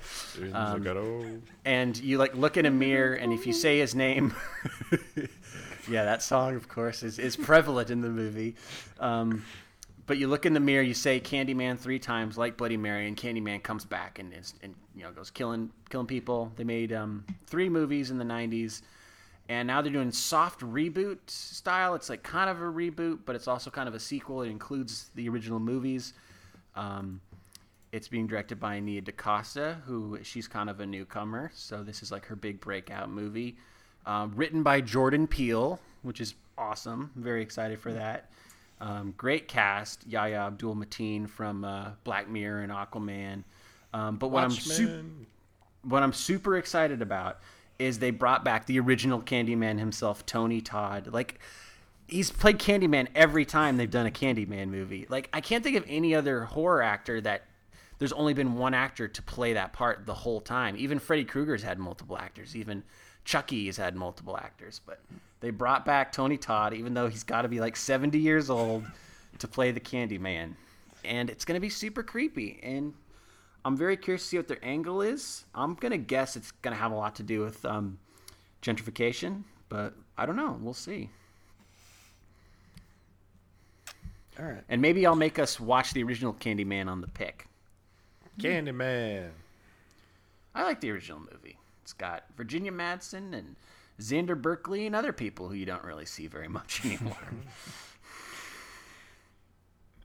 [0.52, 4.34] Um, and you like look in a mirror, and if you say his name,
[5.88, 8.56] yeah, that song, of course, is, is prevalent in the movie.
[8.98, 9.44] Um,
[10.06, 13.16] but you look in the mirror, you say Candyman three times, like Bloody Mary, and
[13.16, 16.50] Candyman comes back and is, and you know goes killing killing people.
[16.56, 18.82] They made um, three movies in the '90s,
[19.48, 21.94] and now they're doing soft reboot style.
[21.94, 24.42] It's like kind of a reboot, but it's also kind of a sequel.
[24.42, 26.12] It includes the original movies.
[26.74, 27.20] Um,
[27.92, 32.12] it's being directed by Nia DaCosta, who she's kind of a newcomer, so this is
[32.12, 33.56] like her big breakout movie.
[34.06, 37.10] Um, written by Jordan Peele, which is awesome.
[37.16, 38.30] I'm very excited for that.
[38.80, 43.44] Um, great cast: Yahya Abdul Mateen from uh, Black Mirror and Aquaman.
[43.92, 45.04] Um, but what I'm super
[45.82, 47.40] what I'm super excited about
[47.78, 51.08] is they brought back the original Candyman himself, Tony Todd.
[51.12, 51.40] Like
[52.10, 55.06] he's played Candyman every time they've done a Candyman movie.
[55.08, 57.44] Like I can't think of any other horror actor that
[57.98, 60.74] there's only been one actor to play that part the whole time.
[60.76, 62.56] Even Freddy Krueger's had multiple actors.
[62.56, 62.82] Even
[63.24, 64.80] Chucky has had multiple actors.
[64.84, 65.00] But
[65.40, 68.84] they brought back Tony Todd, even though he's got to be like 70 years old,
[69.38, 70.54] to play the Candyman.
[71.04, 72.58] And it's to be super creepy.
[72.62, 72.94] And
[73.66, 75.44] I'm very curious to see what their angle is.
[75.54, 77.98] I'm to guess it's to have a lot to do with um,
[78.62, 79.42] gentrification.
[79.68, 80.58] But I don't know.
[80.58, 81.10] We'll see.
[84.40, 84.64] All right.
[84.68, 87.46] And maybe I'll make us watch the original Candyman on the pick.
[88.40, 89.28] Candyman.
[90.54, 91.58] I like the original movie.
[91.82, 93.56] It's got Virginia Madsen and
[94.00, 97.16] Xander Berkeley and other people who you don't really see very much anymore.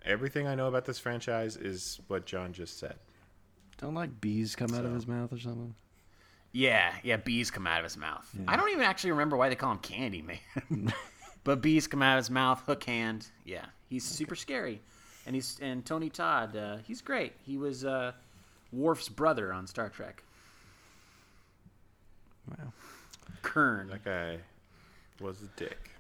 [0.04, 2.96] Everything I know about this franchise is what John just said.
[3.78, 5.74] Don't like bees come out of So- his mouth or something.
[6.52, 8.30] yeah, yeah, bees come out of his mouth.
[8.48, 10.40] I don't even actually remember why they call him Candyman.
[11.46, 13.28] but bees come out of his mouth, hook hand.
[13.46, 14.82] Yeah, he's super scary.
[15.26, 17.34] And he's and Tony Todd, uh, he's great.
[17.46, 18.12] He was uh,
[18.74, 20.22] Worf's brother on Star Trek.
[22.50, 22.74] Wow.
[23.42, 23.88] Kurn.
[23.88, 24.40] That guy
[25.22, 25.92] was a dick.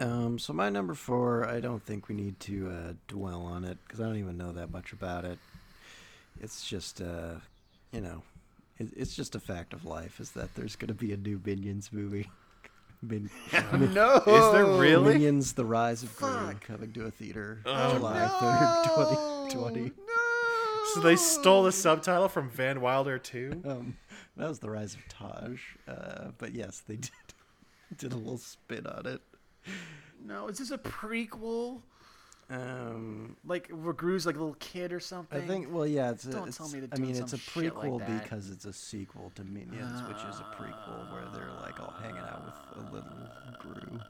[0.00, 3.76] Um, so my number four, I don't think we need to uh, dwell on it
[3.84, 5.38] because I don't even know that much about it.
[6.40, 7.34] It's just, uh,
[7.92, 8.22] you know,
[8.78, 11.38] it, it's just a fact of life is that there's going to be a new
[11.44, 12.30] Minions movie.
[13.02, 13.30] Min-
[13.94, 14.16] no.
[14.26, 15.14] Is there really?
[15.14, 19.92] Minions: The Rise of Gru coming to a theater Oh, July third, twenty twenty.
[20.94, 23.62] So they stole the subtitle from Van Wilder too.
[23.64, 23.96] Um,
[24.36, 27.10] that was the Rise of Taj, uh, but yes, they did
[27.96, 29.20] did a little spin on it.
[30.24, 31.82] No, is this a prequel?
[32.50, 35.40] Um, Like where Gru's like a little kid or something?
[35.40, 35.72] I think.
[35.72, 36.10] Well, yeah.
[36.10, 36.24] It's.
[36.26, 38.22] A, Don't it's tell me they're I mean, doing it's a some shit like prequel
[38.22, 42.18] because it's a sequel to Minions, which is a prequel where they're like all hanging
[42.18, 42.44] out
[42.74, 43.10] with a little
[43.60, 44.00] Gru.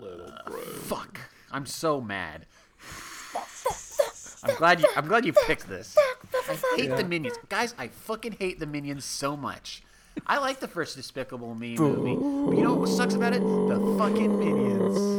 [0.00, 0.60] Little bro.
[0.60, 1.18] Fuck.
[1.50, 2.46] I'm so mad.
[4.44, 4.86] I'm glad you.
[4.96, 5.96] I'm glad you picked this.
[6.48, 7.74] I hate the minions, guys.
[7.78, 9.82] I fucking hate the minions so much.
[10.26, 13.40] I like the first Despicable Me movie, but you know what sucks about it?
[13.40, 15.13] The fucking minions.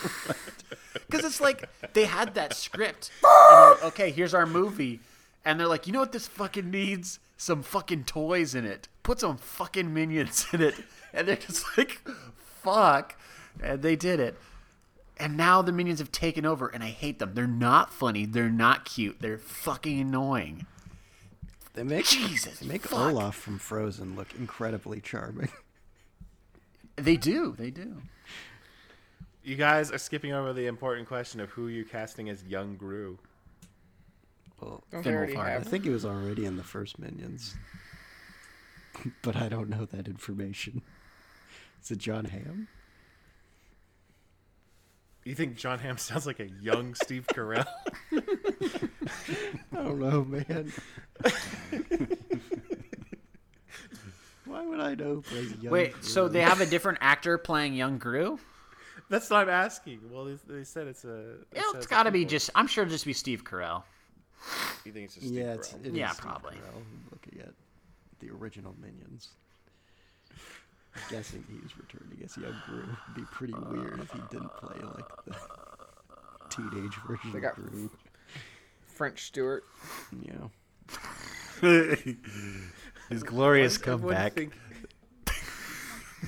[0.92, 3.10] Because it's like they had that script.
[3.24, 5.00] And like, okay, here's our movie,
[5.44, 7.18] and they're like, you know what this fucking needs?
[7.36, 8.88] Some fucking toys in it.
[9.02, 10.74] Put some fucking minions in it,
[11.12, 12.00] and they're just like,
[12.36, 13.16] fuck,
[13.62, 14.36] and they did it.
[15.18, 17.32] And now the minions have taken over, and I hate them.
[17.34, 18.24] They're not funny.
[18.24, 19.20] They're not cute.
[19.20, 20.66] They're fucking annoying.
[21.74, 23.12] They make Jesus, they make fuck.
[23.12, 25.50] Olaf from Frozen look incredibly charming.
[26.96, 27.54] They do.
[27.56, 28.02] They do.
[29.42, 33.18] You guys are skipping over the important question of who you're casting as young Gru.
[34.60, 37.54] Well, Don't they already Finnwolf I think it was already in the first Minions,
[39.22, 40.82] but I don't know that information.
[41.82, 42.68] Is it Jon Hamm?
[45.24, 47.66] You think Jon Hamm sounds like a young Steve Carell?
[48.12, 48.22] I
[49.72, 50.72] don't know, man.
[54.44, 55.14] Why would I know?
[55.14, 58.38] who plays young Wait, so they have a different actor playing young Gru?
[59.10, 60.00] That's what I'm asking.
[60.10, 61.34] Well, they, they said it's a.
[61.52, 62.28] they said It's a got to be prequel.
[62.28, 62.50] just.
[62.54, 63.82] I'm sure it'll just be Steve Carell.
[64.86, 65.86] You think it's just Steve Yeah, it's, Carell?
[65.86, 66.52] it Yeah, is Steve probably.
[66.56, 66.82] Carell.
[67.10, 67.52] Looking at
[68.20, 69.28] the original Minions.
[70.94, 72.78] I'm guessing he's returning as young Gru.
[72.78, 75.36] It'd be pretty weird if he didn't play like the
[76.48, 77.90] teenage version They of got- Gru.
[78.86, 79.64] French Stewart.
[80.20, 80.32] Yeah.
[80.34, 80.50] know.
[83.08, 84.34] His glorious comeback.
[84.34, 84.52] think-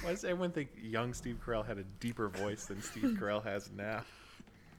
[0.00, 3.70] Why does everyone think young Steve Carell had a deeper voice than Steve Carell has
[3.76, 4.02] now?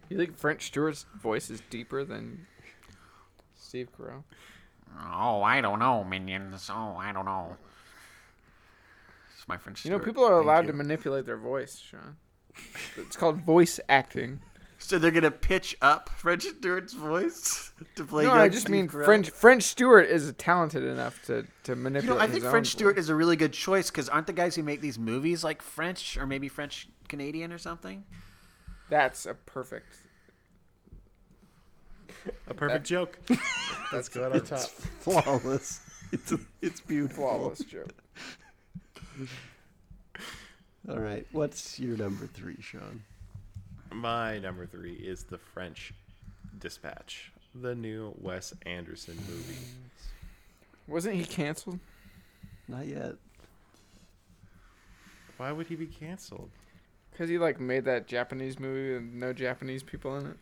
[0.10, 2.46] You think French Stewart's voice is deeper than
[3.56, 4.24] Steve Carell?
[5.12, 6.70] Oh, I don't know, minions.
[6.72, 7.56] Oh, I don't know.
[9.38, 9.86] It's my French.
[9.86, 10.06] You know, Stewart.
[10.06, 10.72] people are Thank allowed you.
[10.72, 12.18] to manipulate their voice, Sean.
[12.98, 14.40] It's called voice acting.
[14.86, 18.24] So they're gonna pitch up French Stewart's voice to play.
[18.26, 19.06] No, young I just mean Carell?
[19.06, 22.18] French French Stewart is talented enough to to You manipulate.
[22.18, 23.06] know, I think French own Stewart voice.
[23.06, 26.18] is a really good choice because aren't the guys who make these movies like French
[26.18, 28.04] or maybe French Canadian or something?
[28.90, 29.96] That's a perfect.
[32.48, 33.18] A perfect joke.
[33.92, 34.60] That's good go on top.
[35.00, 35.80] Flawless.
[36.12, 36.32] It's
[36.62, 37.24] it's beautiful.
[37.24, 37.90] Flawless joke.
[40.90, 43.02] All right, what's your number three, Sean?
[43.94, 45.94] My number three is the French
[46.60, 49.60] Dispatch, the new Wes Anderson movie.
[50.88, 51.80] Wasn't he canceled?
[52.68, 53.14] Not yet.
[55.38, 56.50] Why would he be canceled?
[57.12, 60.38] Because he like made that Japanese movie with no Japanese people in it.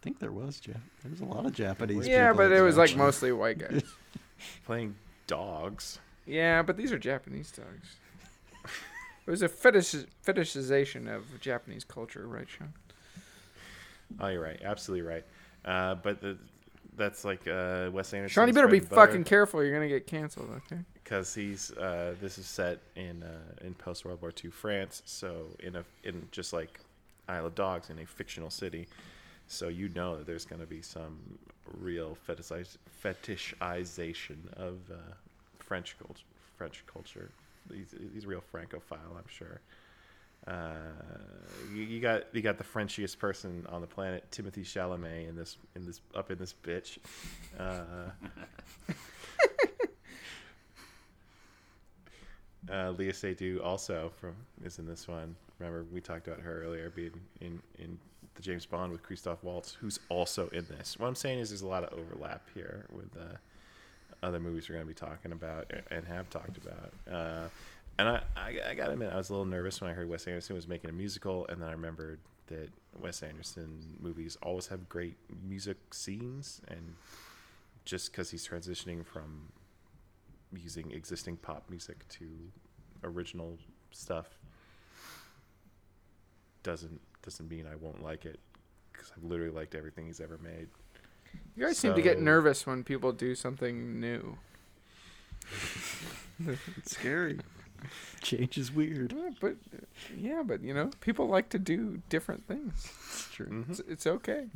[0.02, 0.80] think there was Jap.
[1.02, 2.06] There was a lot of Japanese.
[2.06, 3.82] yeah, people but it was like mostly white guys.
[4.66, 4.94] Playing
[5.26, 5.98] dogs.
[6.26, 7.96] yeah, but these are Japanese dogs.
[9.28, 9.94] It was a fetish
[10.26, 12.72] fetishization of Japanese culture, right, Sean?
[14.18, 14.58] Oh, you're right.
[14.64, 15.24] Absolutely right.
[15.66, 16.38] Uh, but the,
[16.96, 18.34] that's like uh, Wes Anderson.
[18.34, 19.62] Sean, you better be fucking careful.
[19.62, 20.80] You're gonna get canceled, okay?
[21.04, 25.46] because he's uh, this is set in uh, in post World War II France, so
[25.60, 26.80] in a in just like
[27.28, 28.88] Isle of Dogs in a fictional city,
[29.46, 31.18] so you know that there's going to be some
[31.78, 34.96] real fetishiz- fetishization of uh,
[35.58, 36.24] French culture.
[36.56, 37.30] French culture.
[37.72, 39.60] He's, he's a real Francophile, I'm sure.
[40.46, 40.72] Uh,
[41.74, 45.58] you, you got you got the Frenchiest person on the planet, Timothée Chalamet, in this
[45.74, 46.98] in this up in this bitch.
[47.58, 48.10] Uh,
[52.70, 55.34] Uh, Léa Seydoux also from is in this one.
[55.58, 57.98] Remember we talked about her earlier being in in
[58.34, 60.98] the James Bond with Christoph Waltz, who's also in this.
[60.98, 63.36] What I'm saying is there's a lot of overlap here with uh,
[64.22, 66.92] other movies we're going to be talking about and have talked about.
[67.10, 67.48] Uh,
[67.98, 70.26] and I, I, I gotta admit, I was a little nervous when I heard Wes
[70.26, 72.70] Anderson was making a musical, and then I remembered that
[73.00, 76.94] Wes Anderson movies always have great music scenes, and
[77.84, 79.48] just because he's transitioning from
[80.54, 82.24] using existing pop music to
[83.04, 83.58] original
[83.90, 84.38] stuff
[86.62, 88.38] doesn't doesn't mean I won't like it
[88.92, 90.68] because I've literally liked everything he's ever made.
[91.56, 94.38] You guys seem to get nervous when people do something new.
[96.76, 97.40] It's scary.
[98.22, 99.12] Change is weird.
[99.16, 99.56] Yeah, but
[100.16, 102.90] yeah, but you know, people like to do different things.
[103.08, 103.46] It's true.
[103.46, 103.70] Mhm.
[103.70, 104.46] It's, it's okay.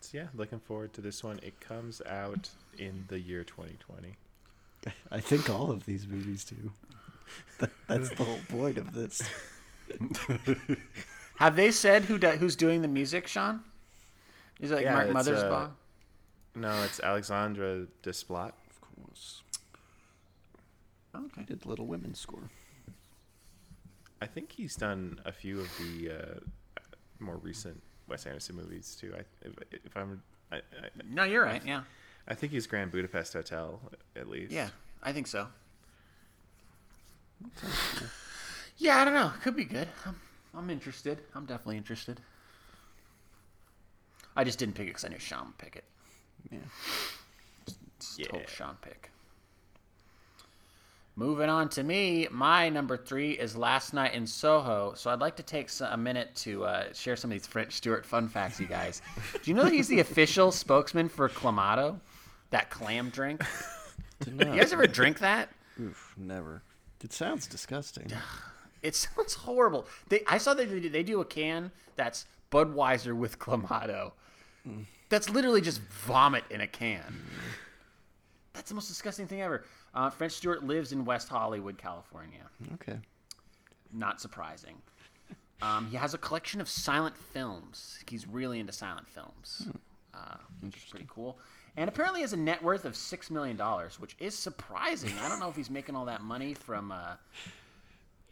[0.00, 1.40] So yeah, looking forward to this one.
[1.42, 4.16] It comes out in the year 2020.
[5.10, 6.72] I think all of these movies do.
[7.88, 9.22] That's the whole point of this.
[11.40, 13.60] Have they said who do, who's doing the music, Sean?
[14.60, 15.64] Is it like Yeah, Mark Mothersbaugh?
[15.64, 15.68] uh,
[16.54, 18.52] No, it's Alexandre Desplat.
[18.70, 19.42] Of course.
[21.16, 21.42] okay.
[21.44, 22.50] Did Little Women score.
[24.20, 26.80] I think he's done a few of the uh,
[27.20, 29.14] more recent Wes Anderson movies too.
[29.16, 29.54] I, if,
[29.86, 30.22] if I'm,
[30.52, 30.60] I, I,
[31.10, 31.64] No, you're right.
[31.64, 31.84] Yeah.
[32.28, 33.80] I think he's Grand Budapest Hotel
[34.14, 34.52] at least.
[34.52, 34.68] Yeah,
[35.02, 35.46] I think so.
[38.76, 39.32] Yeah, I don't know.
[39.42, 39.88] Could be good.
[40.04, 40.16] I'm,
[40.56, 41.18] I'm interested.
[41.34, 42.20] I'm definitely interested.
[44.36, 45.84] I just didn't pick it because I knew Sean would pick it.
[46.50, 46.58] Yeah.
[47.96, 48.26] It's a Yeah.
[48.28, 49.10] total Sean pick.
[51.16, 54.94] Moving on to me, my number three is Last Night in Soho.
[54.94, 58.06] So I'd like to take a minute to uh, share some of these French Stewart
[58.06, 59.02] fun facts, you guys.
[59.42, 62.00] Do you know that he's the official spokesman for Clamato,
[62.50, 63.42] that clam drink?
[64.20, 64.54] Did not.
[64.54, 65.50] You guys ever drink that?
[65.78, 66.62] Oof, never.
[67.02, 68.10] It sounds disgusting.
[68.82, 69.86] It sounds horrible.
[70.08, 74.12] They, I saw that they do, they do a can that's Budweiser with Clamato.
[75.08, 77.20] That's literally just vomit in a can.
[78.52, 79.64] That's the most disgusting thing ever.
[79.94, 82.42] Uh, French Stewart lives in West Hollywood, California.
[82.74, 82.98] Okay.
[83.92, 84.76] Not surprising.
[85.62, 87.98] Um, he has a collection of silent films.
[88.08, 89.68] He's really into silent films,
[90.14, 91.38] uh, which is pretty cool.
[91.76, 95.12] And apparently has a net worth of six million dollars, which is surprising.
[95.22, 97.14] I don't know if he's making all that money from uh,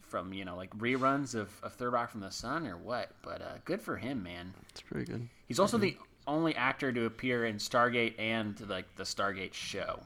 [0.09, 3.11] from you know like reruns of, of Third Rock from the Sun or what.
[3.23, 4.55] But uh, good for him, man.
[4.71, 5.29] It's pretty good.
[5.47, 10.01] He's also the only actor to appear in Stargate and like the Stargate show.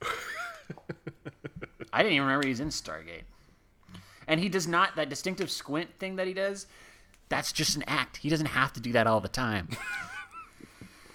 [1.92, 3.24] I didn't even remember he's in Stargate.
[4.26, 6.66] And he does not that distinctive squint thing that he does.
[7.28, 8.16] That's just an act.
[8.18, 9.68] He doesn't have to do that all the time.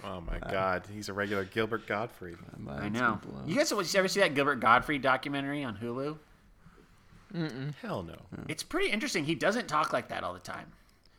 [0.04, 2.38] Oh my God, he's a regular Gilbert Gottfried.
[2.68, 3.20] I know.
[3.46, 6.16] You guys ever see that Gilbert Gottfried documentary on Hulu?
[7.82, 8.16] Hell no.
[8.48, 9.24] It's pretty interesting.
[9.24, 10.66] He doesn't talk like that all the time,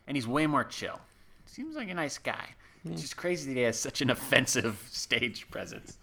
[0.07, 0.99] and he's way more chill.
[1.45, 2.49] Seems like a nice guy.
[2.85, 5.97] It's just crazy that he has such an offensive stage presence.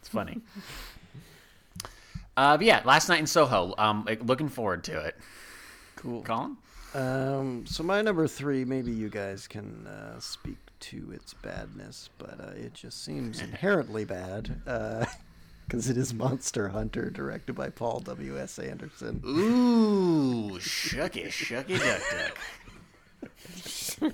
[0.00, 0.40] It's funny.
[2.36, 3.74] uh, but yeah, last night in Soho.
[3.78, 5.16] Um, like, looking forward to it.
[5.96, 6.22] Cool.
[6.22, 6.56] Colin.
[6.94, 12.40] Um, so my number three, maybe you guys can uh, speak to its badness, but
[12.40, 14.60] uh, it just seems inherently bad
[15.72, 18.38] because it is Monster Hunter, directed by Paul W.
[18.38, 18.58] S.
[18.58, 19.22] Anderson.
[19.24, 22.38] Ooh, shucky, shucky, duck, duck.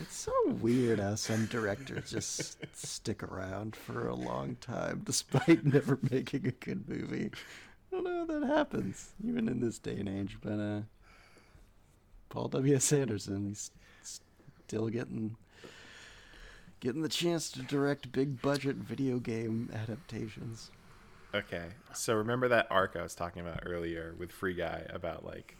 [0.00, 5.98] It's so weird how some directors just stick around for a long time despite never
[6.08, 7.32] making a good movie.
[7.90, 10.38] I don't know how that happens, even in this day and age.
[10.40, 10.80] But uh,
[12.28, 12.76] Paul W.
[12.76, 12.92] S.
[12.92, 13.72] Anderson, he's
[14.68, 15.36] still getting
[16.80, 20.70] getting the chance to direct big budget video game adaptations.
[21.34, 25.56] Okay, so remember that arc I was talking about earlier with Free Guy about like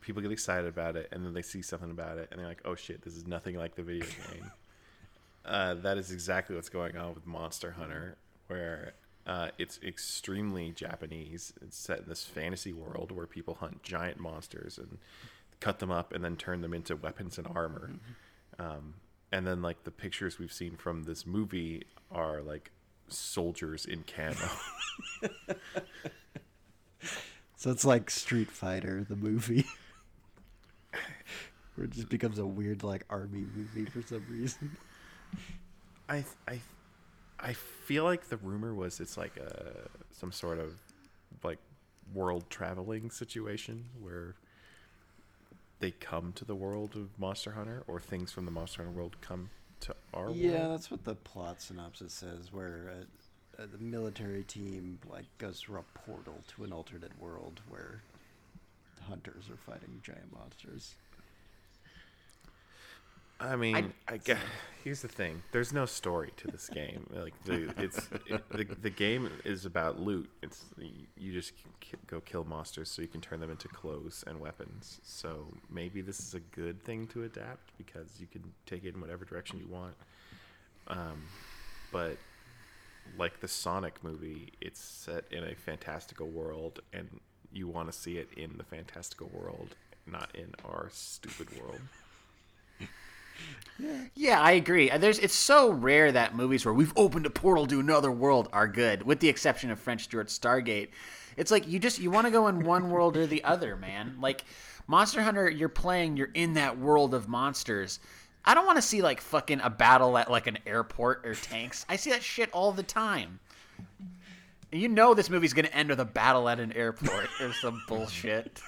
[0.00, 2.62] people get excited about it and then they see something about it and they're like,
[2.64, 4.50] "Oh shit, this is nothing like the video game."
[5.44, 8.16] uh, that is exactly what's going on with Monster Hunter,
[8.48, 8.94] where
[9.26, 11.52] uh, it's extremely Japanese.
[11.62, 14.98] It's set in this fantasy world where people hunt giant monsters and
[15.60, 17.92] cut them up and then turn them into weapons and armor.
[18.58, 18.94] Um,
[19.34, 22.70] and then like the pictures we've seen from this movie are like
[23.08, 24.36] soldiers in camo.
[27.56, 29.64] So it's like Street Fighter, the movie.
[31.74, 34.76] Where it just becomes a weird like army movie for some reason.
[36.06, 36.60] I I
[37.40, 40.74] I feel like the rumor was it's like a some sort of
[41.42, 41.58] like
[42.12, 44.34] world traveling situation where
[45.80, 49.16] they come to the world of Monster Hunter or things from the Monster Hunter world
[49.20, 50.64] come to our Yeah, world.
[50.64, 52.90] Yeah, that's what the plot synopsis says, where
[53.58, 58.02] uh, uh, the military team like goes through a portal to an alternate world where
[59.08, 60.94] hunters are fighting giant monsters.
[63.40, 64.38] I mean, I, guess
[64.82, 65.42] here's the thing.
[65.52, 67.06] There's no story to this game.
[67.14, 70.30] Like the it's it, the the game is about loot.
[70.42, 70.64] It's
[71.16, 75.00] you just k- go kill monsters so you can turn them into clothes and weapons.
[75.02, 79.00] So maybe this is a good thing to adapt because you can take it in
[79.00, 79.94] whatever direction you want.
[80.88, 81.22] Um,
[81.92, 82.16] but
[83.18, 87.20] like the Sonic movie, it's set in a fantastical world, and
[87.52, 91.80] you want to see it in the fantastical world, not in our stupid world.
[94.14, 94.90] Yeah, I agree.
[94.90, 98.48] Uh, There's it's so rare that movies where we've opened a portal to another world
[98.52, 100.88] are good, with the exception of French Stewart Stargate.
[101.36, 104.16] It's like you just you want to go in one world or the other, man.
[104.20, 104.44] Like
[104.86, 107.98] Monster Hunter, you're playing, you're in that world of monsters.
[108.44, 111.84] I don't want to see like fucking a battle at like an airport or tanks.
[111.88, 113.40] I see that shit all the time.
[114.70, 117.82] And you know this movie's gonna end with a battle at an airport or some
[117.88, 118.60] bullshit.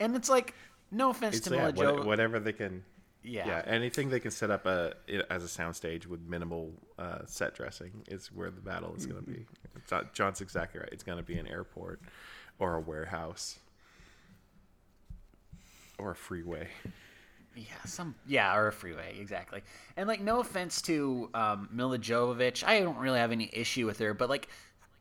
[0.00, 0.54] and it's like,
[0.90, 2.04] no offense It's to yeah, Jovovich.
[2.04, 2.84] whatever they can.
[3.22, 3.46] Yeah.
[3.46, 4.94] Yeah, anything they can set up a,
[5.28, 9.28] as a soundstage with minimal uh, set dressing is where the battle is going to
[9.28, 9.44] be.
[9.74, 10.88] It's not, John's exactly right.
[10.92, 12.00] It's going to be an airport
[12.60, 13.58] or a warehouse
[15.98, 16.68] or a freeway.
[17.56, 19.62] Yeah, some yeah, or a freeway, exactly.
[19.96, 23.98] And like, no offense to um, Milla Jovovich, I don't really have any issue with
[23.98, 24.48] her, but like,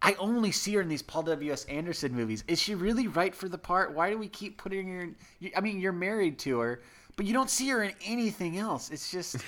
[0.01, 1.51] I only see her in these Paul W.
[1.51, 1.65] S.
[1.65, 2.43] Anderson movies.
[2.47, 3.93] Is she really right for the part?
[3.93, 5.01] Why do we keep putting her?
[5.01, 5.15] in...
[5.55, 6.81] I mean, you're married to her,
[7.15, 8.91] but you don't see her in anything else.
[8.91, 9.38] It's just.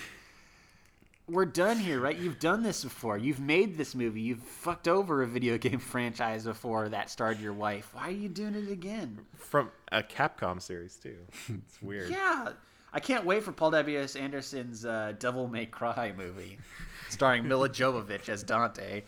[1.29, 2.17] We're done here, right?
[2.17, 3.17] You've done this before.
[3.17, 4.21] You've made this movie.
[4.21, 7.89] You've fucked over a video game franchise before that starred your wife.
[7.93, 9.19] Why are you doing it again?
[9.35, 11.17] From a Capcom series, too.
[11.49, 12.11] It's weird.
[12.11, 12.53] Yeah,
[12.93, 13.99] I can't wait for Paul W.
[13.99, 14.15] S.
[14.15, 16.59] Anderson's uh, Devil May Cry movie,
[17.09, 19.03] starring Milla Jovovich as Dante.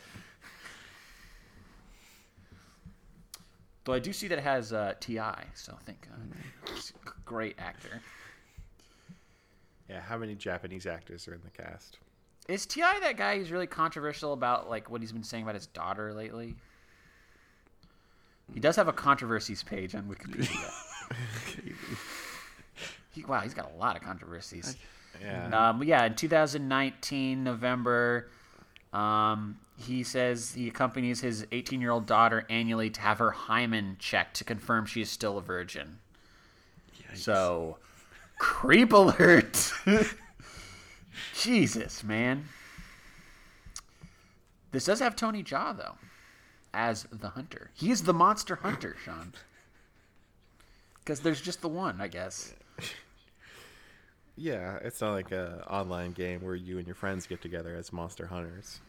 [3.90, 7.10] Though I do see that it has uh, T.I., so I think uh, he's a
[7.26, 8.00] great actor.
[9.90, 11.98] Yeah, how many Japanese actors are in the cast?
[12.48, 13.00] Is T.I.
[13.00, 16.56] that guy who's really controversial about like what he's been saying about his daughter lately?
[18.54, 20.72] He does have a controversies page on Wikipedia.
[23.10, 24.78] he, wow, he's got a lot of controversies.
[25.20, 25.70] Yeah.
[25.70, 28.30] Um, yeah, in 2019 November,
[28.94, 33.96] um, he says he accompanies his 18 year old daughter annually to have her hymen
[34.00, 36.00] checked to confirm she is still a virgin.
[37.16, 37.78] So,
[38.38, 39.74] creep alert!
[41.34, 42.46] Jesus, man.
[44.72, 45.96] This does have Tony Jaa though,
[46.74, 47.72] as the hunter.
[47.74, 49.34] He is the monster hunter, Sean.
[51.00, 52.54] Because there's just the one, I guess.
[54.42, 57.92] Yeah, it's not like a online game where you and your friends get together as
[57.92, 58.80] monster hunters.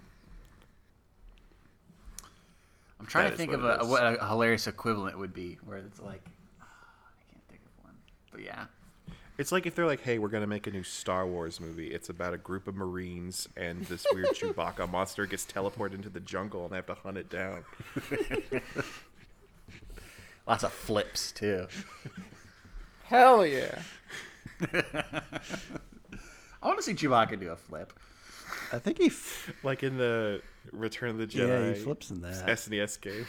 [3.01, 5.59] I'm trying That to think what of it a, what a hilarious equivalent would be,
[5.65, 6.23] where it's like,
[6.61, 7.95] I can't think of one,
[8.31, 8.67] but yeah,
[9.39, 11.89] It's like if they're like, "Hey, we're gonna make a new Star Wars movie.
[11.89, 16.21] It's about a group of Marines and this weird Chewbacca monster gets teleported into the
[16.21, 17.65] jungle and they have to hunt it down."
[20.47, 21.67] lots of flips too.
[23.05, 23.79] Hell yeah.
[26.63, 27.93] I want to see Chewbacca do a flip.
[28.73, 29.07] I think he.
[29.07, 31.75] F- Like in the Return of the Yeah, Jedi.
[31.77, 32.47] he flips in that.
[32.47, 33.27] SNES game,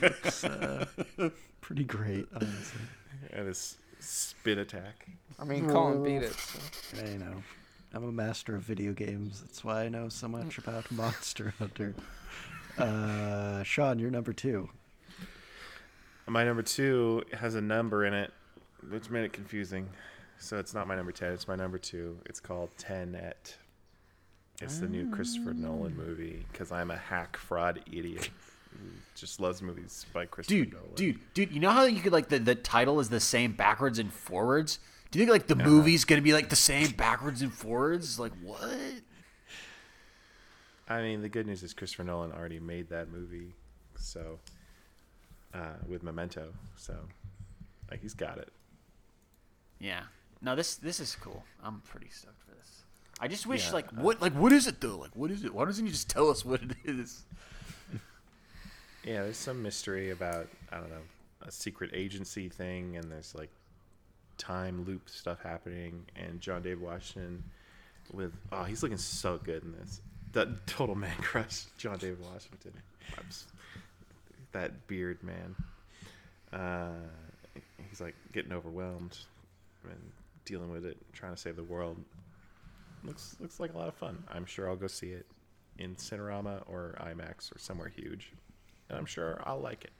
[0.00, 0.86] it's uh,
[1.60, 2.80] pretty great, honestly.
[3.32, 5.06] and his spin attack.
[5.38, 6.32] I mean, Colin beat it.
[6.34, 6.58] So.
[7.04, 7.42] I know.
[7.94, 9.40] I'm a master of video games.
[9.42, 11.94] That's why I know so much about Monster Hunter.
[12.78, 14.68] Uh, Sean, you're number two.
[16.26, 18.32] My number two has a number in it,
[18.88, 19.88] which made it confusing.
[20.38, 21.32] So it's not my number ten.
[21.32, 22.18] It's my number two.
[22.26, 23.58] It's called Tenet.
[24.62, 28.30] It's the new Christopher Nolan movie because I'm a hack fraud idiot
[28.70, 28.78] who
[29.14, 30.88] just loves movies by Christopher Dude, Nolan.
[30.94, 33.52] dude, dude, dude, you know how you could like the, the title is the same
[33.52, 34.78] backwards and forwards?
[35.10, 38.18] Do you think like the movie's gonna be like the same backwards and forwards?
[38.18, 38.70] Like what?
[40.88, 43.54] I mean, the good news is Christopher Nolan already made that movie,
[43.96, 44.38] so
[45.54, 46.94] uh, with Memento, so
[47.90, 48.50] like he's got it.
[49.78, 50.02] Yeah.
[50.40, 51.44] No, this this is cool.
[51.62, 52.51] I'm pretty stoked for.
[53.22, 54.96] I just wish Yeah, like what like what is it though?
[54.96, 55.54] Like what is it?
[55.54, 57.24] Why doesn't he just tell us what it is?
[59.04, 61.02] Yeah, there's some mystery about I don't know
[61.46, 63.50] a secret agency thing, and there's like
[64.38, 67.44] time loop stuff happening, and John David Washington
[68.12, 70.00] with oh he's looking so good in this.
[70.32, 72.72] That total man crush, John David Washington.
[74.50, 75.54] That beard man.
[76.52, 79.16] Uh, he's like getting overwhelmed
[79.84, 80.00] and
[80.44, 81.96] dealing with it, trying to save the world.
[83.04, 84.22] Looks looks like a lot of fun.
[84.28, 85.26] I'm sure I'll go see it
[85.78, 88.32] in Cinerama or IMAX or somewhere huge,
[88.88, 89.92] and I'm sure I'll like it.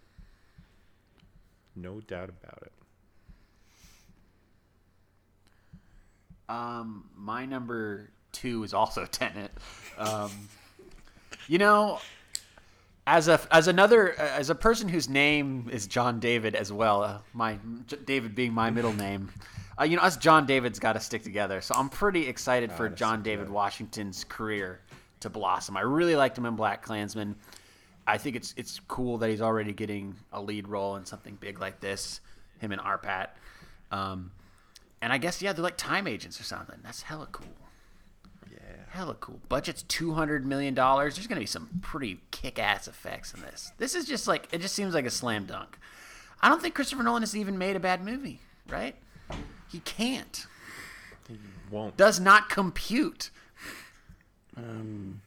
[1.75, 2.73] No doubt about it.
[6.49, 9.53] Um, my number two is also Tenet.
[9.97, 10.31] Um,
[11.49, 11.99] you know,
[13.07, 17.19] as a as another as a person whose name is John David as well, uh,
[17.33, 17.59] my
[18.05, 19.31] David being my middle name.
[19.81, 21.61] Uh, you know, us John David's got to stick together.
[21.61, 23.55] So I'm pretty excited for John David together.
[23.55, 24.81] Washington's career
[25.21, 25.77] to blossom.
[25.77, 27.37] I really liked him in Black Klansman.
[28.07, 31.61] I think it's it's cool that he's already getting a lead role in something big
[31.61, 32.21] like this.
[32.61, 33.29] Him and Arpat.
[33.91, 34.31] Um,
[35.01, 36.79] and I guess yeah, they're like time agents or something.
[36.85, 37.47] That's hella cool.
[38.93, 38.99] Yeah.
[38.99, 39.41] Hella cool.
[39.49, 41.15] Budget's two hundred million dollars.
[41.17, 43.73] There's gonna be some pretty kick-ass effects in this.
[43.79, 45.79] This is just like it just seems like a slam dunk.
[46.41, 48.97] I don't think Christopher Nolan has even made a bad movie, right?
[49.71, 50.47] He can't.
[51.71, 51.97] Won't.
[51.97, 53.31] Does not compute.
[54.57, 55.23] Um,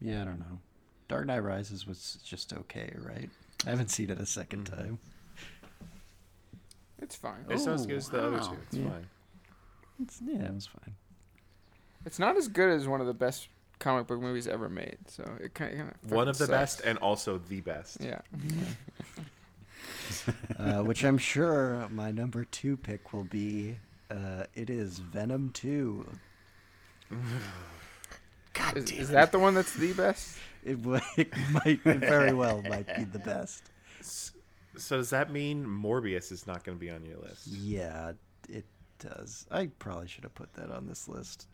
[0.00, 0.60] yeah, I don't know.
[1.08, 3.28] Dark Knight Rises was just okay, right?
[3.66, 4.98] I haven't seen it a 2nd time.
[7.00, 7.44] It's fine.
[7.48, 8.56] It's not as good as the other two.
[8.68, 8.88] It's Yeah.
[8.90, 9.06] fine.
[10.02, 10.94] It's, yeah, it was fine.
[12.06, 13.48] It's not as good as one of the best
[13.80, 14.98] comic book movies ever made.
[15.08, 17.98] So it kind of One of the best and also the best.
[18.00, 18.20] Yeah.
[20.58, 23.76] uh, which I'm sure my number two pick will be.
[24.08, 26.06] Uh, it is Venom 2.
[28.54, 29.12] God Is, damn is it.
[29.12, 30.38] that the one that's the best?
[30.64, 30.78] It,
[31.16, 33.64] it might it very well might be the best.
[34.00, 37.48] So does that mean Morbius is not going to be on your list?
[37.48, 38.12] Yeah,
[38.48, 38.64] it
[38.98, 39.46] does.
[39.50, 41.48] I probably should have put that on this list.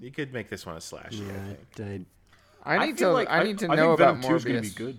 [0.00, 1.12] You could make this one a slash.
[1.12, 2.06] Yeah, I think.
[2.64, 3.26] I, I need to.
[3.28, 4.96] I need to know about Morbius.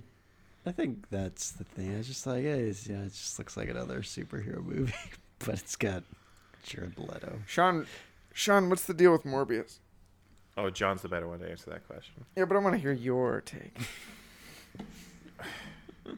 [0.65, 1.93] I think that's the thing.
[1.93, 4.93] I was just like, hey, it's, yeah, it just looks like another superhero movie,
[5.39, 6.03] but it's got
[6.63, 7.39] Jared Leto.
[7.47, 7.87] Sean,
[8.33, 9.79] Sean, what's the deal with Morbius?
[10.57, 12.25] Oh, John's the better one to answer that question.
[12.35, 13.77] Yeah, but I want to hear your take.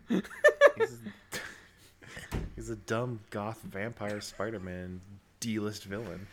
[0.78, 0.98] He's,
[2.56, 5.02] he's a dumb goth vampire Spider-Man
[5.40, 6.28] D-list villain.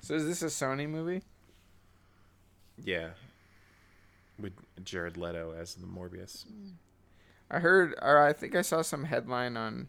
[0.00, 1.22] So is this a Sony movie?
[2.82, 3.10] Yeah.
[4.38, 4.52] With
[4.84, 6.46] Jared Leto as the Morbius.
[6.46, 6.72] Mm.
[7.50, 9.88] I heard, or I think I saw some headline on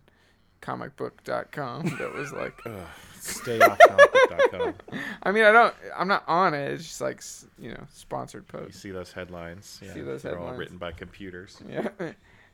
[0.62, 2.74] comicbook.com that was like, Ugh,
[3.20, 4.74] stay off comicbook.com.
[5.24, 6.72] I mean, I don't, I'm not on it.
[6.74, 7.22] It's just like,
[7.58, 9.80] you know, sponsored You see those headlines?
[9.84, 11.62] Yeah, See those they're all written by computers.
[11.70, 11.90] Yeah.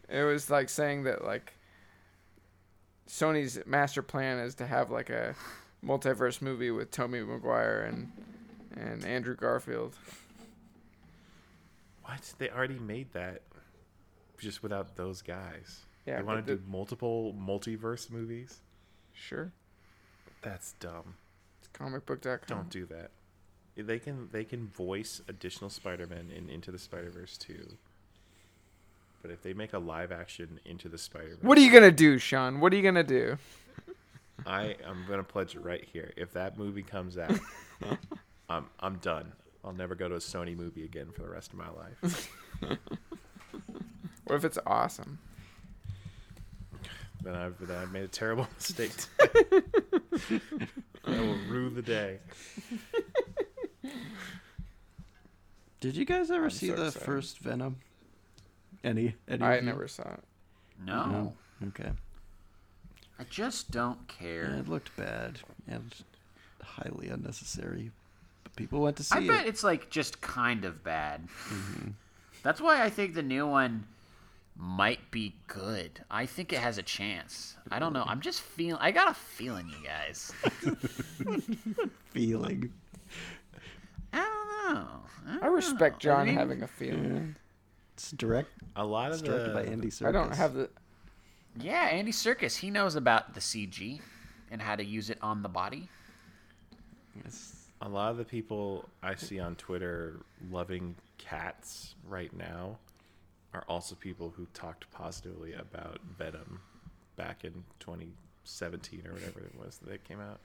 [0.09, 1.53] It was like saying that like
[3.07, 5.35] Sony's master plan is to have like a
[5.85, 8.11] multiverse movie with Tobey Maguire and
[8.76, 9.95] and Andrew Garfield.
[12.03, 12.34] What?
[12.38, 13.41] They already made that,
[14.39, 15.81] just without those guys.
[16.06, 18.60] Yeah, they want to do multiple multiverse movies.
[19.14, 19.52] Sure.
[20.41, 21.15] That's dumb.
[21.60, 22.41] It's comicbook.com.
[22.48, 23.11] Don't do that.
[23.77, 27.77] They can they can voice additional Spider-Man in Into the Spider-Verse too.
[29.22, 32.18] But if they make a live action Into the Spider-Verse, What are you gonna do,
[32.18, 32.60] Sean?
[32.60, 33.38] What are you gonna do?
[34.45, 36.11] I am gonna pledge it right here.
[36.18, 37.39] If that movie comes out,
[38.52, 39.34] I'm I'm done.
[39.64, 42.30] I'll never go to a Sony movie again for the rest of my life.
[44.26, 45.19] What if it's awesome?
[47.22, 48.91] then I've then I've made a terrible mistake.
[51.03, 52.19] I will rue the day.
[55.80, 57.06] Did you guys ever I'm see so the excited.
[57.06, 57.78] first Venom?
[58.84, 59.15] Any?
[59.28, 60.23] any I of never saw it.
[60.86, 61.06] No.
[61.07, 61.34] No.
[61.69, 61.91] Okay.
[63.19, 64.44] I just don't Yeah, care.
[64.60, 65.94] it looked bad and
[66.64, 67.91] highly unnecessary.
[68.53, 69.49] But people went to see I bet it.
[69.49, 71.28] it's like just kind of bad.
[71.49, 71.90] Mm-hmm.
[72.44, 73.86] That's why I think the new one
[74.57, 76.03] might be good.
[76.11, 77.56] I think it has a chance.
[77.72, 78.03] I don't know.
[78.06, 78.82] I'm just feeling.
[78.82, 80.32] I got a feeling, you guys.
[82.11, 82.72] Feeling.
[84.14, 84.18] I
[84.68, 84.88] don't know.
[85.41, 86.11] I respect know.
[86.11, 87.36] I John mean, having a feeling.
[87.94, 88.49] It's direct.
[88.76, 90.07] A lot It's of directed the by Andy Serkis.
[90.07, 90.69] I don't have the.
[91.60, 92.57] Yeah, Andy Serkis.
[92.57, 94.02] He knows about the CG
[94.49, 95.90] and how to use it on the body.
[97.19, 100.19] It's- a lot of the people I see on Twitter
[100.51, 102.77] loving cats right now
[103.53, 106.61] are also people who talked positively about Venom
[107.15, 110.39] back in 2017 or whatever it was that came out.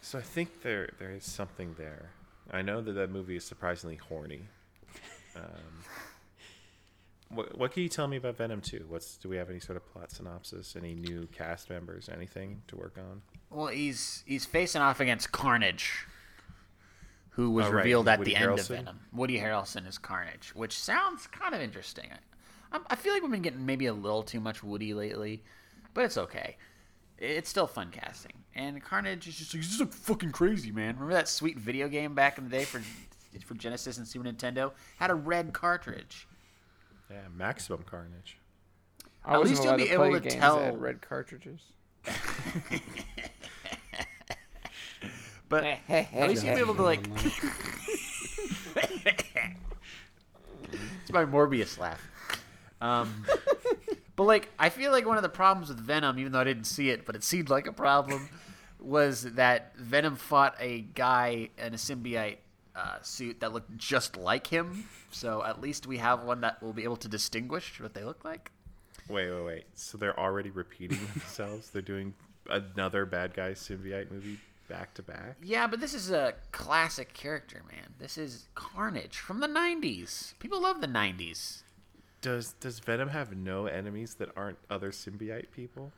[0.00, 2.10] So I think there there is something there.
[2.52, 4.42] I know that that movie is surprisingly horny.
[5.36, 5.42] Um,
[7.30, 8.86] what what can you tell me about Venom 2?
[8.88, 10.74] What's do we have any sort of plot synopsis?
[10.76, 12.08] Any new cast members?
[12.08, 13.22] Anything to work on?
[13.50, 16.06] Well, he's he's facing off against Carnage,
[17.30, 17.76] who was Oh, right.
[17.84, 19.00] revealed at Woody the end of Venom.
[19.12, 22.10] Woody Harrelson is Carnage, which sounds kind of interesting.
[22.72, 25.42] I, I feel like we've been getting maybe a little too much Woody lately,
[25.94, 26.56] but it's okay.
[27.18, 30.94] It's still fun casting, and Carnage is just like, he's just like fucking crazy, man.
[30.94, 32.80] Remember that sweet video game back in the day for
[33.44, 36.26] for Genesis and Super Nintendo had a red cartridge.
[37.10, 38.38] Yeah, Maximum Carnage.
[39.24, 41.60] I At least you'll be to able to tell- red cartridges.
[45.48, 47.00] But at least you'll be able to like.
[50.72, 52.06] it's my Morbius laugh.
[52.80, 53.24] Um,
[54.14, 56.64] but like, I feel like one of the problems with Venom, even though I didn't
[56.64, 58.28] see it, but it seemed like a problem,
[58.78, 62.36] was that Venom fought a guy and a symbiote
[62.78, 64.84] uh, suit that looked just like him.
[65.10, 68.24] So at least we have one that will be able to distinguish what they look
[68.24, 68.50] like.
[69.08, 69.64] Wait, wait, wait.
[69.74, 71.70] So they're already repeating themselves?
[71.70, 72.14] They're doing
[72.48, 74.38] another bad guy symbiote movie
[74.68, 75.36] back to back?
[75.42, 77.94] Yeah, but this is a classic character, man.
[77.98, 80.34] This is Carnage from the '90s.
[80.38, 81.62] People love the '90s.
[82.20, 85.92] Does does Venom have no enemies that aren't other symbiote people?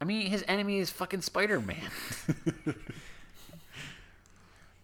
[0.00, 1.90] I mean, his enemy is fucking Spider Man.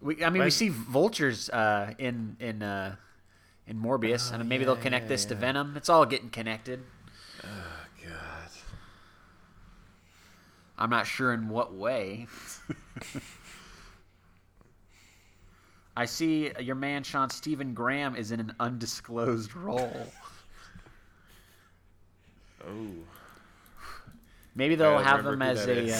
[0.01, 2.97] we, I mean, we see vultures uh, in in uh,
[3.67, 5.35] in Morbius, Oh, and maybe yeah, they'll connect yeah, this to.
[5.35, 5.77] Venom.
[5.77, 6.81] It's all getting connected.
[7.43, 8.51] God.
[10.79, 12.27] I'm not sure in what way.
[15.97, 20.07] I see your man Sean Stephen Graham is in an undisclosed role.
[22.67, 22.87] Oh.
[24.55, 25.95] Maybe they'll have him as a.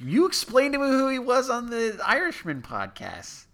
[0.00, 3.46] you explained to me who he was on the Irishman podcast.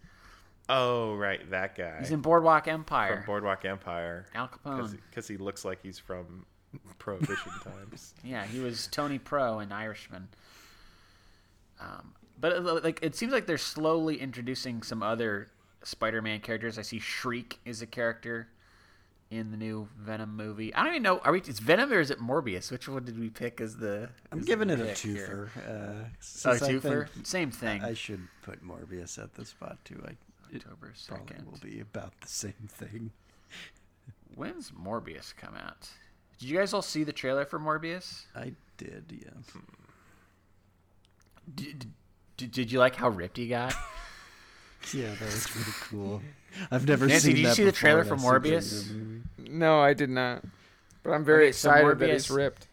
[0.69, 1.99] Oh, right, that guy.
[2.01, 3.17] He's in Boardwalk Empire.
[3.19, 3.27] from.
[3.27, 4.27] Boardwalk Empire.
[4.35, 4.99] Al Capone.
[5.11, 6.45] Because he looks like he's from
[6.99, 8.15] Prohibition times.
[8.25, 10.29] Yeah, he was Tony Pro in Irishman.
[11.81, 15.49] Um, but uh, like, it seems like they're slowly introducing some other
[15.85, 16.79] Spider-Man characters.
[16.79, 18.49] I see Shriek is a character
[19.31, 20.73] in the new Venom movie.
[20.75, 21.19] I don't even know.
[21.19, 21.39] Are we?
[21.41, 22.71] It's Venom or is it Morbius?
[22.71, 24.09] Which one did we pick as the?
[24.31, 25.51] I'm as giving the it a pick here?
[25.57, 25.69] twofer.
[25.69, 26.05] Uh,
[26.45, 27.09] Oh, twofer.
[27.09, 27.83] think Same thing.
[27.83, 30.03] I should put Morbius at the spot too.
[30.07, 30.11] I,
[30.53, 31.47] it October probably second.
[31.47, 33.11] will be about the same thing.
[34.35, 35.89] When's Morbius come out?
[36.39, 38.25] Did you guys all see the trailer for Morbius?
[38.35, 39.53] I did, yes.
[41.55, 41.87] Did,
[42.37, 43.75] did, did you like how ripped he got?
[44.95, 46.23] Yeah, that was pretty cool.
[46.71, 48.43] I've never Nancy, seen did you that see the trailer for I've seen it in
[48.53, 49.16] Morbius?
[49.47, 49.59] The movie.
[49.59, 50.45] No, I did not.
[51.03, 52.69] But I'm very Okay, so excited that he's ripped.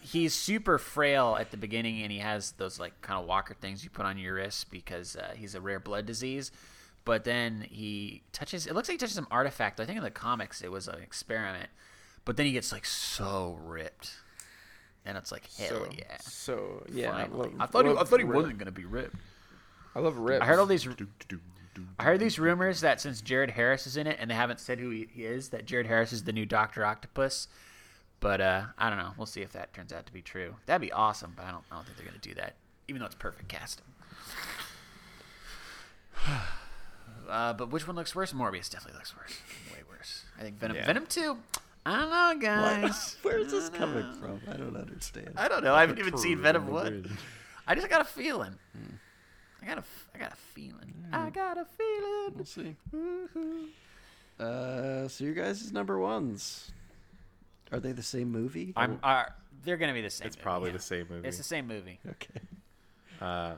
[0.00, 3.84] he's super frail at the beginning and he has those like kind of walker things
[3.84, 6.50] you put on your wrist because uh, he's a rare blood disease
[7.04, 10.10] but then he touches it looks like he touches some artifact i think in the
[10.10, 11.68] comics it was an experiment
[12.24, 14.16] but then he gets like so ripped
[15.04, 18.18] and it's like hell so, yeah So yeah, I, love, I thought he, I thought
[18.20, 18.36] he Rip.
[18.36, 19.16] wasn't gonna be ripped.
[19.94, 20.40] I love Rip.
[20.42, 20.86] I heard all these.
[21.98, 24.78] I heard these rumors that since Jared Harris is in it and they haven't said
[24.78, 27.48] who he, he is, that Jared Harris is the new Doctor Octopus.
[28.20, 29.12] But uh, I don't know.
[29.16, 30.54] We'll see if that turns out to be true.
[30.66, 31.64] That'd be awesome, but I don't.
[31.72, 32.54] I don't think they're gonna do that,
[32.86, 33.84] even though it's perfect casting.
[37.30, 38.32] Uh, but which one looks worse?
[38.32, 39.38] Morbius definitely looks worse.
[39.72, 40.24] Way worse.
[40.38, 40.76] I think Venom.
[40.76, 40.84] Yeah.
[40.86, 41.38] Venom Two.
[41.86, 43.16] I don't know, guys.
[43.22, 44.40] Where is this coming from?
[44.48, 45.32] I don't understand.
[45.36, 45.72] I don't know.
[45.72, 47.16] I haven't even seen Venom One.
[47.66, 48.56] I just got a feeling.
[49.62, 49.80] I got a.
[49.80, 50.94] f- I got a feeling.
[51.12, 52.32] I got a feeling.
[52.34, 52.76] We'll see.
[54.40, 56.72] Uh, so your guys' number ones.
[57.70, 58.72] Are they the same movie?
[58.76, 58.98] I'm.
[59.02, 59.24] Uh,
[59.64, 60.26] they're gonna be the same.
[60.26, 60.76] It's movie, probably yeah.
[60.76, 61.28] the same movie.
[61.28, 62.00] It's the same movie.
[62.08, 62.40] Okay.
[63.20, 63.54] Uh,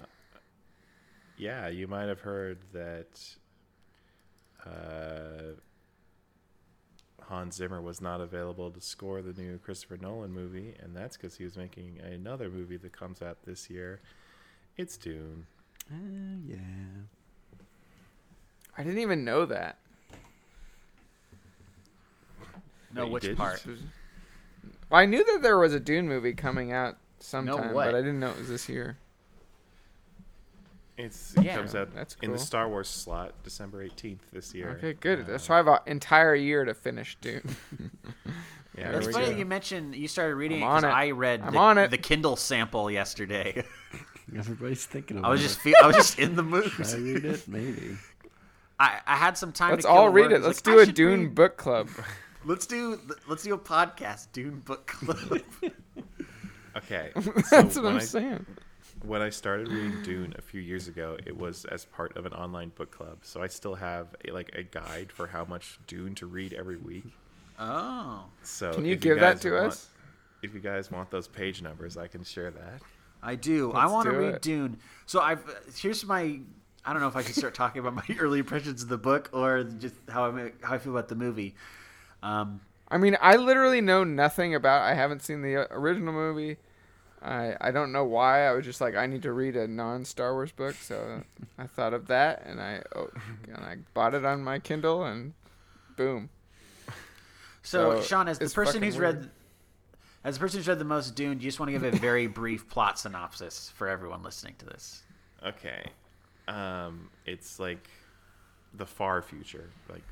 [1.39, 3.19] yeah, you might have heard that
[4.67, 5.55] uh,
[7.23, 11.37] Hans Zimmer was not available to score the new Christopher Nolan movie, and that's because
[11.37, 14.01] he was making another movie that comes out this year.
[14.77, 15.47] It's Dune.
[15.91, 15.97] Uh,
[16.47, 16.57] yeah.
[18.77, 19.79] I didn't even know that.
[22.93, 23.39] No, Wait, which didn't?
[23.39, 23.65] part?
[24.91, 27.87] Well, I knew that there was a Dune movie coming out sometime, what?
[27.87, 28.99] but I didn't know it was this year.
[30.97, 31.57] It's it Yeah.
[31.57, 32.39] comes out That's in the.
[32.39, 34.71] Star Wars slot December eighteenth this year.
[34.79, 35.29] Okay, good.
[35.29, 37.43] Uh, so I have an entire year to finish Dune.
[38.79, 39.33] yeah, It's funny go.
[39.33, 40.95] that you mentioned you started reading I'm it because.
[40.95, 41.91] I read I'm the, on it.
[41.91, 43.65] the Kindle sample yesterday.
[44.37, 45.45] Everybody's thinking about I was it.
[45.45, 46.71] just feel, I was just in the mood.
[46.71, 47.47] Should I read it?
[47.49, 47.97] Maybe.
[48.79, 49.71] I, I had some time.
[49.71, 50.43] Let's to all read it.
[50.43, 51.89] Let's like, do I a Dune read- book club.
[52.47, 55.41] Let's do let's do a podcast, Dune book club.
[56.77, 57.13] Okay,
[57.51, 58.47] That's so what when I'm I, saying.
[59.05, 62.33] when I started reading Dune a few years ago, it was as part of an
[62.33, 63.19] online book club.
[63.23, 66.77] So I still have a, like a guide for how much Dune to read every
[66.77, 67.05] week.
[67.61, 69.89] oh, So Can you if give that to want- us?
[70.43, 72.83] If you guys want those page numbers, I can share that.
[73.25, 73.73] I do.
[73.73, 74.43] I Let's want to read it.
[74.43, 74.79] Dune.
[75.07, 75.43] So I've
[75.77, 76.41] here's my.
[76.85, 79.31] I don't know if I should start talking about my early impressions of the book
[79.33, 81.55] or just how I how I feel about the movie.
[82.23, 84.83] Um, I mean, I literally know nothing about.
[84.83, 86.59] I haven't seen the uh, original movie.
[87.23, 88.47] I I don't know why.
[88.47, 91.23] I was just like, I need to read a non Star Wars book, so
[91.59, 93.09] I thought of that, and I oh,
[93.49, 95.33] and I bought it on my Kindle, and
[95.97, 96.29] boom.
[97.63, 99.17] so, So, Sean, as the person who's weird.
[99.17, 99.31] read,
[100.25, 101.97] as the person who's read the most Dune, do you just want to give a
[101.97, 105.03] very brief plot synopsis for everyone listening to this?
[105.45, 105.85] okay,
[106.49, 107.89] um, it's like
[108.75, 110.03] the far future, like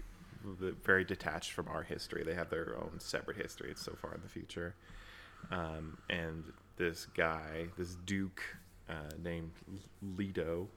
[0.60, 2.22] the, very detached from our history.
[2.24, 3.70] They have their own separate history.
[3.70, 4.74] It's so far in the future,
[5.50, 6.44] um, and
[6.76, 8.42] this guy, this Duke
[8.88, 9.52] uh, named
[10.16, 10.68] Leto.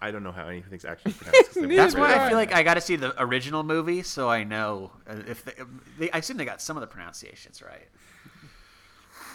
[0.00, 1.54] I don't know how anything's actually pronounced.
[1.54, 4.90] That's why I feel like I got to see the original movie, so I know
[5.08, 5.52] uh, if they,
[5.98, 6.10] they.
[6.10, 7.88] I assume they got some of the pronunciations right.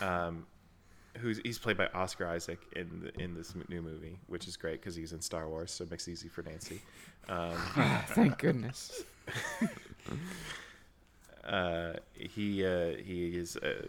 [0.02, 0.45] Um,
[1.18, 4.82] who's he's played by Oscar Isaac in the, in this new movie, which is great
[4.82, 6.82] because he's in Star Wars, so it makes it easy for Nancy.
[7.28, 7.57] Um,
[8.07, 9.03] Thank goodness.
[11.45, 13.88] uh, he uh, he is uh,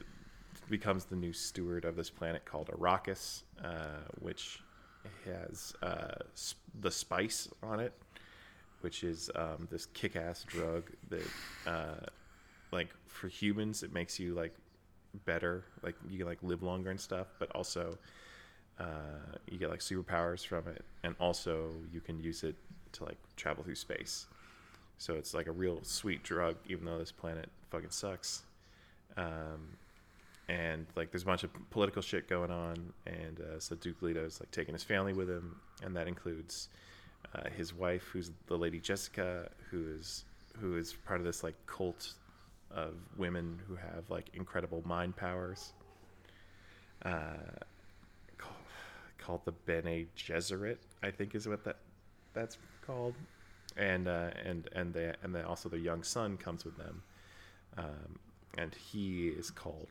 [0.68, 4.60] becomes the new steward of this planet called Arrakis, uh, which
[5.24, 7.92] has uh, sp- the spice on it,
[8.80, 11.26] which is um, this kick-ass drug that,
[11.66, 12.06] uh,
[12.72, 14.54] like, for humans, it makes you like
[15.24, 17.98] better, like you can like live longer and stuff, but also
[18.78, 22.54] uh, you get like superpowers from it, and also you can use it
[22.92, 24.26] to like travel through space.
[24.98, 28.42] So it's like a real sweet drug, even though this planet fucking sucks.
[29.16, 29.76] Um,
[30.48, 34.40] and like there's a bunch of political shit going on, and uh, so Duke Leto's
[34.40, 36.68] like taking his family with him, and that includes
[37.34, 40.24] uh, his wife, who's the Lady Jessica, who is
[40.58, 42.14] who is part of this like cult
[42.70, 45.72] of women who have like incredible mind powers.
[47.04, 47.34] Uh,
[48.36, 48.56] called,
[49.18, 51.76] called the Bene Gesserit, I think is what that
[52.34, 53.14] that's called,
[53.76, 57.02] and uh, and and they and then also their young son comes with them,
[57.76, 58.18] um,
[58.56, 59.88] and he is called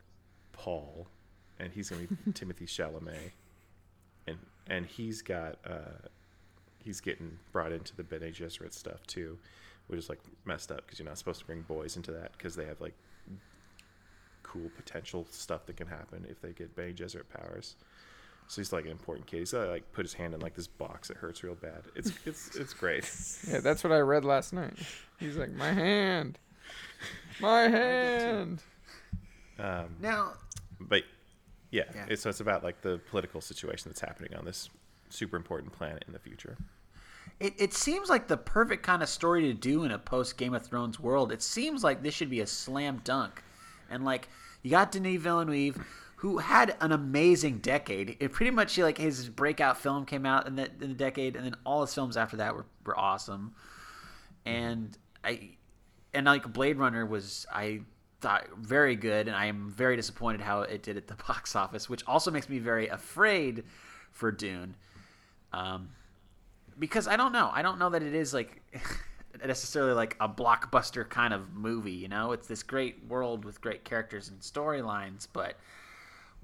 [0.52, 1.06] Paul,
[1.58, 3.32] and he's gonna be Timothée Chalamet,
[4.26, 6.08] and and he's got uh,
[6.82, 9.38] he's getting brought into the Bene Gesserit stuff too,
[9.88, 12.54] which is like messed up because you're not supposed to bring boys into that because
[12.54, 12.94] they have like
[14.42, 17.76] cool potential stuff that can happen if they get Bene Gesserit powers.
[18.46, 19.40] So he's like an important kid.
[19.40, 21.82] He's gotta like put his hand in like this box that hurts real bad.
[21.94, 23.10] It's it's it's great.
[23.48, 24.74] Yeah, that's what I read last night.
[25.18, 26.38] He's like, my hand,
[27.40, 28.62] my hand.
[29.58, 30.32] Um, Now,
[30.80, 31.02] but
[31.70, 32.06] yeah, Yeah.
[32.08, 34.70] It's, so it's about like the political situation that's happening on this
[35.10, 36.56] super important planet in the future.
[37.40, 40.54] It, it seems like the perfect kind of story to do in a post Game
[40.54, 41.30] of Thrones world.
[41.30, 43.42] It seems like this should be a slam dunk,
[43.90, 44.28] and like
[44.62, 45.78] you got Denis Villeneuve,
[46.16, 48.16] who had an amazing decade.
[48.18, 51.44] It pretty much like his breakout film came out in the, in the decade, and
[51.44, 53.54] then all his films after that were, were awesome.
[54.44, 55.50] And I
[56.12, 57.82] and like Blade Runner was I
[58.20, 61.88] thought very good, and I am very disappointed how it did at the box office,
[61.88, 63.62] which also makes me very afraid
[64.10, 64.74] for Dune.
[65.52, 65.90] Um,
[66.78, 67.50] because I don't know.
[67.52, 68.62] I don't know that it is like
[69.44, 71.92] necessarily like a blockbuster kind of movie.
[71.92, 75.56] You know, it's this great world with great characters and storylines, but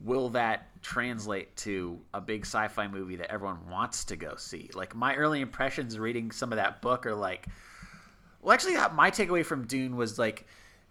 [0.03, 4.71] will that translate to a big sci-fi movie that everyone wants to go see?
[4.75, 7.47] Like my early impressions reading some of that book are like,
[8.43, 10.47] well, actually, uh, my takeaway from Dune was like.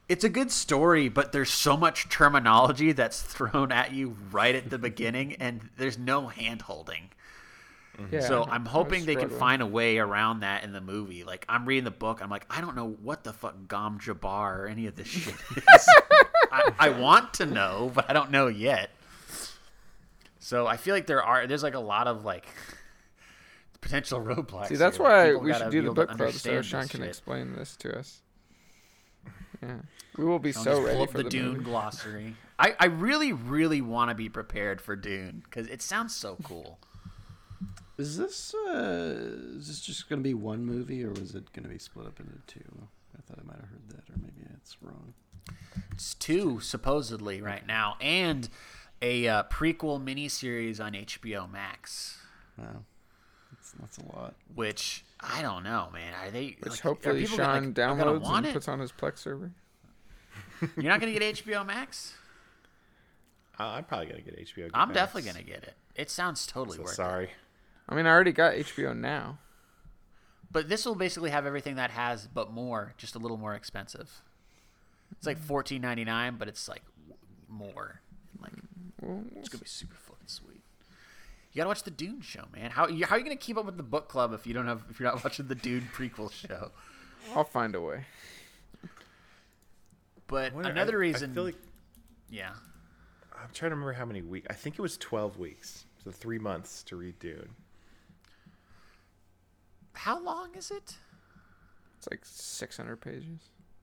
[0.10, 4.70] It's a good story, but there's so much terminology that's thrown at you right at
[4.70, 7.10] the beginning, and there's no hand holding.
[7.98, 8.15] Mm-hmm.
[8.15, 11.24] Yeah, So I I'm hoping they can find a way around that in the movie.
[11.24, 14.57] Like I'm reading the book, I'm like, I don't know what the fuck Gom Jabbar
[14.60, 15.88] or any of this shit is.
[16.52, 18.90] I, I want to know, but I don't know yet.
[20.40, 22.48] So I feel like there are there's like a lot of like
[23.82, 24.68] potential roadblocks.
[24.68, 25.06] See, that's here.
[25.06, 27.10] Why people we gotta should do the book club so Sean can shit.
[27.10, 28.22] explain this to us.
[29.61, 29.78] Yeah,
[30.18, 31.64] we will be I'll so just pull ready up for the, the, Dune movie.
[31.64, 32.36] glossary.
[32.60, 36.80] I, I really, really want to be prepared for Dune because it sounds so cool.
[37.98, 39.15] Is this uh,
[39.57, 42.07] is this just going to be one movie, or was it going to be split
[42.07, 42.88] up into two?
[43.15, 45.14] I thought I might have heard that, or maybe it's wrong.
[45.91, 48.49] It's two supposedly right now, and
[49.02, 52.18] a uh, prequel miniseries on HBO Max.
[52.57, 52.84] Wow,
[53.52, 54.34] that's that's a lot.
[54.56, 56.14] Which I don't know, man.
[56.20, 56.57] Are they?
[56.61, 58.53] Which like, are hopefully people Sean gonna, like, gonna downloads and it?
[58.53, 59.52] puts on his Plex server.
[60.78, 62.14] You're not gonna get HBO Max.
[63.60, 64.72] Uh, I'm probably gonna get HBO.
[64.74, 64.95] I'm Max.
[64.95, 65.76] definitely gonna get it.
[65.95, 67.30] It sounds totally So worth it.
[67.88, 67.95] Sorry.
[67.95, 69.39] I mean, I already got HBO now.
[70.51, 74.22] But this will basically have everything that has, but more, just a little more expensive.
[75.11, 76.84] It's like fourteen ninety nine, but it's like
[77.47, 78.01] more.
[78.41, 78.51] Like
[79.35, 80.61] it's gonna be super fucking sweet.
[81.51, 82.72] You gotta watch the Dune show, man.
[82.72, 84.68] How you, how are you gonna keep up with the book club if you don't
[84.68, 86.72] have if you're not watching the Dune prequel show?
[87.35, 88.05] I'll find a way.
[90.27, 91.55] But I wonder- another I- reason, I feel like
[92.30, 92.53] yeah,
[93.34, 94.47] I'm trying to remember how many weeks.
[94.49, 97.49] I think it was 12 weeks, so three months to read Dune.
[99.94, 100.95] How long is it?
[101.98, 103.40] It's like 600 pages.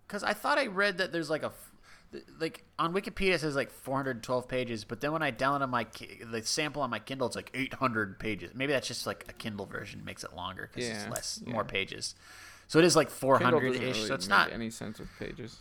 [0.07, 1.53] Because I thought I read that there's like a
[2.41, 5.87] like on Wikipedia it says like 412 pages, but then when I download on my
[6.31, 8.51] the sample on my Kindle, it's like 800 pages.
[8.55, 11.53] Maybe that's just like a Kindle version makes it longer because Yeah, it's less yeah.
[11.53, 12.15] more pages.
[12.67, 13.81] So it is like 400 ish.
[13.81, 15.57] really so it's make not any sense of pages.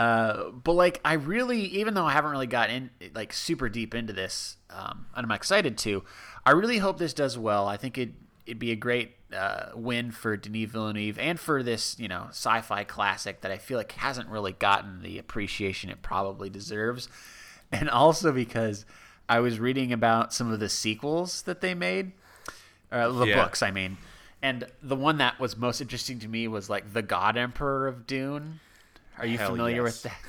[0.00, 3.94] Uh, but like I really, even though I haven't really got in like super deep
[3.94, 6.04] into this, um, and I'm excited to,
[6.46, 7.68] I really hope this does well.
[7.68, 8.12] I think it
[8.46, 12.82] it'd be a great uh, win for Denis Villeneuve and for this you know sci-fi
[12.84, 17.10] classic that I feel like hasn't really gotten the appreciation it probably deserves,
[17.70, 18.86] and also because
[19.28, 22.12] I was reading about some of the sequels that they made,
[22.90, 23.42] uh, the Yeah.
[23.42, 23.98] books I mean,
[24.40, 28.06] and the one that was most interesting to me was like the God Emperor of
[28.06, 28.60] Dune.
[29.20, 29.84] Are you Hell familiar yes.
[29.84, 30.16] with that?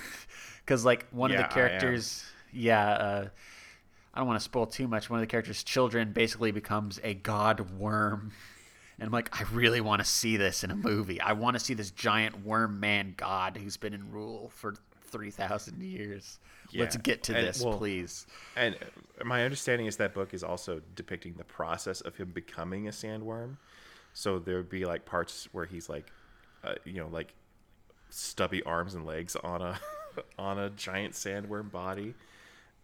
[0.65, 2.23] Because like one Yeah, of I the characters,
[2.53, 3.27] yeah, uh,
[4.13, 5.09] I don't want to spoil too much.
[5.09, 8.31] One of the characters' children basically becomes a god worm,
[8.99, 11.19] and I'm like, I really want to see this in a movie.
[11.19, 15.31] I want to see this giant worm man god who's been in rule for three
[15.31, 16.39] thousand years.
[16.73, 18.27] Let's get to And, this, well, please.
[18.55, 22.87] And uh, my understanding is that book is also depicting the process of him becoming
[22.87, 23.57] a sandworm.
[24.13, 26.11] So there would be like parts where he's like,
[26.63, 27.33] uh, you know, like
[28.11, 29.79] stubby arms and legs on a
[30.37, 32.13] on a giant sandworm body.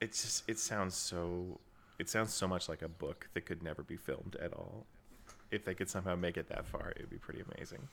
[0.02, 1.60] It's just it sounds so
[1.99, 4.86] it sounds so much like a book that could never be filmed at all.
[5.52, 7.88] If they could somehow make it that far, it would be pretty amazing.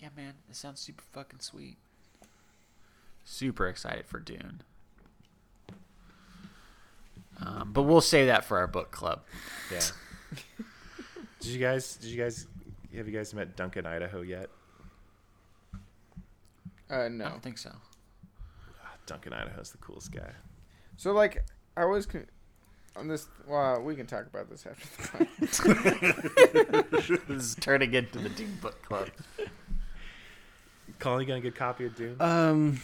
[0.00, 1.78] Yeah, man, it sounds super fucking sweet.
[3.24, 4.62] Super excited for Dune.
[7.40, 9.22] Um, but we'll save that for our book club.
[9.72, 9.80] Yeah.
[11.40, 11.96] did you guys?
[11.96, 12.46] Did you guys?
[12.96, 14.50] Have you guys met Duncan Idaho yet?
[16.88, 17.24] Uh, no.
[17.24, 17.72] I don't think so.
[18.84, 20.30] Ah, Duncan Idaho's the coolest guy.
[20.96, 21.44] So like,
[21.76, 22.26] I was con-
[22.94, 23.26] on this.
[23.48, 27.26] Well, we can talk about this after the podcast.
[27.28, 29.08] this is turning into the Dune book club.
[31.00, 32.16] Colin, you gonna get a copy of Dune?
[32.20, 32.80] Um,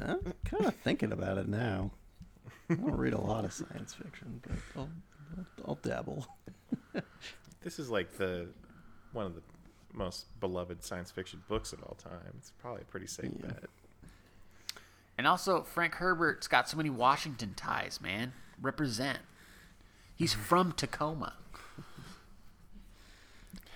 [0.00, 1.90] I'm kind of thinking about it now.
[2.70, 4.88] I don't read a lot of science fiction, but I'll,
[5.36, 6.26] I'll, I'll dabble.
[7.62, 8.48] this is like the
[9.12, 9.42] one of the
[9.92, 12.34] most beloved science fiction books of all time.
[12.38, 13.48] It's probably a pretty safe Yeah.
[13.48, 13.64] bet.
[15.16, 18.32] And also, Frank Herbert's got so many Washington ties, man.
[18.60, 19.18] Represent.
[20.14, 20.42] He's mm-hmm.
[20.42, 21.34] from Tacoma.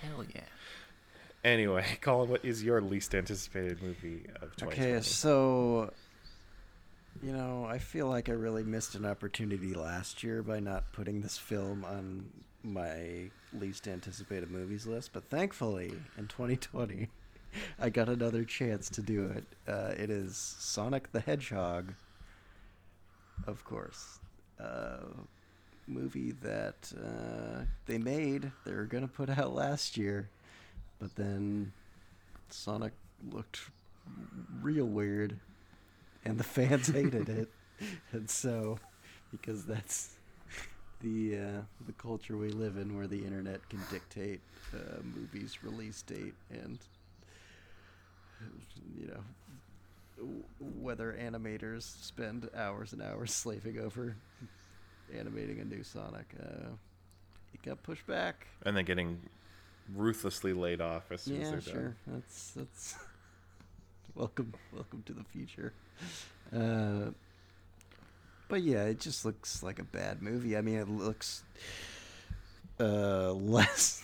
[0.01, 0.41] Hell yeah.
[1.43, 4.81] Anyway, Colin, what is your least anticipated movie of 2020?
[4.81, 5.91] Okay, so
[7.21, 11.21] you know, I feel like I really missed an opportunity last year by not putting
[11.21, 12.25] this film on
[12.63, 17.09] my least anticipated movies list, but thankfully in 2020
[17.79, 19.45] I got another chance to do it.
[19.67, 21.93] Uh, it is Sonic the Hedgehog,
[23.47, 24.19] of course.
[24.59, 24.97] Uh,
[25.87, 30.29] movie that uh, they made, they were going to put out last year,
[30.99, 31.73] but then
[32.49, 32.93] Sonic
[33.31, 33.59] looked
[34.61, 35.37] real weird
[36.25, 37.49] and the fans hated it.
[38.11, 38.79] And so,
[39.31, 40.12] because that's
[41.03, 44.41] the uh, the culture we live in, where the internet can dictate
[44.73, 46.79] uh, movies' release date and
[48.97, 49.23] you know
[50.17, 54.15] w- whether animators spend hours and hours slaving over
[55.17, 56.33] animating a new Sonic.
[56.41, 56.69] Uh,
[57.53, 58.47] it got pushed back.
[58.65, 59.19] And then getting
[59.95, 61.81] ruthlessly laid off as soon as they're sure.
[61.81, 61.95] done.
[62.07, 62.95] That's that's
[64.15, 65.73] welcome, welcome to the future.
[66.55, 67.11] Uh,
[68.53, 70.55] but yeah, it just looks like a bad movie.
[70.55, 71.43] I mean, it looks
[72.79, 74.03] uh, less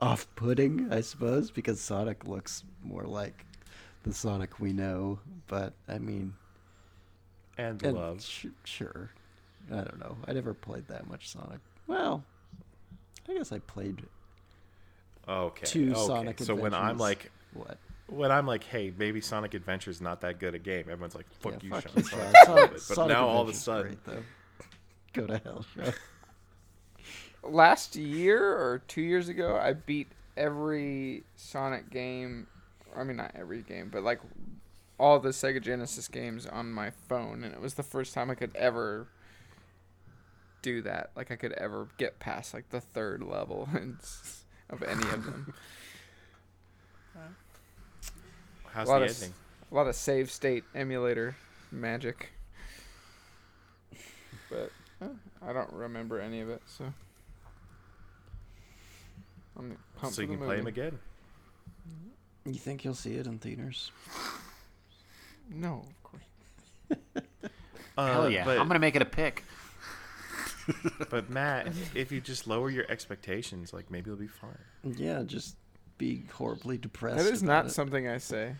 [0.00, 3.44] off-putting, I suppose, because Sonic looks more like
[4.04, 5.18] the Sonic we know.
[5.48, 6.34] But I mean,
[7.58, 8.22] And, and love.
[8.22, 9.10] sh- sure.
[9.68, 10.16] I don't know.
[10.28, 11.58] I never played that much Sonic.
[11.88, 12.22] Well,
[13.28, 14.04] I guess I played
[15.28, 15.66] Okay.
[15.66, 16.06] two okay.
[16.06, 17.78] Sonic So when I'm like, what?
[18.08, 21.30] When I'm like, hey, maybe Sonic Adventure is not that good a game, everyone's like,
[21.40, 21.92] fuck Yeah, you, fuck Sean.
[21.96, 22.68] you, Sonic's Sean.
[22.68, 22.82] good.
[22.88, 24.24] But Sonic now all of a Adventure's sudden, great.
[25.12, 25.92] Go to hell, Sean.
[27.42, 32.46] Last year or two years ago, I beat every Sonic game.
[32.96, 34.20] I mean, not every game, but like
[34.98, 38.34] all the Sega Genesis games on my phone, and it was the first time I
[38.34, 39.06] could ever
[40.62, 41.10] do that.
[41.14, 43.68] Like I could ever get past like the third level
[44.70, 45.54] of any of them.
[48.78, 49.34] how's a lot the of s- ending?
[49.70, 51.36] A lot of save state emulator
[51.72, 52.30] magic.
[54.50, 54.70] But
[55.02, 55.08] uh,
[55.42, 56.84] I don't remember any of it, so
[59.58, 60.98] I'm pumped So you for can play him again.
[62.46, 63.90] You think you'll see it in theaters?
[65.50, 66.22] No, of course.
[67.96, 68.44] Hell Uh, yeah.
[68.44, 69.44] But, I'm going to make it a pick.
[71.10, 74.94] but Matt, if you just lower your expectations, like maybe it'll be fine.
[74.96, 75.56] Yeah, just
[75.98, 77.18] be horribly depressed.
[77.24, 77.70] That is about not it.
[77.70, 78.54] something I say.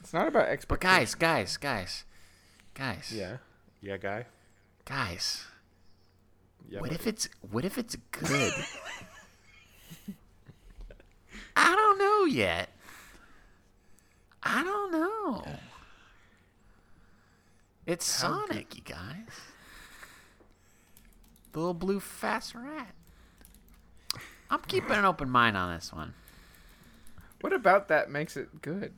[0.00, 2.04] It's not about But guys, guys, guys,
[2.74, 3.36] guys, Yeah.
[3.82, 4.26] Yeah, guy.
[4.84, 5.44] guys.
[6.68, 6.80] Yeah.
[6.80, 6.94] What buddy.
[7.00, 8.52] if it's what if it's good?
[11.56, 12.68] I don't know yet.
[14.42, 15.44] I don't know.
[17.86, 19.26] It's Sonic, you guys.
[21.52, 22.94] The little blue fast rat.
[24.48, 26.14] I'm keeping an open mind on this one.
[27.40, 28.92] What about that makes it good?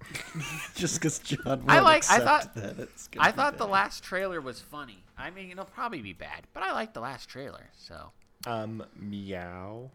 [0.74, 1.40] just because John.
[1.68, 3.70] I won't like- I accept thought- that it's gonna I be thought the bad.
[3.72, 5.04] last trailer was funny.
[5.18, 7.68] I mean, it'll probably be bad, but I liked the last trailer.
[7.76, 8.12] So,
[8.46, 9.90] Um, meow.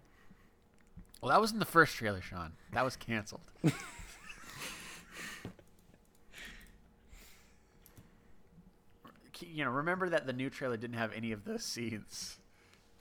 [1.22, 2.54] well, that wasn't the first trailer, Sean.
[2.74, 3.42] That was canceled.
[9.42, 12.38] you know, remember that the new trailer didn't have any of those scenes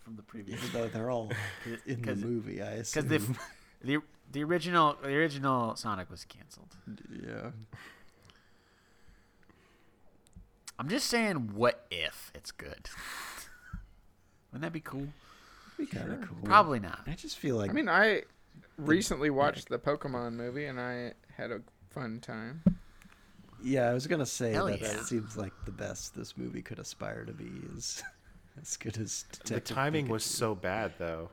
[0.03, 0.63] from the previous.
[0.65, 1.31] Even though they're all
[1.87, 3.07] in the movie, I assume.
[3.09, 3.37] Because the,
[3.97, 4.03] the
[4.33, 6.77] the original the original Sonic was canceled.
[7.11, 7.51] yeah.
[10.79, 12.89] I'm just saying, what if it's good?
[14.51, 15.07] Wouldn't that be cool?
[15.79, 16.39] Be kind of cool.
[16.45, 17.01] Probably not.
[17.07, 18.23] I just feel like I mean, I
[18.77, 21.61] recently watched the Pokemon movie and I had a
[21.91, 22.63] fun time.
[23.63, 24.89] Yeah, I was gonna say Hell that yeah.
[24.89, 28.03] it seems like the best this movie could aspire to be is
[28.61, 31.31] as good as The Detective timing was so bad though,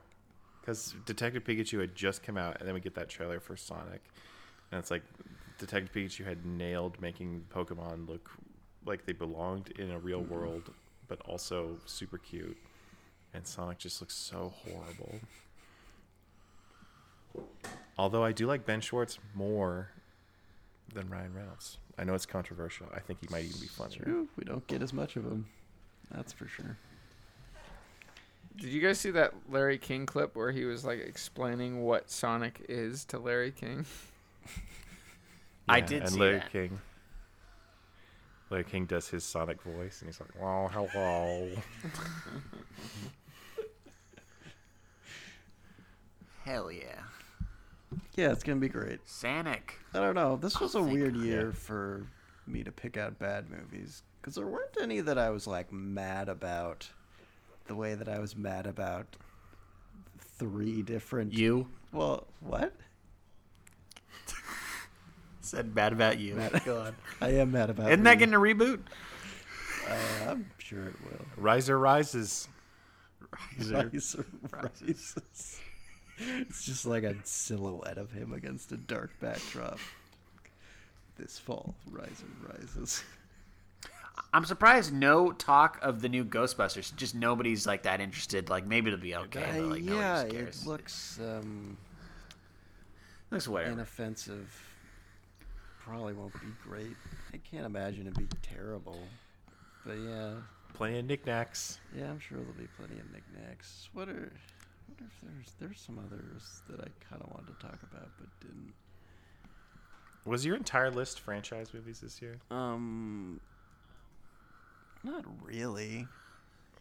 [0.61, 4.01] because Detective Pikachu had just come out, and then we get that trailer for Sonic,
[4.71, 5.03] and it's like
[5.57, 8.29] Detective Pikachu had nailed making Pokemon look
[8.85, 10.71] like they belonged in a real world,
[11.07, 12.57] but also super cute,
[13.33, 15.19] and Sonic just looks so horrible.
[17.97, 19.89] Although I do like Ben Schwartz more
[20.93, 21.77] than Ryan Reynolds.
[21.97, 22.87] I know it's controversial.
[22.93, 24.03] I think he might even be funnier.
[24.03, 25.45] True, we don't get as much of him.
[26.11, 26.77] That's for sure.
[28.57, 32.65] Did you guys see that Larry King clip where he was like explaining what Sonic
[32.69, 33.85] is to Larry King?
[35.69, 36.51] I did and see Larry that.
[36.51, 36.79] King.
[38.49, 41.49] Larry King does his Sonic voice, and he's like, "Well, hello."
[46.43, 47.01] Hell yeah,
[48.15, 48.99] Yeah, it's gonna be great.
[49.05, 49.77] Sonic.
[49.93, 50.35] I don't know.
[50.35, 51.23] This was a weird God.
[51.23, 52.07] year for
[52.47, 56.27] me to pick out bad movies because there weren't any that I was like mad
[56.29, 56.89] about.
[57.67, 59.15] The way that I was mad about
[60.37, 61.33] three different.
[61.33, 62.73] You Well, what?
[65.41, 66.35] said bad about you.
[66.35, 66.95] Mad- Go on.
[67.21, 67.91] I am mad about.
[67.91, 68.79] Isn't that getting a reboot?
[69.89, 71.25] Uh, I'm sure it will.
[71.37, 72.47] Riser rises.
[73.59, 75.59] Riser rises.
[76.17, 79.79] It's just like a silhouette of him against a dark backdrop.
[81.17, 83.03] This fall, Riser rises.
[84.33, 86.95] I'm surprised no talk of the new Ghostbusters.
[86.95, 88.49] Just nobody's like that interested.
[88.49, 91.77] Like maybe it'll be okay, Uh, but like yeah, nobody it looks um,
[93.29, 93.73] looks whatever.
[93.73, 94.49] inoffensive.
[95.83, 96.95] Probably won't be great.
[97.33, 98.99] I can't imagine it'd be terrible.
[99.85, 100.33] But yeah,
[100.73, 101.79] Plenty of knickknacks.
[101.97, 103.89] yeah, I'm sure there'll be plenty of knickknacks.
[103.93, 107.65] What are, I wonder if there's there's some others that I kind of wanted to
[107.67, 108.71] talk about but didn't.
[110.23, 112.37] Was your entire list franchise movies this year?
[112.51, 113.41] Um,
[115.03, 116.07] not really.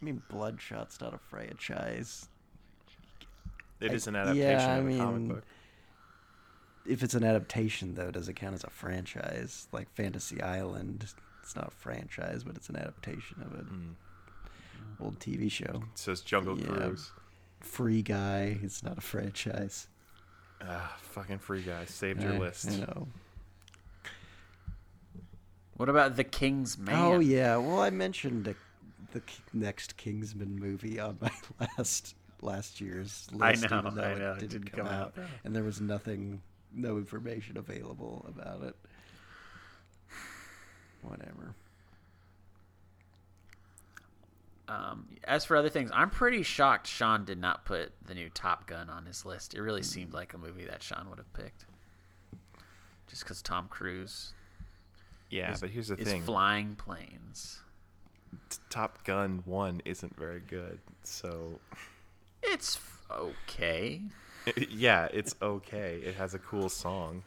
[0.01, 2.27] I mean, Bloodshot's not a franchise.
[3.79, 5.43] It I- is an adaptation I of a mean, comic book.
[6.85, 9.67] If it's an adaptation, though, does it count as a franchise?
[9.71, 11.05] Like Fantasy Island,
[11.43, 13.95] it's not a franchise, but it's an adaptation of an
[14.99, 15.03] Mm.
[15.05, 15.83] old TV show.
[15.91, 16.65] It says Jungle Yeah.
[16.67, 17.11] Cruise.
[17.59, 19.87] Free Guy, it's not a franchise.
[20.63, 21.85] Ah, fucking free guy.
[21.85, 22.67] Saved your list.
[22.69, 23.07] I know.
[25.81, 26.93] What about the King's Man?
[26.95, 28.55] Oh yeah, well I mentioned the,
[29.13, 31.31] the next Kingsman movie on my
[31.79, 33.67] last last year's I list.
[33.67, 35.63] know, even though I it know, it didn't, didn't come, come out, out, and there
[35.63, 36.39] was nothing,
[36.71, 38.75] no information available about it.
[41.01, 41.55] Whatever.
[44.67, 48.67] Um, as for other things, I'm pretty shocked Sean did not put the new Top
[48.67, 49.55] Gun on his list.
[49.55, 51.65] It really seemed like a movie that Sean would have picked.
[53.07, 54.33] Just because Tom Cruise
[55.31, 57.61] Yeah, but here's the is thing: flying planes.
[58.69, 60.79] Top Gun One isn't very good.
[61.03, 61.59] So,
[62.43, 62.79] It's
[63.09, 64.01] okay.
[64.69, 66.01] yeah, it's okay.
[66.03, 67.23] It has a cool song.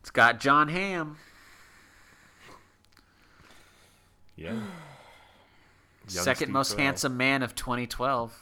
[0.00, 1.16] It's got Jon Hamm.
[4.36, 4.52] Yeah.
[6.10, 6.78] Young second Steve most Carell.
[6.80, 8.38] handsome man of 2012.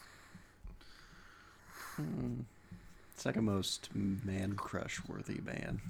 [1.96, 2.40] Hmm.
[3.14, 5.80] Second most man crush worthy man.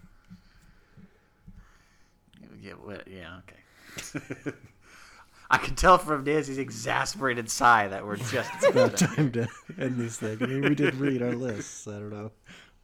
[2.61, 4.53] Yeah, what, yeah, okay.
[5.51, 8.51] I can tell from Nancy's exasperated sigh that we're just.
[8.65, 9.47] About time to
[9.79, 10.39] end this thing.
[10.41, 11.87] I mean, we did read our lists.
[11.87, 12.31] I don't know.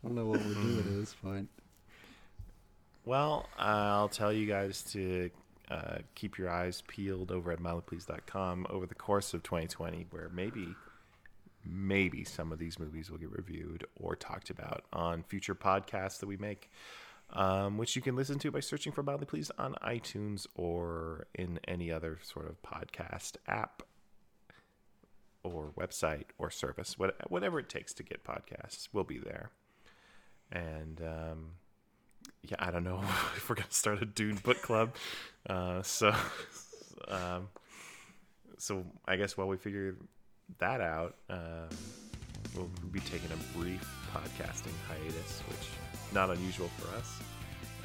[0.05, 1.49] I don't know what we're doing at this point.
[3.07, 5.31] Well, I'll tell you guys to
[5.71, 10.69] uh, keep your eyes peeled over at mildlypleased.com over the course of 2020, where maybe,
[11.65, 16.27] maybe some of these movies will get reviewed or talked about on future podcasts that
[16.27, 16.71] we make,
[17.33, 21.61] um, which you can listen to by searching for Mildly Pleased on iTunes or in
[21.69, 23.83] any other sort of podcast app
[25.43, 29.51] or website or service, what, whatever it takes to get podcasts, we'll be there.
[30.51, 31.51] And um,
[32.43, 33.01] yeah, I don't know
[33.37, 34.95] if we're gonna start a Dune book club.
[35.49, 36.15] Uh, so,
[37.09, 37.49] um,
[38.59, 39.97] so I guess while we figure
[40.59, 41.69] that out, um,
[42.57, 45.69] we'll be taking a brief podcasting hiatus, which
[46.13, 47.21] not unusual for us.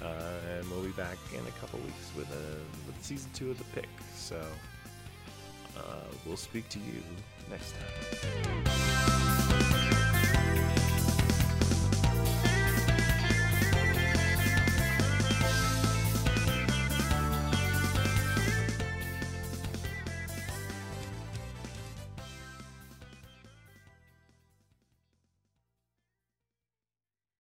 [0.02, 3.58] Uh, and we'll be back in a couple weeks with a with season two of
[3.58, 3.90] the pick.
[4.16, 4.42] So
[5.78, 5.82] uh,
[6.26, 7.02] we'll speak to you
[7.50, 7.84] next time.